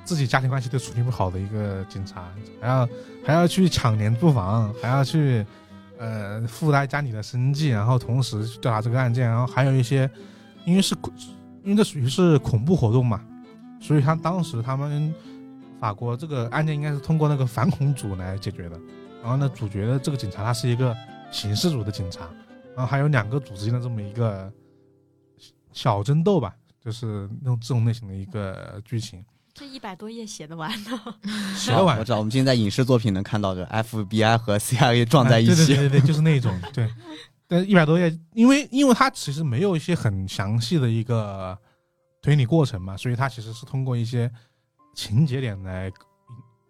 [0.03, 2.29] 自己家庭关系都处理不好的一个警察，
[2.59, 2.89] 还要
[3.25, 5.45] 还要去抢廉租房，还要去
[5.97, 10.09] 呃附带家里的生计，然后同时去调查这个案件，然后还有一些
[10.65, 11.13] 因为是恐
[11.63, 13.23] 因为这属于是恐怖活动嘛，
[13.79, 15.13] 所以他当时他们
[15.79, 18.79] 法国这个案件应该是通过那个反恐组来解决的。
[19.21, 20.95] 然后呢，主角的这个警察他是一个
[21.31, 22.27] 刑事组的警察，
[22.75, 24.51] 然后还有两个组之间的这么一个
[25.71, 29.23] 小争斗吧，就是那种这种类型的一个剧情。
[29.61, 30.99] 这一百多页写得完呢？
[31.55, 36.91] 写得完我知道，我们今天在影视作品能看到的 FBI 和 CIA 撞在一哎对对起，对对对，就是那种 对。
[37.47, 41.55] 但一百多页，因为因为它其实没有一些很详细的一个
[42.23, 44.31] 推理过程嘛，所以它其实是通过一些
[44.95, 45.91] 情节点来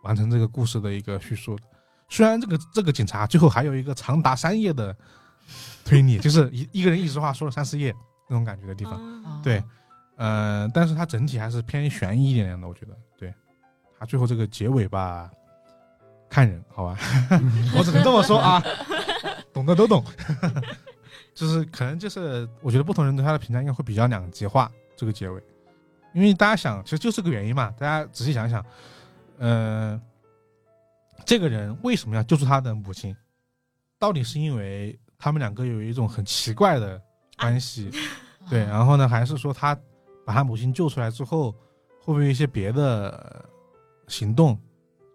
[0.04, 1.64] 完成这个故事的一个叙述的。
[2.10, 4.94] 虽然这个这个警察最后还有一个长达三页的
[5.86, 7.96] 推理，就是一一个人一直话说了三四页
[8.28, 8.94] 那种感觉的地方。
[9.24, 9.64] 啊对，
[10.22, 12.96] 呃，但是它整体还是偏悬疑一点点的，我觉得。
[13.18, 13.34] 对，
[13.98, 15.32] 它最后这个结尾吧，
[16.30, 16.96] 看人，好吧，
[17.76, 18.62] 我只能这么说啊，
[19.52, 20.06] 懂的都懂。
[21.34, 25.42] 就是可能就是，我觉得不同人对他的评价应该会比较两极化，这个结尾，
[26.14, 28.64] 因为大家想，其实就这个原因嘛，大家仔细想想，
[29.40, 30.00] 呃，
[31.26, 33.16] 这个人为什么要救出他的母亲？
[33.98, 37.02] 到底是因为他们两个有一种很奇怪的
[37.40, 37.90] 关系，
[38.48, 39.76] 对，然后呢，还是说他
[40.26, 43.46] 把他母亲救出来之后，会不会有一些别的呃
[44.08, 44.60] 行动？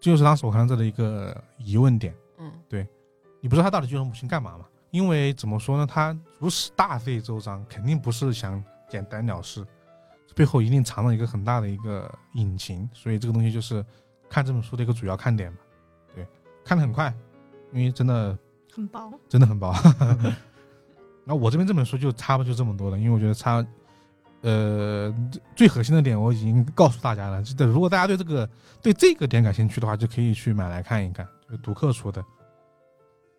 [0.01, 2.15] 这就是当时我看到这的一个疑问点。
[2.39, 2.87] 嗯，对
[3.41, 4.67] 你不知道他到底救他母亲干嘛嘛？
[4.91, 9.67] 因为怎么说呢，他如此大费周章，肯定不是想简单了事，
[10.35, 13.85] 背后一定藏了一个很大的一个隐情，所以这个东西就是
[14.29, 15.59] 看这本书的一个主要看点吧。
[16.15, 16.27] 对，
[16.65, 17.13] 看得很快，
[17.73, 18.39] 因为真的
[18.73, 19.13] 很薄。
[19.29, 19.75] 真的很薄。
[21.25, 23.67] 那我这边这本书就差不多就这么多了，因为我觉得差，
[24.47, 25.13] 呃，
[25.57, 27.43] 最核心的点我已经告诉大家了。
[27.43, 28.49] 这如果大家对这个
[28.81, 32.25] 对这个点感兴趣的话，就可以去买来看一看，就是读客出的，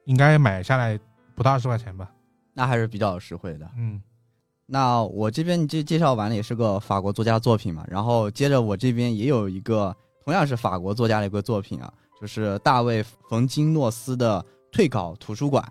[0.04, 1.00] 应该买下来
[1.34, 2.12] 不到二十块钱吧？
[2.54, 3.66] 那还是比较实惠的。
[3.78, 4.02] 嗯，
[4.66, 7.86] 那我这边就介绍完了，也是个法国作家作品嘛。
[7.88, 14.42] 然后接着我这边也有一个同样是法国作家的一个作品啊，就是大卫·冯金诺斯的
[14.74, 15.64] 《退稿图书馆》。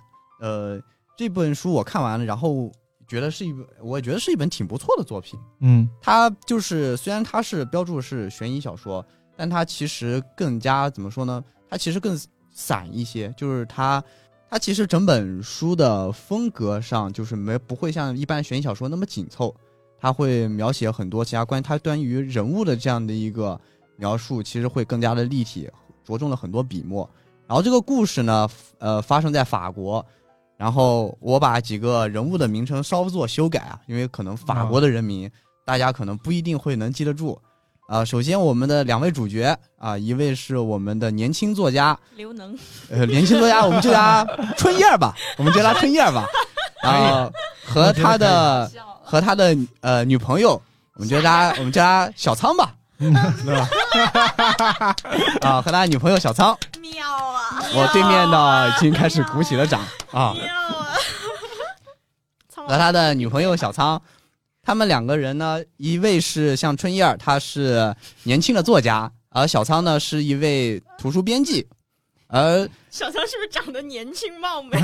[0.42, 0.80] 呃，
[1.14, 2.72] 这本书我看完了，然后
[3.06, 5.38] 觉得是一本，我觉得是一本挺不错的作品。
[5.60, 9.04] 嗯它就是虽然它是标注是悬疑小说，
[9.36, 11.42] 但它其实更加怎么说呢？
[11.70, 12.18] 它其实更
[12.50, 14.02] 散一些，就是它
[14.50, 19.54] 它其实整本书的风格上就是没不会像一般悬疑小说那么紧凑，
[20.00, 23.60] 它会描写很多其他关于它关于人物的这样的一个
[23.96, 25.70] 描述，其实会更加的立体，
[26.04, 27.08] 着重了很多笔墨。
[27.46, 30.04] 然后这个故事呢，呃，发生在法国。
[30.56, 35.30] 然后我把几个人物的名称稍作修改啊，因为可能法国的人民、
[35.64, 37.38] 大家可能不一定会能记得住。
[37.88, 42.58] 啊、首先我们的两位主角啊、一位是我们的年轻作家，刘能，
[42.90, 44.24] 呃，年轻作家我们就叫他
[44.56, 46.26] 春燕吧，我们叫他春叶儿吧。
[46.82, 47.30] 啊、
[47.64, 48.70] 和他的
[49.04, 50.60] 和他的呃女朋友，
[50.94, 52.74] 我们叫他我们叫他小仓吧？
[55.42, 57.62] 啊，和他女朋友小仓，妙啊！
[57.74, 59.80] 我对面呢已经开始鼓起了掌
[60.12, 60.32] 啊。
[60.34, 60.96] 妙啊！
[62.66, 64.00] 和他的女朋友小仓，
[64.62, 67.94] 他们两个人呢，一位是像春燕儿，他是
[68.24, 71.68] 年轻的作家，而小仓呢是一位图书编辑，
[72.28, 74.78] 而小仓是不是长得年轻貌美？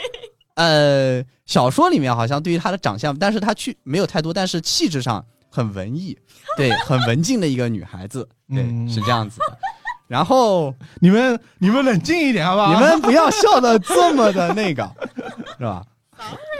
[0.56, 6.16] 呃，小说里面好像对于他的长相，但是他去没有太多，但是气质上很文艺，
[6.56, 9.58] 对，很文静的一个女孩子，对，嗯是这样子的。
[10.06, 12.72] 然后你们你们冷静一点好不好？
[12.72, 14.88] 你们不要笑的这么的那个，
[15.58, 15.84] 是吧？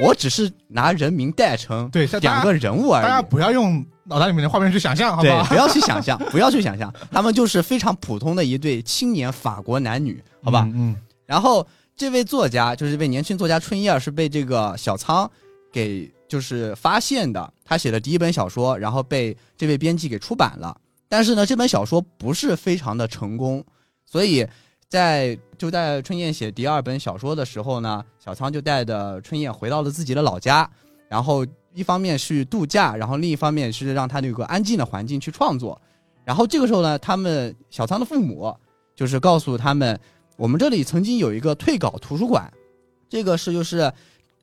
[0.02, 3.02] 我只是拿人名代称对两个人物而已。
[3.02, 5.44] 大家不要用脑袋里面的画面去想象，好不对，好？
[5.44, 10.66] 不要去想象， 不要去想象，他们就是非常普通的一对青年法国男女，好吧？
[10.72, 10.96] 嗯，
[11.26, 15.30] 然后这位作家就是这位年轻作家春叶是被这个小仓
[15.72, 20.80] 给就是发现的，他写的第一本小说，然后被这位编辑给出版了。
[21.08, 23.64] 但是呢，这本小说不是非常的成功，
[24.06, 24.46] 所以
[24.88, 30.70] 在就在春燕写第二本小说的时候呢，小仓就带着春燕回到了自己的老家，
[31.08, 31.44] 然后
[31.74, 35.80] 一方面是度假，然后另一方面是让他有个安静的环境去创作。
[36.24, 38.54] 然后这个时候呢，他们小仓的父母
[38.94, 39.98] 就是告诉他们，
[40.36, 42.48] 我们这里曾经有一个退稿图书馆，
[43.08, 43.92] 这个是就是，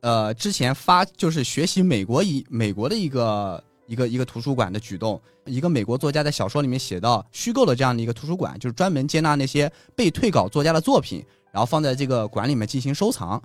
[0.08, 11.22] 呃，之前发就是学习美国一美国的一个一个一个图书馆的举动，一个美国作家在小说里面写到虚构的这样的一个图书馆，就是专门接纳那些被退稿作家的作品，
[11.52, 13.44] 然后放在这个馆里面进行收藏。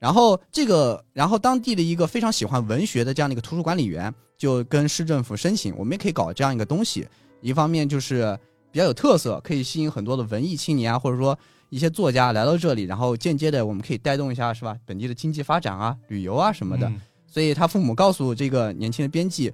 [0.00, 7.06] 然后这个，然后当地的一个非常喜欢文学的这样的一个图书管理员，就跟市政府申请，我们也可以搞这样一个东西。
[7.40, 8.36] 一方面就是
[8.72, 11.38] 比较有特色，可以吸引很多的文艺青年啊，或者说
[11.72, 14.76] 一些作家来到这里，然后间接的我们可以带动一下，是吧？
[14.84, 16.86] 本地的经济发展啊、旅游啊什么的。
[16.86, 19.50] 嗯所以他父母告诉这个年轻的编辑，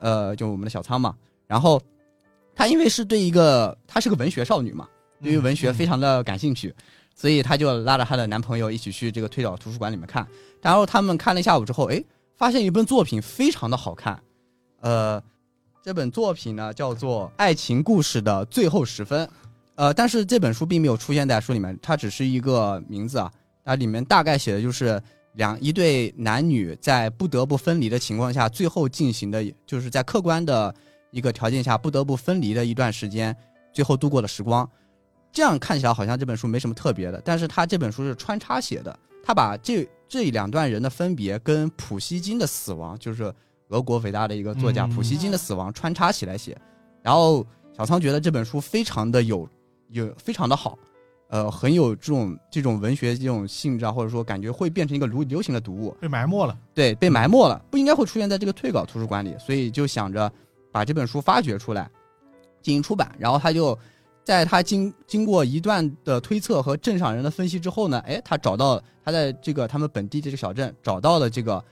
[0.00, 1.16] 呃，就我们的小仓嘛，
[1.46, 1.80] 然后
[2.54, 4.86] 他因为是对一个她是个文学少女嘛，
[5.22, 6.74] 对于文学非常的感兴趣，
[7.14, 10.28] 所以她就拉着她的男朋友一起去这个推导图书馆里面看。
[10.60, 12.04] 然后他们看了一下午之后，哎，
[12.36, 14.22] 发现一本作品非常的好看，
[14.82, 15.22] 呃，
[15.82, 19.26] 这本作品呢叫做《爱情故事的最后十分》，
[19.74, 23.32] 呃，但是这本书并没有出现在书里面，它只是一个名字啊，
[23.64, 25.00] 它里面大概写的就是
[25.34, 30.74] 两一对男女在不得不分离的情况下，最后进行的就是在客观的
[31.10, 33.34] 一个条件下不得不分离的一段时间，
[33.72, 34.68] 最后度过的时光。
[35.32, 43.32] 这样看起来好像这本书没什么特别的，但是他这本书是穿插写的，他把这这两段人的分别跟普希金的死亡，就是
[43.68, 46.54] 俄国伟大的一个作家嗯普希金的死亡穿插起来写。
[47.02, 49.48] 然后小仓觉得这本书非常的有
[49.92, 50.78] 有非常的好，
[51.28, 55.96] 呃，很有这种这种文学这种性质啊，或者说感觉会变成一个流流行的读物。
[56.00, 56.58] 被埋没了。
[56.74, 60.30] 对，被埋没了，不应该会出现在这个退稿图书馆里，所以就想着
[60.70, 61.88] 把这本书发掘出来，
[62.60, 63.14] 进行出版。
[63.18, 63.78] 然后他就
[64.24, 71.64] 在他经经过一段的推测和镇上人的分析之后呢，哎，他找到他在这个他们本地这个小镇找到了这个，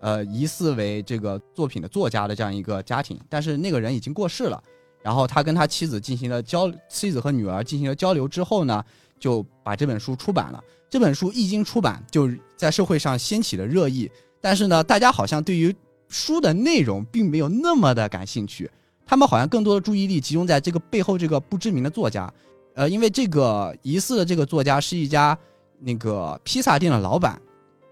[0.00, 4.62] 呃，疑似为这个作品的作家的这样一个家庭，但是那个人已经过世了。
[5.04, 8.82] 然后他跟他妻子进行了交，妻子和女儿进行了交流之后呢，
[9.20, 10.64] 就把这本书出版了。
[10.88, 14.10] 这本书一经出版，就在社会上掀起了热议。
[14.40, 15.76] 但是呢，大家好像对于
[16.08, 18.70] 书的内容并没有那么的感兴趣，
[19.04, 22.32] 他们好像更多的注意力集中在这个背后这个不知名的作家。
[22.74, 25.38] 呃，因为这个疑似的这个作家是一家
[25.80, 27.38] 那个披萨店的老板，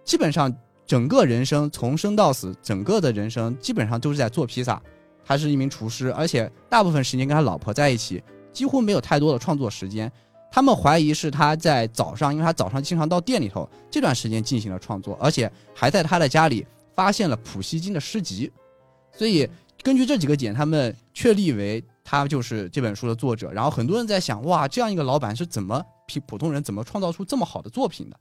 [0.03, 0.51] 基本上
[0.87, 4.81] 整个人生从生到死，整个的人生基本上都是在做披萨。
[5.24, 8.23] 他是一名厨师，而且大部分时间跟他老婆在一起，
[8.53, 10.11] 几乎没有太多的创作时间。
[10.51, 18.53] 他们怀疑是他在早上，因为他早上经常到店里头，这段时间进行了创作，而且还在他的家里发现了普希金的诗集，
[19.16, 19.49] 所以
[19.82, 23.51] 根据这几个点，他们确立为他就是这本书的作者。
[23.51, 28.16] 然后很多人在想，哇，这样一个老板是怎么比普通人怎么创造出这么好的作品的？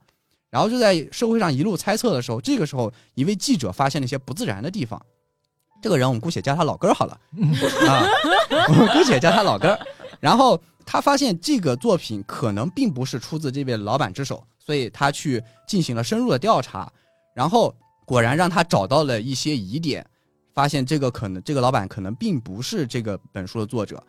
[0.48, 5.00] 然后就在社会上一路猜测的时候，这个时候一位记者发现了一些不自然的地方。
[5.82, 7.20] 这个人我们姑且叫他老根儿好了，
[7.88, 8.06] 啊，
[8.68, 9.78] 我们姑且叫他老根儿。
[10.20, 16.90] 然后他发现这个作品可能并不是出自这位老板之手，所以他去进行了深入的调查，
[17.34, 17.74] 然后
[18.06, 20.06] 果然让他找到了一些疑点，
[20.54, 24.00] 发现这个可能这个老板可能并不是这个本书的作者。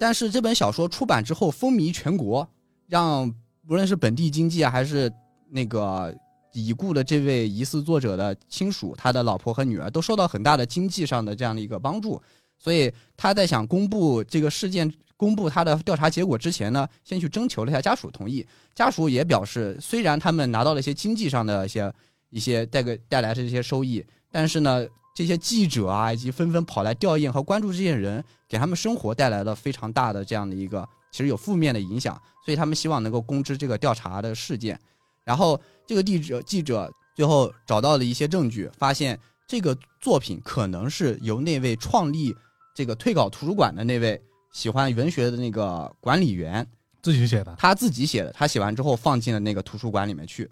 [0.00, 2.48] 但是这本小说出版之后风靡全国，
[2.88, 3.32] 让
[3.68, 5.12] 无论是本地经济啊，还是
[5.48, 6.12] 那个
[6.52, 12.20] 已故的这位疑似作者的亲属，他的老婆和女儿都受到很大的经济上的这样的一个帮助。
[12.58, 18.46] 所以他在想公布这个事件、公布他的调查结果之前呢，先去征求了一下家属同意。
[18.74, 21.92] 家属也表示，虽然他们拿到了一些经济上的一些
[22.30, 32.20] 一些带给带来的这些收益，但是呢，这些记者啊以及纷纷跑来吊唁和关注这些人，给他们生活带来了非常大的这样的一个其实有负面的影响。
[32.44, 34.78] 所以他们希望能够公知这个调查的事件。
[35.24, 42.34] 然后这个记者记者最后找到了一些证据，发现这个作品可能是由那位创立
[42.74, 44.20] 这个退稿图书馆的那位
[44.52, 46.66] 喜欢文学的那个管理员
[47.02, 50.48] 自己写的，他自己写的，他写完之后放进了那个图书馆里面去。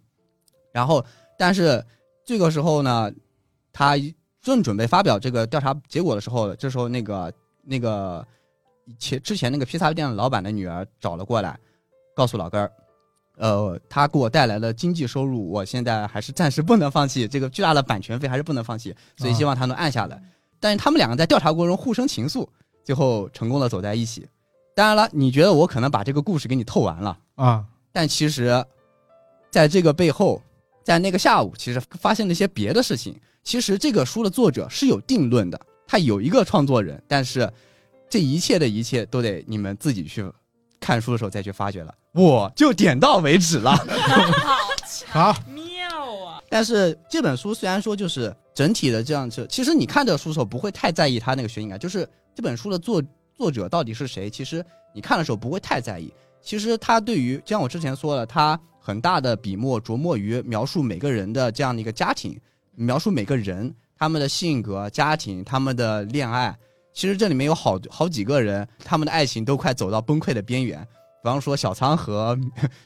[0.72, 1.04] 然后，
[1.38, 1.84] 但是
[2.24, 3.10] 这个时候呢，
[3.72, 3.96] 他
[4.42, 7.32] 正准备发表这个调查结果的时候，这时候那个
[7.62, 8.26] 那个
[8.98, 11.58] 前之前那个披萨店的老板的女儿找了过来，
[12.14, 12.72] 告诉老根儿，
[13.40, 20.22] 呃，他给我带来了经济收入，我现在还是暂时不能放弃这个巨大的版权费，还是不能放弃，所以希望他能按下来。
[20.60, 22.46] 但是他们两个在调查过程中互生情愫，
[22.84, 24.28] 最后成功的走在一起。
[24.74, 28.62] 当然了，你觉得我可能把这个故事给你透完了，啊，但其实，
[29.50, 30.42] 在这个背后，
[30.84, 33.18] 在那个下午，其实发现了一些别的事情。
[33.42, 37.50] 其实这个书的作者是有定论的，他有一个创作人，但是
[38.10, 40.30] 这一切的一切都得你们自己去
[40.78, 41.94] 看书的时候再去发掘了。
[42.12, 43.76] 我就点到为止了。
[45.06, 46.42] 好，妙啊！
[46.48, 53.02] 但是这本书虽然说就是整体的这样子，其实你看这个书的时候不会太在意他那个悬疑感，就是这本书的作
[53.36, 54.64] 作者到底是谁，其实
[54.94, 56.12] 你看的时候不会太在意。
[56.42, 62.38] 其实他对于，就像我之前说了，他很大的笔墨琢磨于描述每个人的这样的一个家庭，
[62.74, 66.56] 描述每个人他们的性格、家庭、他们的恋爱。
[66.92, 70.86] 其实这里面有好好几个人，他们的爱情都快走到崩溃的边缘。
[71.22, 72.38] 比方说小仓和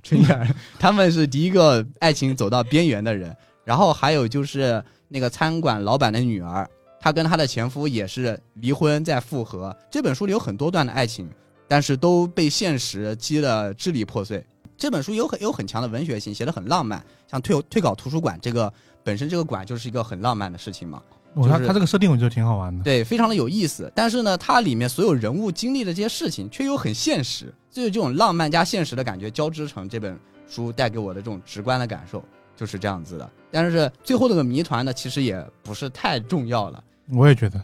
[0.03, 3.35] 春燕， 他们是第一个爱情走到边缘的人。
[3.65, 6.69] 然后还有就是那个餐馆老板的女儿，
[7.01, 9.75] 她跟她的前夫也是离婚再复合。
[9.91, 11.31] 这本书里有很多段的爱情，
[11.67, 14.45] 但是都被现实击得支离破碎。
[14.77, 17.03] 这本书有很有很强的文学性，写的很浪漫。
[17.27, 18.71] 像退退稿图书馆这个
[19.03, 21.01] 本身这个馆就是一个很浪漫的事情嘛。
[21.37, 23.91] 就是我他他这个设定我觉得挺好玩的，对，非常的有意思。
[23.95, 32.23] 但是呢，它里面所有人物经历的这些事情，却又很现实，就是这种浪漫加现实的感觉交织成这本书带给我的这种直观的感受，
[32.57, 33.31] 就是这样子的。
[33.51, 36.83] 但是最后那个谜团呢，其实也不是太重要了。
[37.13, 37.61] 我也觉得，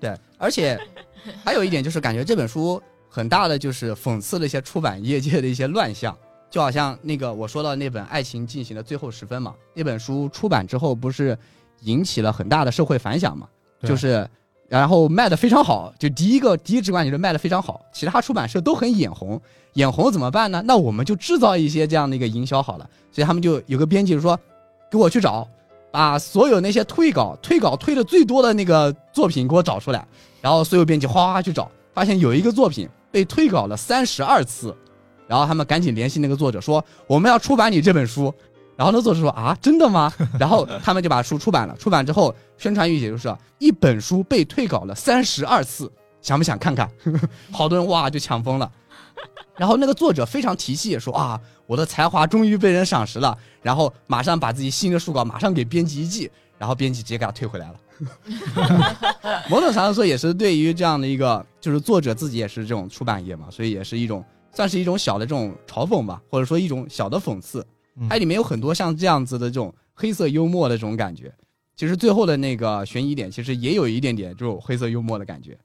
[0.00, 0.78] 对，而且
[1.44, 6.16] 还有一点就是，感觉这本书很大的就是讽刺了一些出版业界的一些乱象，
[6.50, 11.38] 就好像那个我说到那本《爱情进行的最后十分》嘛，那本书出版之后不是
[11.82, 13.46] 引起了很大的社会反响嘛，
[13.82, 14.28] 就是
[14.68, 19.40] 然后卖的非常好，就第一个第一直观就是卖的非常好，其他出版社都很眼红，
[19.74, 20.62] 眼红怎么办呢？
[20.64, 24.38] 那我们就制造一些这样的一个营销好了，所以他们就有个编辑说，
[24.90, 25.46] 给我去找，
[25.90, 30.06] 把所有那些退稿退稿退的最多的那个作品给我找出来，
[30.40, 34.74] 然后所有编辑哗哗去找，发现有一个作品被退稿了三十二次，
[35.26, 38.32] 然后他们赶紧联系那个作者说我们要出版你这本书，
[38.76, 40.12] 然后那作者说啊真的吗？
[40.40, 45.90] 然后他们就把书出版了，出版之后宣传语也就是一本书被退稿了三十二次，
[46.20, 46.90] 想不想看看？
[47.52, 48.70] 好多人哇就抢疯了。
[49.56, 57.74] 然后那个作者非常提气说啊，我的才华终于被人赏识了，然后马上把自己新的书稿马上给编辑一寄，然后编辑直接给他退回来了。
[59.48, 67.64] 某种程度说，也是对于这样的一个，就是作者自己也是这种出版业嘛，所以也是一种算是一种小的这种嘲讽吧，或者说一种小的讽刺。
[67.96, 71.32] 嗯它里面有很多像这样子的这种黑色幽默的这种感觉。
[71.74, 75.58] 其实最后的那个悬疑点，其实也有一点点这种黑色幽默的感觉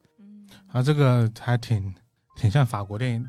[0.71, 1.93] 啊，这个还挺
[2.35, 3.25] 挺像法国电影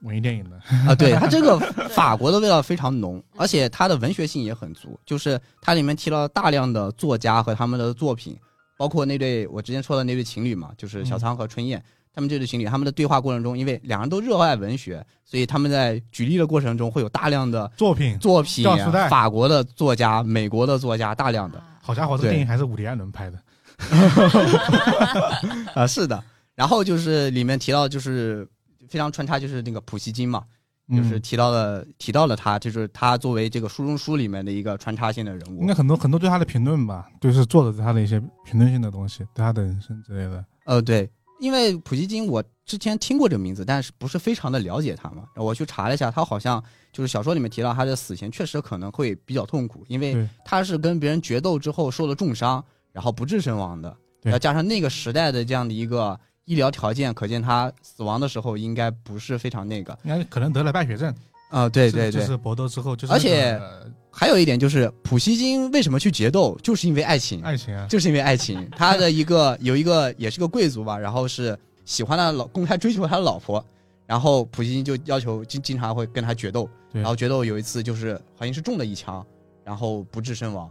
[0.00, 0.56] 文艺电影的，
[0.88, 0.94] 啊。
[0.94, 1.58] 对它这个
[1.88, 4.98] 法国的味道非常浓，而且它的文学性也很足。
[5.06, 8.36] 就是它里面提到了大量的作家和他们的作品，
[8.76, 11.82] 包括那对我之前说的那对情侣嘛，就是小仓和春燕。
[12.16, 18.64] 他们这对情侣，他们的对话过程中，因为两人都热爱文学，所以他们在举例的过程中会有大量的作品作品
[19.10, 21.62] 法国的作家、美国的作家，大量的。
[21.82, 23.38] 好家伙，这电影还是伍迪·艾伦拍的。
[25.74, 26.24] 啊，是的。
[26.54, 28.48] 然后就是里面提到，就是
[28.88, 30.42] 非常穿插，就是那个普希金嘛，
[30.88, 35.74] 就是嗯提到了提到了他，就是他作为这个书中书里面的一个穿插性的人物应该。
[35.74, 40.42] 很多很多对他的评论吧，就是作者对他的一些评论性的东西，对他的人生之类的。
[40.64, 45.24] 呃，对，因为普希金我之前听过这个名字，但是不是非常的了解他嘛。
[45.36, 53.94] 我去查了一下，他好像就是小说里面提到他的死前确实可能会比较痛苦，因为他是跟别人决斗之后受了重伤，然后不治身亡的。
[54.22, 59.96] 对然后加上那个时代的这样的一个医疗条件，可见他死亡的时候应该不是非常那个。
[60.04, 61.14] 应该可能得了败血症。
[61.56, 62.20] 啊、对对对。
[62.20, 67.40] 就是搏斗之后，就是而且那个还有一点就是，普希金为什么去决斗，就是因为爱情。
[67.42, 73.64] 爱情啊，就是因为爱情，他的一个有一个也是个贵族吧，然后是喜欢他的老公开追求他的老婆，
[74.06, 79.24] 然后普希金就要求经经常会跟他决斗，然后决斗有一次就是好像是中了一枪，
[79.64, 80.70] 然后不治身亡，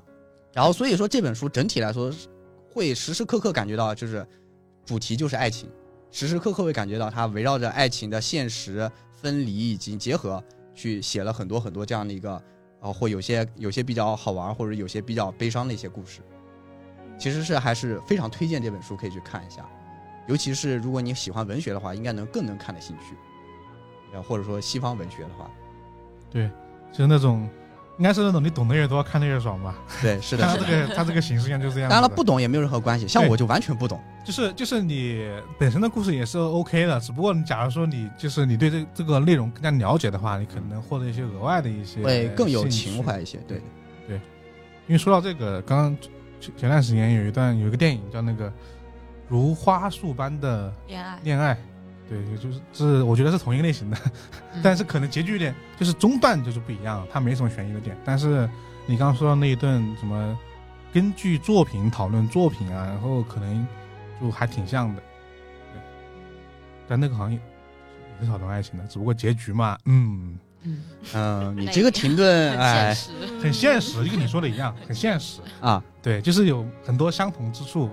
[0.54, 2.12] 然后所以说这本书整体来说
[2.72, 4.26] 会时时刻刻感觉到就是
[4.86, 5.68] 主题就是爱情，
[6.12, 10.44] 时时刻刻会感觉到它围绕着爱情的现实分离以及结合
[10.76, 12.34] 去写了很多很多这样的一个，
[12.80, 16.22] 啊，或有些有些比较好玩或者有些比较悲伤的一些故事。
[17.18, 19.66] 其实是还是非常推荐这本书可以去看一下，
[20.28, 23.16] 尤其是如果你喜欢文学的话，应该能更能看得进去。
[24.16, 25.50] 啊，或者说西方文学的话，
[26.30, 26.50] 对
[26.92, 27.50] 就是那种，
[27.98, 29.76] 应该是那种你懂得越多，看得越爽吧。
[30.02, 30.46] 对，是的。
[30.46, 31.90] 他这个他这个形式上就是这样。
[31.90, 34.02] 当然了，不懂也没有任何关系，像我就完全不懂。
[34.26, 35.26] 就是就是你
[35.58, 43.38] 本身的故事也是 OK 的，只不过你假如说你就是你对这这个内容更加了解的话，你可能获得一些额外的一些会更有情怀一些。
[43.48, 43.62] 对
[44.08, 44.18] 对，
[44.88, 45.98] 因为说到这个，刚刚
[46.42, 48.50] 前前段时间有一段有一个电影叫那个
[49.28, 51.54] 《如花树般的恋爱，恋爱》，
[52.08, 53.98] 对，就是是我觉得是同一个类型的，
[54.54, 57.98] 嗯 但是可能结局有点就是中段就是不一样，它没什么悬疑的点。
[58.06, 58.48] 但是
[58.86, 60.38] 你刚刚说到那一顿什么
[60.94, 63.68] 根据作品讨论作品啊，然后可能
[64.22, 65.02] 就还挺像的，
[65.74, 65.82] 对。
[66.88, 67.40] 但那个好像也
[68.20, 70.84] 也是讨论爱情的，只不过结局嘛，嗯，嗯，
[71.14, 72.96] 嗯， 你这个停顿，哎，
[73.42, 75.42] 很现实，就跟你说的一样，很现实。
[75.60, 77.90] 啊，对，就是有很多相同之处，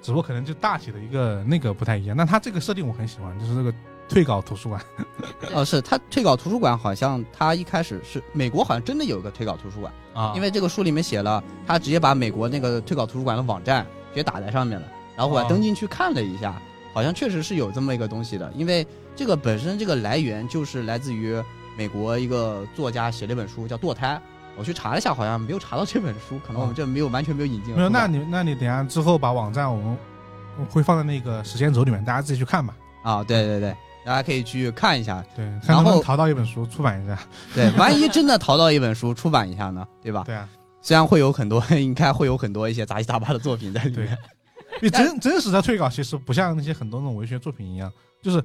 [0.00, 2.16] 只不过可能就大体的一个那个不太一样。
[2.16, 3.72] 那它这个设定我很喜欢，就是这个
[4.08, 4.80] 退稿图书馆，
[5.52, 16.58] 哦，是他退稿图书馆，好像他一开始是美国，好像真的有个退稿图书馆，啊因为这个书里面写了，他直接把美国那个退稿图书馆的网站直接打在上面了，然后我还哦登进去看了一下，
[16.94, 21.36] 好像确实是有这么一个东西的，因为这个本身这个来源就是来自于
[21.76, 24.14] 美国一个作家写了一本书叫《堕胎》，
[24.58, 27.74] 我去查了一下，好像没有查到这本书，可能我们这没有完全没有引进。
[27.74, 29.96] 没有，那你那你等下之后把网站我们
[30.58, 32.74] 我会放在那个时间轴里面，大家自己去看吧。
[33.04, 33.74] 啊，对对对，
[34.04, 37.18] 大家可以去看一下，对，然后能淘到一本书出版一下。
[37.54, 40.24] 对，万一真的淘到一本书出版一下呢，对吧？
[40.26, 40.48] 对啊，
[40.82, 44.18] 虽然会有很多，应该会有很多一些杂七杂八的作品在里面。，
[44.80, 47.90] 因为真真实的退稿其实不像那些很多那种文学作品一样，
[48.20, 48.42] 就是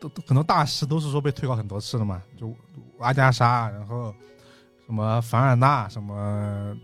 [0.00, 2.52] 都都很多大师都是说被退稿很多次的嘛，就
[2.98, 4.12] 阿加莎，然后
[4.86, 6.76] 什么凡尔纳，什么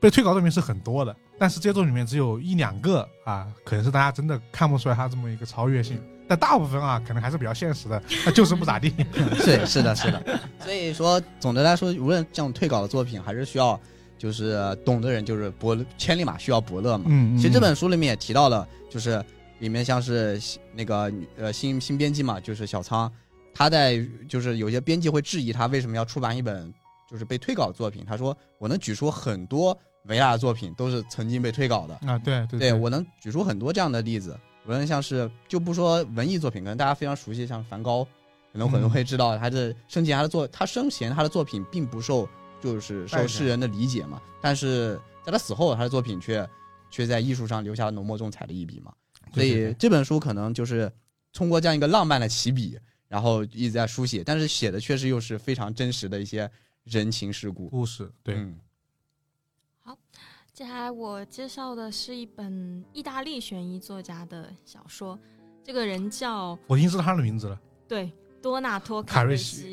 [0.00, 6.00] 被退稿作品是很多的，但是这些作品里面只有一两个啊，可能是大家真的看不出来它这么一个超越性。
[6.30, 8.92] 但大部分啊，可能还是比较现实的，那就是不咋地。
[9.40, 10.22] 是是的，是的。
[10.60, 13.80] 所以说，总的来说，无论这种退稿的作品，还是需要
[14.18, 17.06] 就是懂的人，就是伯千里马需要伯乐嘛。
[17.08, 19.24] 嗯，其实这本书里面也提到了，就是
[19.60, 20.38] 里面像是
[20.74, 23.10] 那个呃新新编辑嘛，就是小仓，
[23.54, 26.70] 他在就是有些编辑会质疑他为什么要出版一本
[27.10, 28.04] 就是被退稿的作品。
[28.06, 34.38] 他说我能举出很多伟大的作品都是曾经被退稿的，啊，对对对我能举出很多这样的例子。
[34.66, 38.04] 无论像是就不说文艺作品，可能大家非常熟悉，像梵高，
[38.52, 42.28] 可能很多人会知道他的生前他的作他生前他的作品并不受
[42.60, 46.46] 就是受世人的理解嘛，但是在他死后，他的作品却
[46.90, 48.92] 却在艺术上留下了浓墨重彩的一笔嘛。
[49.32, 50.90] 所以这本书可能就是
[51.32, 52.78] 通过这样一个浪漫的起笔，
[53.08, 56.50] 然后一直在书写，但是写的确实又是非常真实的一些
[56.88, 57.68] 人情世故。
[57.68, 58.58] 故事，对，嗯
[60.52, 65.16] 接下来我介绍的是一本意大利悬疑作家的小说，
[65.62, 67.60] 这个人叫我已经知道他的名字了。
[67.86, 68.10] 对
[68.42, 69.72] 多纳托卡瑞瑞西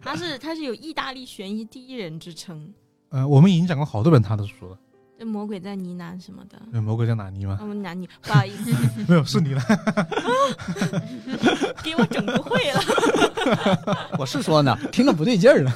[0.00, 2.72] 他是他是有意大利悬疑第一人之称，
[3.10, 4.78] 呃，我们已经讲过好多本他的书了，
[5.18, 6.62] 这魔鬼在呢喃什么的。
[6.72, 7.58] 有魔鬼在哪呢吗？
[7.60, 8.70] 我们男女不好意思，
[9.08, 9.62] 没有，是你了。
[11.82, 12.80] 给我整不会了。
[14.18, 15.72] 我是说呢，听着不对劲儿了。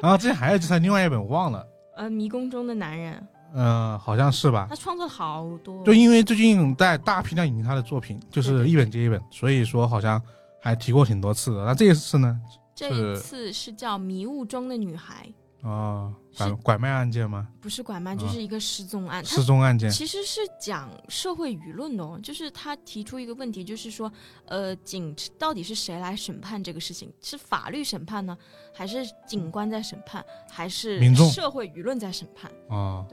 [0.00, 1.66] 然后之前还有就是另外一本我忘了，
[1.96, 4.76] 呃，迷宫中的男人，呃，好像是吧他？
[4.76, 10.20] 创作好多，就因为最近在大批量引进他的作品，就是一本接一本，所以说好像
[10.60, 11.64] 还提过挺多次的。
[11.64, 12.38] 那这一次呢？
[12.74, 15.26] 这一次是叫《迷雾中的女孩》，
[15.64, 17.48] 哦，拐拐卖案件吗？
[17.58, 19.24] 不是拐卖，啊就是一个失踪案。
[19.24, 19.90] 它失踪案件。
[19.90, 24.12] 其实是讲社会舆论的哦，就是他提出一个问题，就是说，
[24.44, 27.10] 呃，警到底是谁来审判这个事情？
[27.22, 28.36] 是法律审判呢，
[28.74, 32.52] 还是警官在审判，还是民众社会舆论在审判？
[32.68, 33.06] 哦，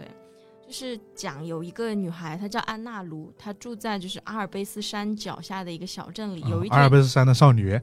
[0.67, 6.41] 就是讲有一个女孩，她叫安娜卢，她住在就是阿尔卑斯山脚下的一个小镇里。
[6.41, 7.79] 有一哦阿尔，卑斯山的少女，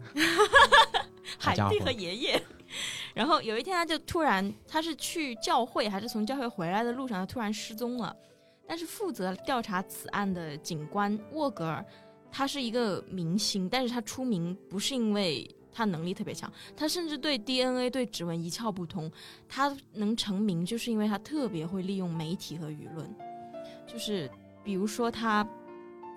[1.39, 2.43] 海蒂和爷爷。
[3.19, 8.15] 然后有一天，他就突然，他是去教会还是从教会回来的路上，他突然失踪了。
[8.65, 11.85] 但是负责调查此案的警官沃格尔，
[12.31, 19.11] 他是一个明星，但是他出名不是因为他能力特别强，他甚至对 DNA 对指纹一窍不通。
[19.49, 23.13] 他能成名，就是因为他特别会利用媒体和舆论，
[23.85, 24.31] 就是
[24.63, 25.45] 比如说他。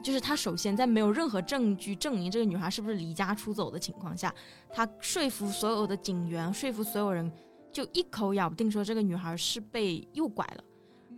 [0.01, 4.33] 就是他首先在没有任何证据证明这个女孩是不是离家出走的情况下，
[4.73, 7.31] 他说服所有的警员，说服所有人，
[7.71, 10.63] 就一口咬定说这个女孩是被诱拐了。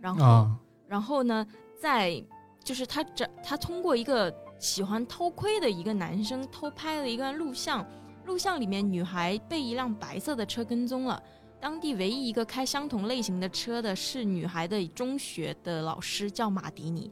[0.00, 1.46] 然后，啊，然后呢，
[1.80, 2.22] 在
[2.62, 7.86] 就是他这他通过一个喜欢偷窥的一个男生偷拍了一段录像，
[8.26, 11.22] 录像里面女孩被一辆白色的车跟踪了。
[11.60, 17.10] 当地唯一一个开相同类型的车的是女孩的中学的老师，叫马迪尼。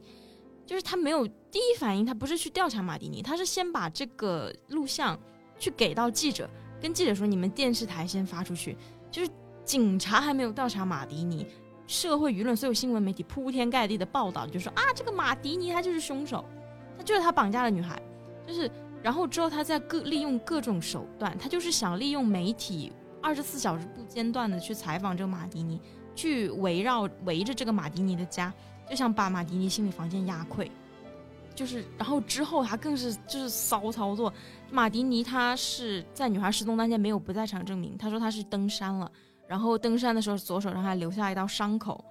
[0.73, 5.15] 就是他没有第一反应，他不是去调查马迪尼，他是先把这个录像
[5.59, 6.49] 去给到记者，
[6.81, 8.75] 跟记者说你们电视台先发出去。
[9.11, 9.29] 就是
[9.63, 11.45] 警察还没有调查马迪尼，
[11.85, 16.43] 社会舆论所有新闻媒体铺天盖地的报道，就说啊这个马迪尼他就是凶手，
[16.97, 18.01] 他就是他绑架了女孩，
[18.47, 18.67] 就是
[19.03, 22.91] 然后之后他在各利用各种手段，他就是想利用媒体
[23.21, 25.79] 二十四小时不间断的去采访这个马迪尼，
[26.15, 28.51] 去围绕围着这个马迪尼的家。
[28.89, 30.69] 就想把马迪尼心理防线压溃，
[31.55, 34.31] 就是，然后之后他更是就是骚操作。
[34.71, 39.11] 马迪尼他是在女孩失踪当天没有不在场证明，他说他是登山了，
[39.47, 42.03] 然后登山的时候左手上还留下一道伤口。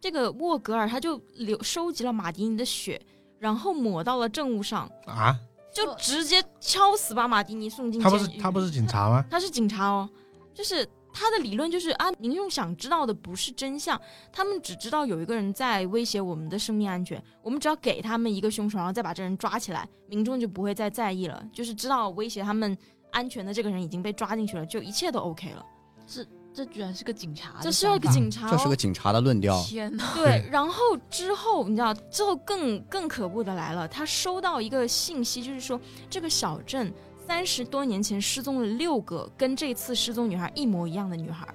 [0.00, 3.00] 这个沃格尔他就留收集了马迪尼的血，
[3.38, 5.34] 然后抹到了证物上，啊，
[5.74, 9.24] 就直接敲死把马迪尼送进他不是他不是警察吗？
[9.30, 10.08] 他是警察哦，
[10.54, 10.86] 就是
[11.18, 13.98] 他的理论就是啊，民众想知道的不是真相，
[14.30, 22.76] 他们只知道有一个人在威胁我们的生命安全，我们只要给他们一个凶手，然后再把这人抓起来，民众就不会再在意了，就是知道威胁他们
[23.12, 25.64] 安全的这个人已经被抓进去了，就一切都 OK 了。
[26.06, 26.22] 这
[26.52, 29.62] 这居然是个警察这是一个警察、哦，这是个警察的论调。
[29.64, 30.14] 天哪！
[30.14, 36.92] 对，然后之后你知道，之后更更可怖的来了，他收到一个信息，就是说这个小镇
[37.26, 41.46] 三十多年前失踪了六个跟这次失踪女孩一模一样的女孩，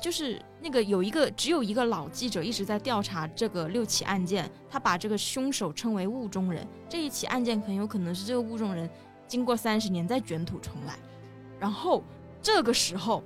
[0.00, 8.88] 就是那个有一个只有一个老记者一直在调查这个六起案件，他把这个凶手称为雾中人，这一起案件很有可能是这个雾中人
[9.26, 10.98] 经过三十年再卷土重来，
[11.58, 12.02] 然后
[12.40, 13.22] 这个时候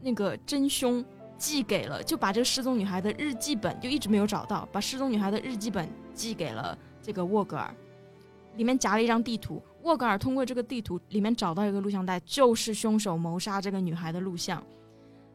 [0.00, 1.04] 那个真凶。
[1.36, 7.74] 寄给了，就把这个失踪女孩的日记本就一直没有找到，把失踪女孩的日记本寄给了这个沃格尔，
[8.56, 9.60] 里面夹了一张地图。
[9.84, 14.62] 沃格尔通过这个地图里面找到一个录像带，就是凶手谋杀这个女孩的录像。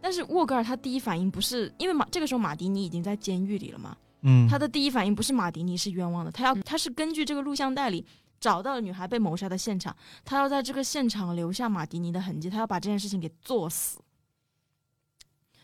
[0.01, 8.05] 但是沃格尔他第一反应不是因为马这个时候马迪尼已经在监狱里了嘛，嗯，他的第一反应不是马迪尼是冤枉的，他要他是根据这个录像带里
[8.39, 13.99] 找到了女孩被谋杀的现场，他要在这个现场留下马迪尼的痕迹，他要把这件事情给做死。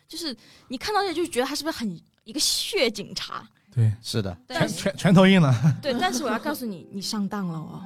[0.06, 0.36] 就是
[0.68, 3.42] 你看到这就觉得他是不是很一个血警察？
[3.74, 5.52] 对，是的，拳但是拳拳头硬了。
[5.82, 7.82] 对，但是我要告诉你，你上当了哦。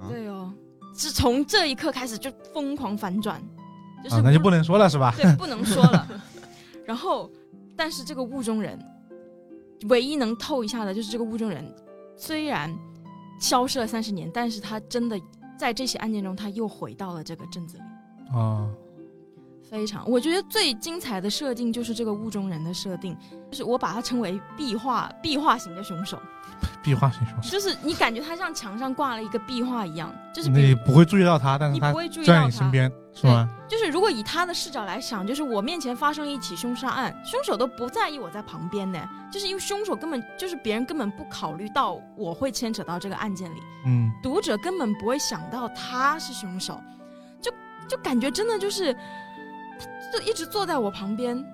[0.00, 0.52] 啊对哦，
[0.94, 3.42] 是从这一刻开始就疯狂反转，
[4.02, 5.12] 就是、啊，那就不能说了是吧？
[5.16, 6.08] 对，不能说了。
[6.86, 7.30] 然后，
[7.76, 8.78] 但是这个雾中人，
[9.88, 11.64] 唯一能透一下的就是这个雾中人，
[12.16, 12.74] 虽然
[13.40, 15.20] 消失了三十年，但是他真的
[15.58, 17.84] 在这起案件中，他又回到了这个镇子里。
[18.34, 18.70] 哦，
[19.68, 23.16] 非常，我觉得最精彩的设定就是这个雾中人的设定，
[23.50, 26.18] 就是我把它称为壁画壁画型的凶手，
[26.82, 32.44] 壁画型凶手，就是你感觉他像墙上挂了一个壁画一样，就是你不会注意到他，但是他你不会注意在到他。
[32.46, 33.48] 你身边，是吗？
[33.68, 38.98] 就是如果以他的视角来想，就是我面前发生了一起凶杀案，凶手都不在意我在旁边呢，
[39.30, 46.80] 就是因为凶手根本就是别人根本不考虑到我会牵扯到这个案件里，嗯，读者根本不会想到他是凶手，
[47.40, 47.52] 就
[47.88, 51.44] 就感觉真的就是，他就一直坐在我旁边，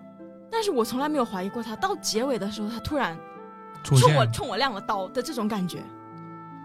[0.50, 1.74] 但是我从来没有怀疑过他。
[1.74, 3.18] 到结尾的时候，他突然
[3.84, 5.82] 冲我冲我亮了刀的这种感觉，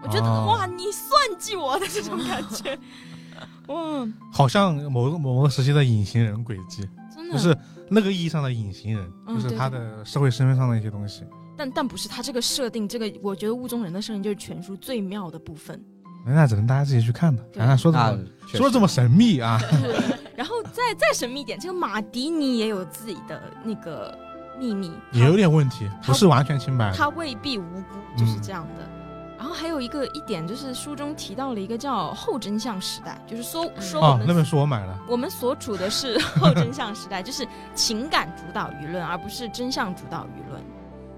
[0.02, 0.46] 我觉得、哦。
[0.48, 2.78] 哇，你算计我的这种感觉，
[3.68, 7.34] 哇，好像某个某个时期的隐形人轨迹，真的。
[7.34, 7.56] 就是
[7.88, 11.24] 那个意义上的隐形人，就是他的社会身份上的一些东西。
[11.56, 15.78] 但但不是他这个设定，这个我觉得雾中人的设定就是全书最妙的部分。
[16.24, 17.42] 那只能大家自己去看的。
[17.52, 17.58] 对。
[17.60, 19.58] 凡凡说这那么说的这么神秘啊，
[20.36, 24.16] 然后再再神秘一点，这个马迪尼也有自己的那个
[24.60, 26.96] 秘密，也有点问题，不是完全清白的。
[26.96, 28.86] 他未必无辜，就是这样的。
[29.38, 34.98] 然后还有一个一点就是书中提到了一个叫后真相时代，就是说说我们，哦那本书我买了。
[35.08, 40.62] 我们所处的是 后真相时代，就是情感主导舆论，而不是真相主导舆论。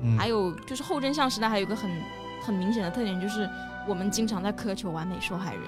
[0.03, 1.91] 嗯，还有就是后真相时代还有一个很
[2.47, 3.51] 很明显的特点，就是
[3.89, 5.63] 我们经常在苛求完美受害人。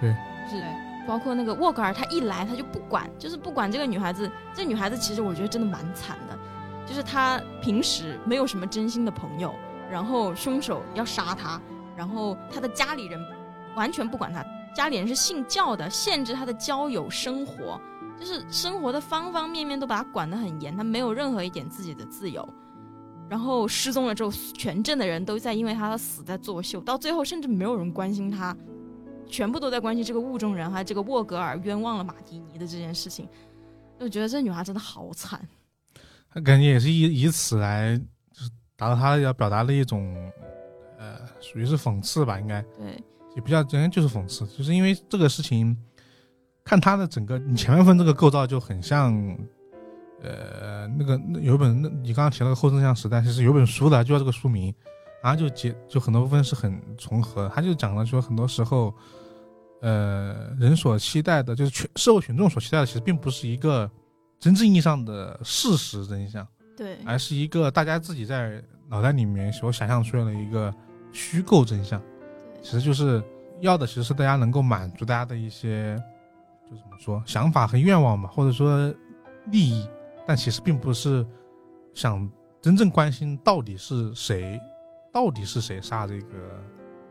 [0.00, 0.10] 对，
[0.50, 0.60] 是
[1.06, 6.36] 包括那个沃格尔，他一来他就不管，就是不管这个女孩子，这女孩子其实我觉得真的蛮惨的，
[6.86, 9.54] 就是他平时没有什么真心的朋友，
[9.90, 11.60] 然后凶手要杀他，
[11.96, 13.20] 然后他的家里人
[13.76, 14.44] 完全不管他，
[14.74, 17.80] 家里人是信教的，限制他的交友生活，
[18.18, 22.48] 就是生活的方方面面都把他管得很严，他没有任何一点自己的自由。
[23.28, 28.54] 然后失踪了之后，全镇的人都在因为他的死在作秀，到最后甚至没有人关心他，
[29.26, 33.26] 全部都在关心这个雾中人还有这个沃格尔冤枉了马蒂尼的这件事情。
[33.98, 35.40] 我觉得这女孩真的好惨。
[36.34, 37.96] 他感觉也是以以此来
[38.32, 40.14] 就是达到他要表达的一种，
[40.98, 43.02] 呃，属于是讽刺吧，应该对，
[43.36, 45.76] 也不叫，应该就是讽刺，就是因为这个事情，
[46.64, 49.14] 看他的整个你前面分这个构造就很像，
[50.22, 54.74] 呃，那个那有本那你刚刚提那个后真相时代，其实有本书的，就叫这个书名，
[55.22, 58.94] 然后就结就很多部分是很重合，他就讲了说很多时候，
[59.82, 63.90] 呃，人所期待的，就是群社会群众所期待的，其实并不是一个
[64.42, 66.44] 真正意义上的事实真相。
[66.76, 70.74] 对，而是一个大家自己在脑袋里面所想象出来的一个
[71.12, 72.02] 虚构真相，
[72.60, 73.22] 其实就是
[73.60, 75.94] 要的其实是大家能够满足大家的一些，
[76.68, 78.92] 就怎么说想法和愿望嘛，或者说
[79.46, 79.88] 利益，
[80.26, 81.24] 但其实并不是
[81.94, 82.28] 想
[82.60, 84.60] 真正关心到底是谁，
[85.12, 86.60] 到底是谁杀这个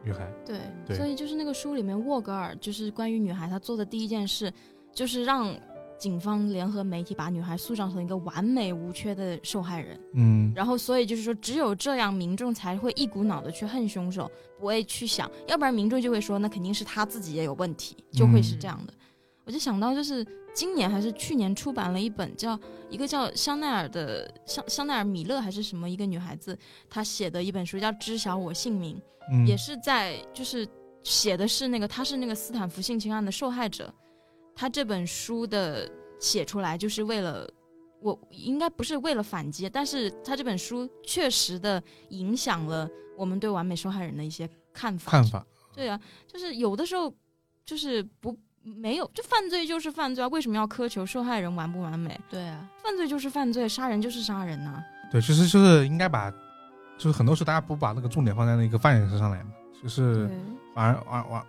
[0.04, 0.30] 女孩。
[0.46, 4.52] 对，对所以就是那个书里面，沃格尔就是关于女孩，她做的第一件事
[4.92, 5.56] 就是让
[6.02, 10.00] 警方联合媒体把女孩塑造成一个完美无缺的受害人。
[10.16, 14.30] 嗯，然后，所以就是说，只有这样，民众才会一股脑的去恨凶手，
[14.60, 18.94] 不会去想，要不然民众就会说，那肯定是他自己也有问题，就会是这样的。
[19.46, 20.26] 我就想到，就是
[20.56, 22.60] 今年还是去年出版了一本叫
[22.90, 26.58] 一个叫香奈儿的香香奈儿米勒还是什么一个女孩子，
[26.90, 28.96] 她写的一本书叫《知晓我姓名》，
[29.32, 30.68] 嗯也是在就是
[31.04, 33.94] 写的是那个她是那个斯坦福性侵案的受害者，
[34.56, 37.50] 她这本书的写出来就是为了
[38.02, 45.12] 我应该不是为了反击，但是他这本书确实的影响了我们对完美受害人的一些看法。
[45.12, 47.14] 看法，对啊，就是有的时候
[47.64, 52.20] 就是不没有，就犯罪就是犯罪啊，为什么要苛求受害人完不完美？
[52.30, 56.32] 对啊，犯罪就是犯罪，杀人就是杀人呐、对，其实就是应该把，
[56.98, 59.52] 就是很多时候大家不把那个重点放在那个犯人身上来嘛，
[59.82, 60.28] 就是，
[60.74, 61.46] 反而反而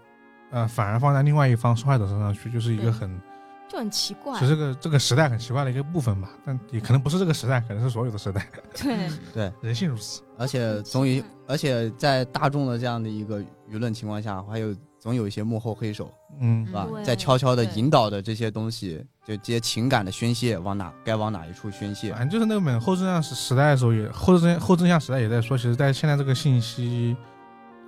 [0.52, 3.20] 呃反而放在另外一方受害者身上去，就是一个很。
[3.68, 4.46] 就很奇怪是。
[4.46, 8.46] 这个这个时代很奇怪的一个部分吧，但也可能不是这个时代，可能是所有的时代，
[8.76, 10.20] 对，对，人性如此。
[10.36, 16.86] 而且总有，而且在大众的这样的一个舆论情况下，还有总有一些幕后黑手，嗯是吧？
[17.02, 22.20] 在悄悄的引导着这些东西，就这些情感的宣泄往哪该往哪一处宣泄反。
[22.20, 27.16] 正就是那本后真相时时代的时候也，后真后真相时代也在说，其实，在现在这个信息，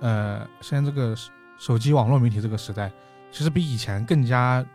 [0.01, 1.15] 呃，现在这个
[1.57, 2.91] 手手机网络媒体这个时代，
[3.31, 4.65] 其实比以前更加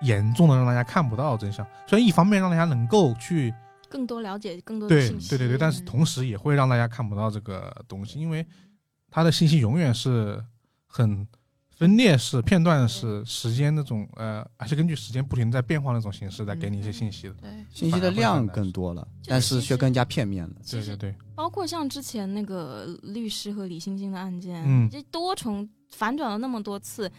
[0.00, 1.66] 严重的让大家看不到真相。
[1.86, 3.52] 虽然一方面让大家能够去
[3.88, 5.30] 更多了解更多的对信息。
[5.30, 8.46] 对对对，但是同时也会让大家看不到这个东西，因为
[9.10, 10.44] 它的信息永远是
[10.86, 11.26] 很
[11.70, 17.34] 分裂式、片段式、时间那种呃，还是根据时间不停在变化那种形式来给你一些信息的。
[17.34, 20.54] 对，信息的量更多了，但是却更加片面了。
[20.68, 27.10] 对对对，包括像之前那个律师和李星星的案件，嗯这多重反转了那么多次，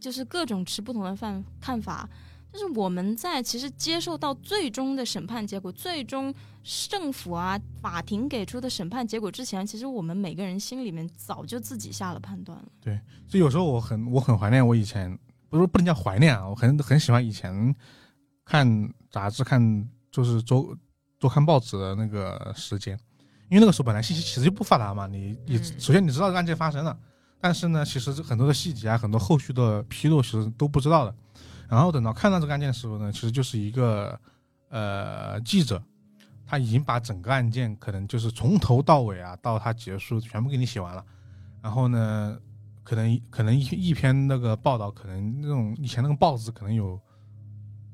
[0.00, 2.08] 就是各种持不同的看看法。
[2.50, 6.34] 就是我们在其实接受到最终的审判结果，最终
[6.88, 12.64] 政府啊、法庭给出的审判结果之前，其实我们每个人心里面早就自己下了判断了。
[12.80, 12.98] 对
[13.28, 15.16] 所以有时候我很我很怀念我以前，
[15.50, 17.74] 不是不能叫怀念啊，我很很喜欢以前
[18.46, 18.66] 看
[19.10, 20.74] 杂志、看就是周
[21.20, 22.98] 周刊报纸的那个时间，
[23.50, 26.98] 因为那个时候本来信息其实就不发达嘛，你你嗯首先你知道这个案件发生了，
[27.40, 31.14] 但是呢，其实很多的细节啊，很多后续的披露其实都不知道的。
[31.68, 34.18] 然后等到看到这个案件的时候呢，其实就是一个
[34.70, 35.82] 呃记者，
[36.46, 41.04] 他已经把整个案件可能就是从头到尾啊，到他结束全部给你写完了。
[41.60, 42.38] 然后呢，
[42.82, 46.98] 可能可能一一篇那个报道，可能那种以前那个报纸可能有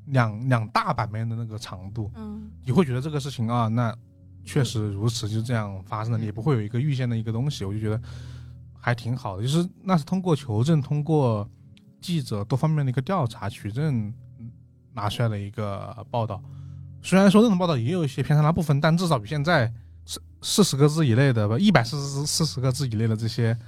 [0.07, 3.95] 两两大版面的那个长度，嗯，你会觉得这个事情啊，那
[4.45, 8.01] 确实如此，就这样发生的，你也不会有一个预见的一个东西，我就觉得
[8.85, 9.43] 还挺好的。
[9.43, 11.48] 就是那是通过求证，通过
[12.02, 14.52] 记者多方面的一个调查取证，嗯
[14.93, 16.43] 拿出来的一个报道。
[17.02, 19.73] 虽然说这种报道也有一些偏差的部分，但至少比现在
[20.05, 23.59] 四四十个字以内的吧，一百四十四十个字以内的这些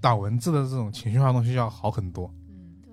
[0.00, 2.32] 打文字的这种情绪化东西要好很多。
[2.48, 2.92] 嗯，对，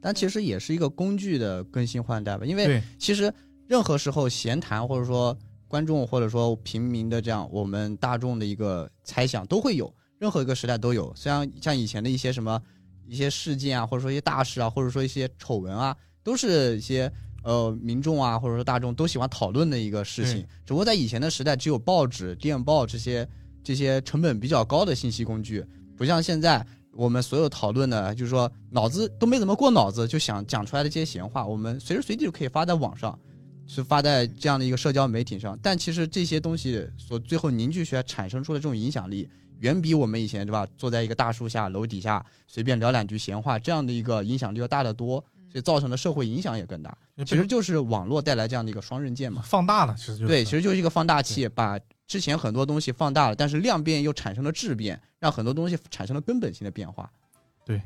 [0.00, 3.34] 但其实也是一个工具的更新换代吧，因为对，其实
[3.66, 5.36] 任何时候闲谈或者说
[5.66, 11.12] 观众或者说平民的这样我们大众的一个猜想都会有，任何一个时代都有。
[11.16, 12.60] 虽然像以前的一些什么
[13.06, 17.10] 一些事件啊，或者说一些大事啊，或者说一些丑闻啊，都是一些
[17.42, 20.48] 呃民众啊或者说大众都喜欢讨论的一个事情对。
[20.66, 23.28] 只不过在以前的时代，只有报纸、电报这些
[23.62, 25.64] 这些成本比较高的信息工具，
[25.96, 26.66] 不像现在。
[26.90, 33.16] 我们所有讨论的，就是说脑子都没怎么过脑子，就想讲出来的这些闲话，我们随时随地就可以发在网上，
[33.68, 35.56] 是发在这样的一个社交媒体上。
[35.62, 39.28] 但其实这些东西所最后凝聚起来产生出的这种影响力，
[39.60, 45.20] 远比我们以前对吧，坐在一个大树下、楼底下随便聊两句闲话这样的一个影响力要大得多，
[45.50, 46.96] 所以造成的社会影响也更大。
[47.26, 49.42] 其实就是网络带来这样的一个双刃剑嘛。
[49.44, 57.10] 放大了，其实就是对，其实就是一个放大器，把之前很多东西放大了，但是量变又产生了质变，让很多东西产生了根本性的变化。
[57.64, 57.82] 对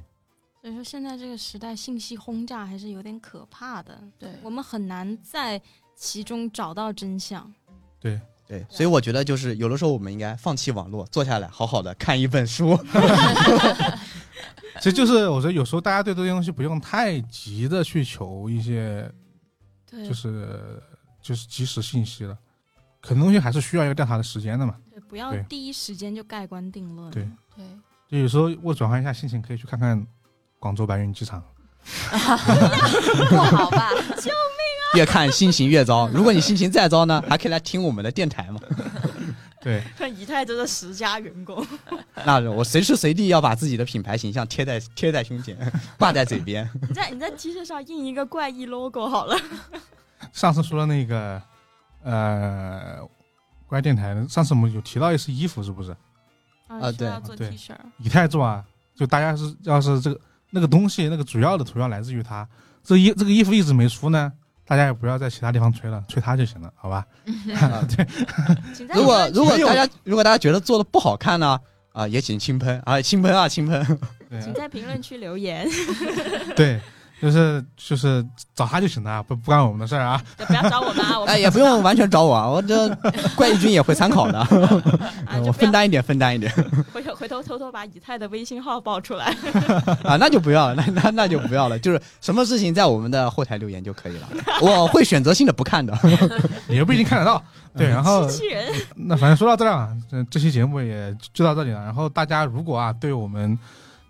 [0.60, 5.60] 所以说现在这个时代信息轰炸还是有点可怕的，对，我们很难在
[5.96, 7.52] 其中找到真相。
[7.98, 8.20] 对，
[8.52, 12.78] 对，所以我觉得就是有的时候我们应该放弃网络，坐下来好好的看一本书。
[14.76, 19.10] 其实就是我觉得有时候大家对这些东西不用太急的去求一些
[19.90, 20.82] 对，就是
[21.22, 22.36] 就是及时信息了，
[23.00, 24.76] 很多东西还是需要一个调查的时间的嘛。
[24.90, 27.10] 对，不要第一时间就盖棺定论。
[27.10, 27.26] 对
[27.56, 27.64] 对，
[28.10, 30.06] 就有时候我转换一下心情，可以去看看
[30.58, 31.42] 广州白云机场。
[33.30, 33.90] 不好吧？
[34.98, 36.08] 越看心情越糟。
[36.08, 38.60] 如果你心情再糟呢，还可以来听我们的电台嘛。
[39.60, 41.64] 对，看以太真的十佳员工，
[42.26, 45.56] 那我随时随地要把自己的品牌形象贴在贴在胸前，
[45.96, 46.68] 挂在嘴边。
[46.88, 49.36] 你在你在 T 恤上印一个怪异 logo 好了。
[50.32, 51.40] 上次说的那个
[52.02, 52.98] 呃，
[53.68, 55.94] 怪电台的，上次我们有提到一次衣服，是不是？
[56.66, 57.72] 啊对需要做对 T 恤。
[57.98, 58.64] 以太做啊，
[58.96, 60.20] 就大家是要是这个
[60.50, 62.44] 那个东西，那个主要的图要来自于它，
[62.82, 64.32] 这衣这个衣服一直没出呢，
[64.72, 67.06] 大家也不要在其他地方吹了，吹他就行了，好吧？
[67.60, 68.06] 啊 对，
[68.94, 71.60] 如果如果大家如果大家觉得做的不好看呢，
[71.92, 73.84] 啊，也请轻喷啊，轻喷啊，轻喷。
[74.30, 75.68] 对请在评论区留言，
[76.56, 76.80] 对，
[77.22, 80.20] 就是就是找他就行了，不不关我们的事儿啊。
[80.36, 82.88] 就不要找我们啊，我们哎，也不用完全找我啊，我这
[83.36, 86.52] 怪异君也会参考的，啊我就分担一点，分担一点
[86.92, 89.26] 回头回头偷偷把以太的微信号报出来。
[90.02, 94.28] 啊，那就不要了，那那那就不要了，就是什么事情在我们的后台留言就可以了，
[94.60, 95.96] 我会选择性的不看的。
[96.66, 97.40] 你又不一定看得到。
[97.74, 98.66] 对，然后机器人，
[98.96, 101.80] 那反正说到这儿啊，这这期节目也就到这里了。
[101.84, 103.56] 然后大家如果啊对我们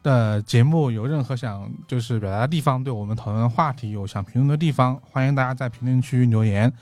[0.02, 6.72] 的节目有任何想就是表达的地方，对我们讨论的话题有想评论的地方，欢迎大家在评论区留言，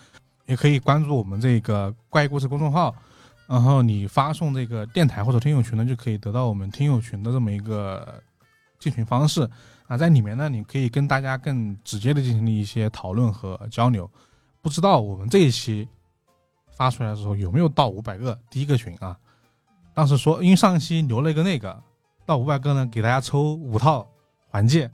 [0.47, 2.95] 也可以关注我们这个怪异故事公众号。
[3.47, 8.23] 然后你发送这个电台或者听友群呢，就可以得到我们听友群的这么一个
[8.79, 9.49] 进群方式。
[9.89, 14.09] 啊，在里面呢，你可以跟大家更直接的进行一些讨论和交流。
[14.63, 15.89] 不知道我们这一期
[16.71, 19.19] 发出来的时候有没有到五百个第一个群啊？
[19.93, 21.83] 当时说，因为上一期留了一个那个
[22.31, 24.09] 到五百个呢，给大家抽五套
[24.47, 24.89] 环戒。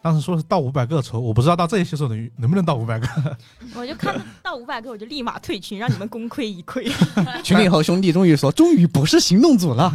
[0.00, 3.06] 当时说是到五百个抽，我不知道到这一期时候能能不能到五百个。
[3.76, 6.90] 我就看到五百个，我就立马退群，让你们功亏一篑。
[7.44, 9.92] 群里和兄弟终于说，终于不是行动组了。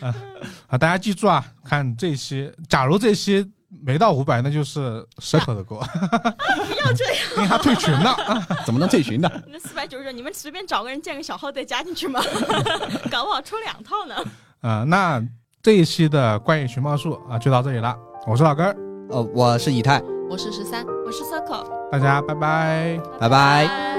[0.68, 3.46] 啊，大家记住啊，看这一期，假如这一期
[3.82, 8.12] 没到五百，那就是蛇口的锅，不要这样，因为他退群了。
[8.12, 9.30] 啊怎么能退群呢？
[9.46, 12.18] 那四百九十九，你们随便找个人建个小号再加进去嘛，
[13.10, 14.16] 搞不好抽两套呢。
[14.60, 15.22] 啊、那
[15.62, 17.96] 这一期的怪异寻猫术啊，就到这里了。
[18.26, 18.76] 我是老根儿，
[19.08, 23.00] 呃，我是以太，我是十三，我是 Circle，大家拜拜。
[23.18, 23.66] 拜拜。
[23.66, 23.89] 拜。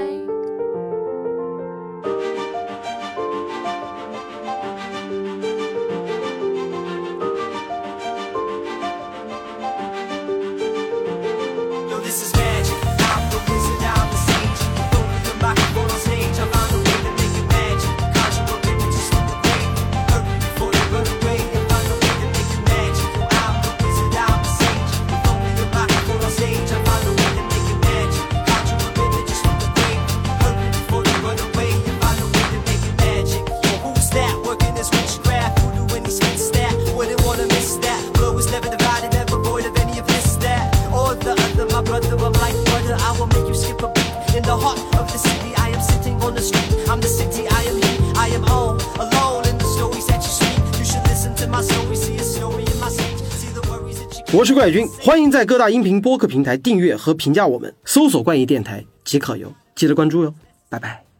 [54.61, 60.31] 帅军欢迎在各大音频播客平台订阅和评价我们搜索冠益电台即可哟记得关注哟
[60.69, 61.10] 拜拜。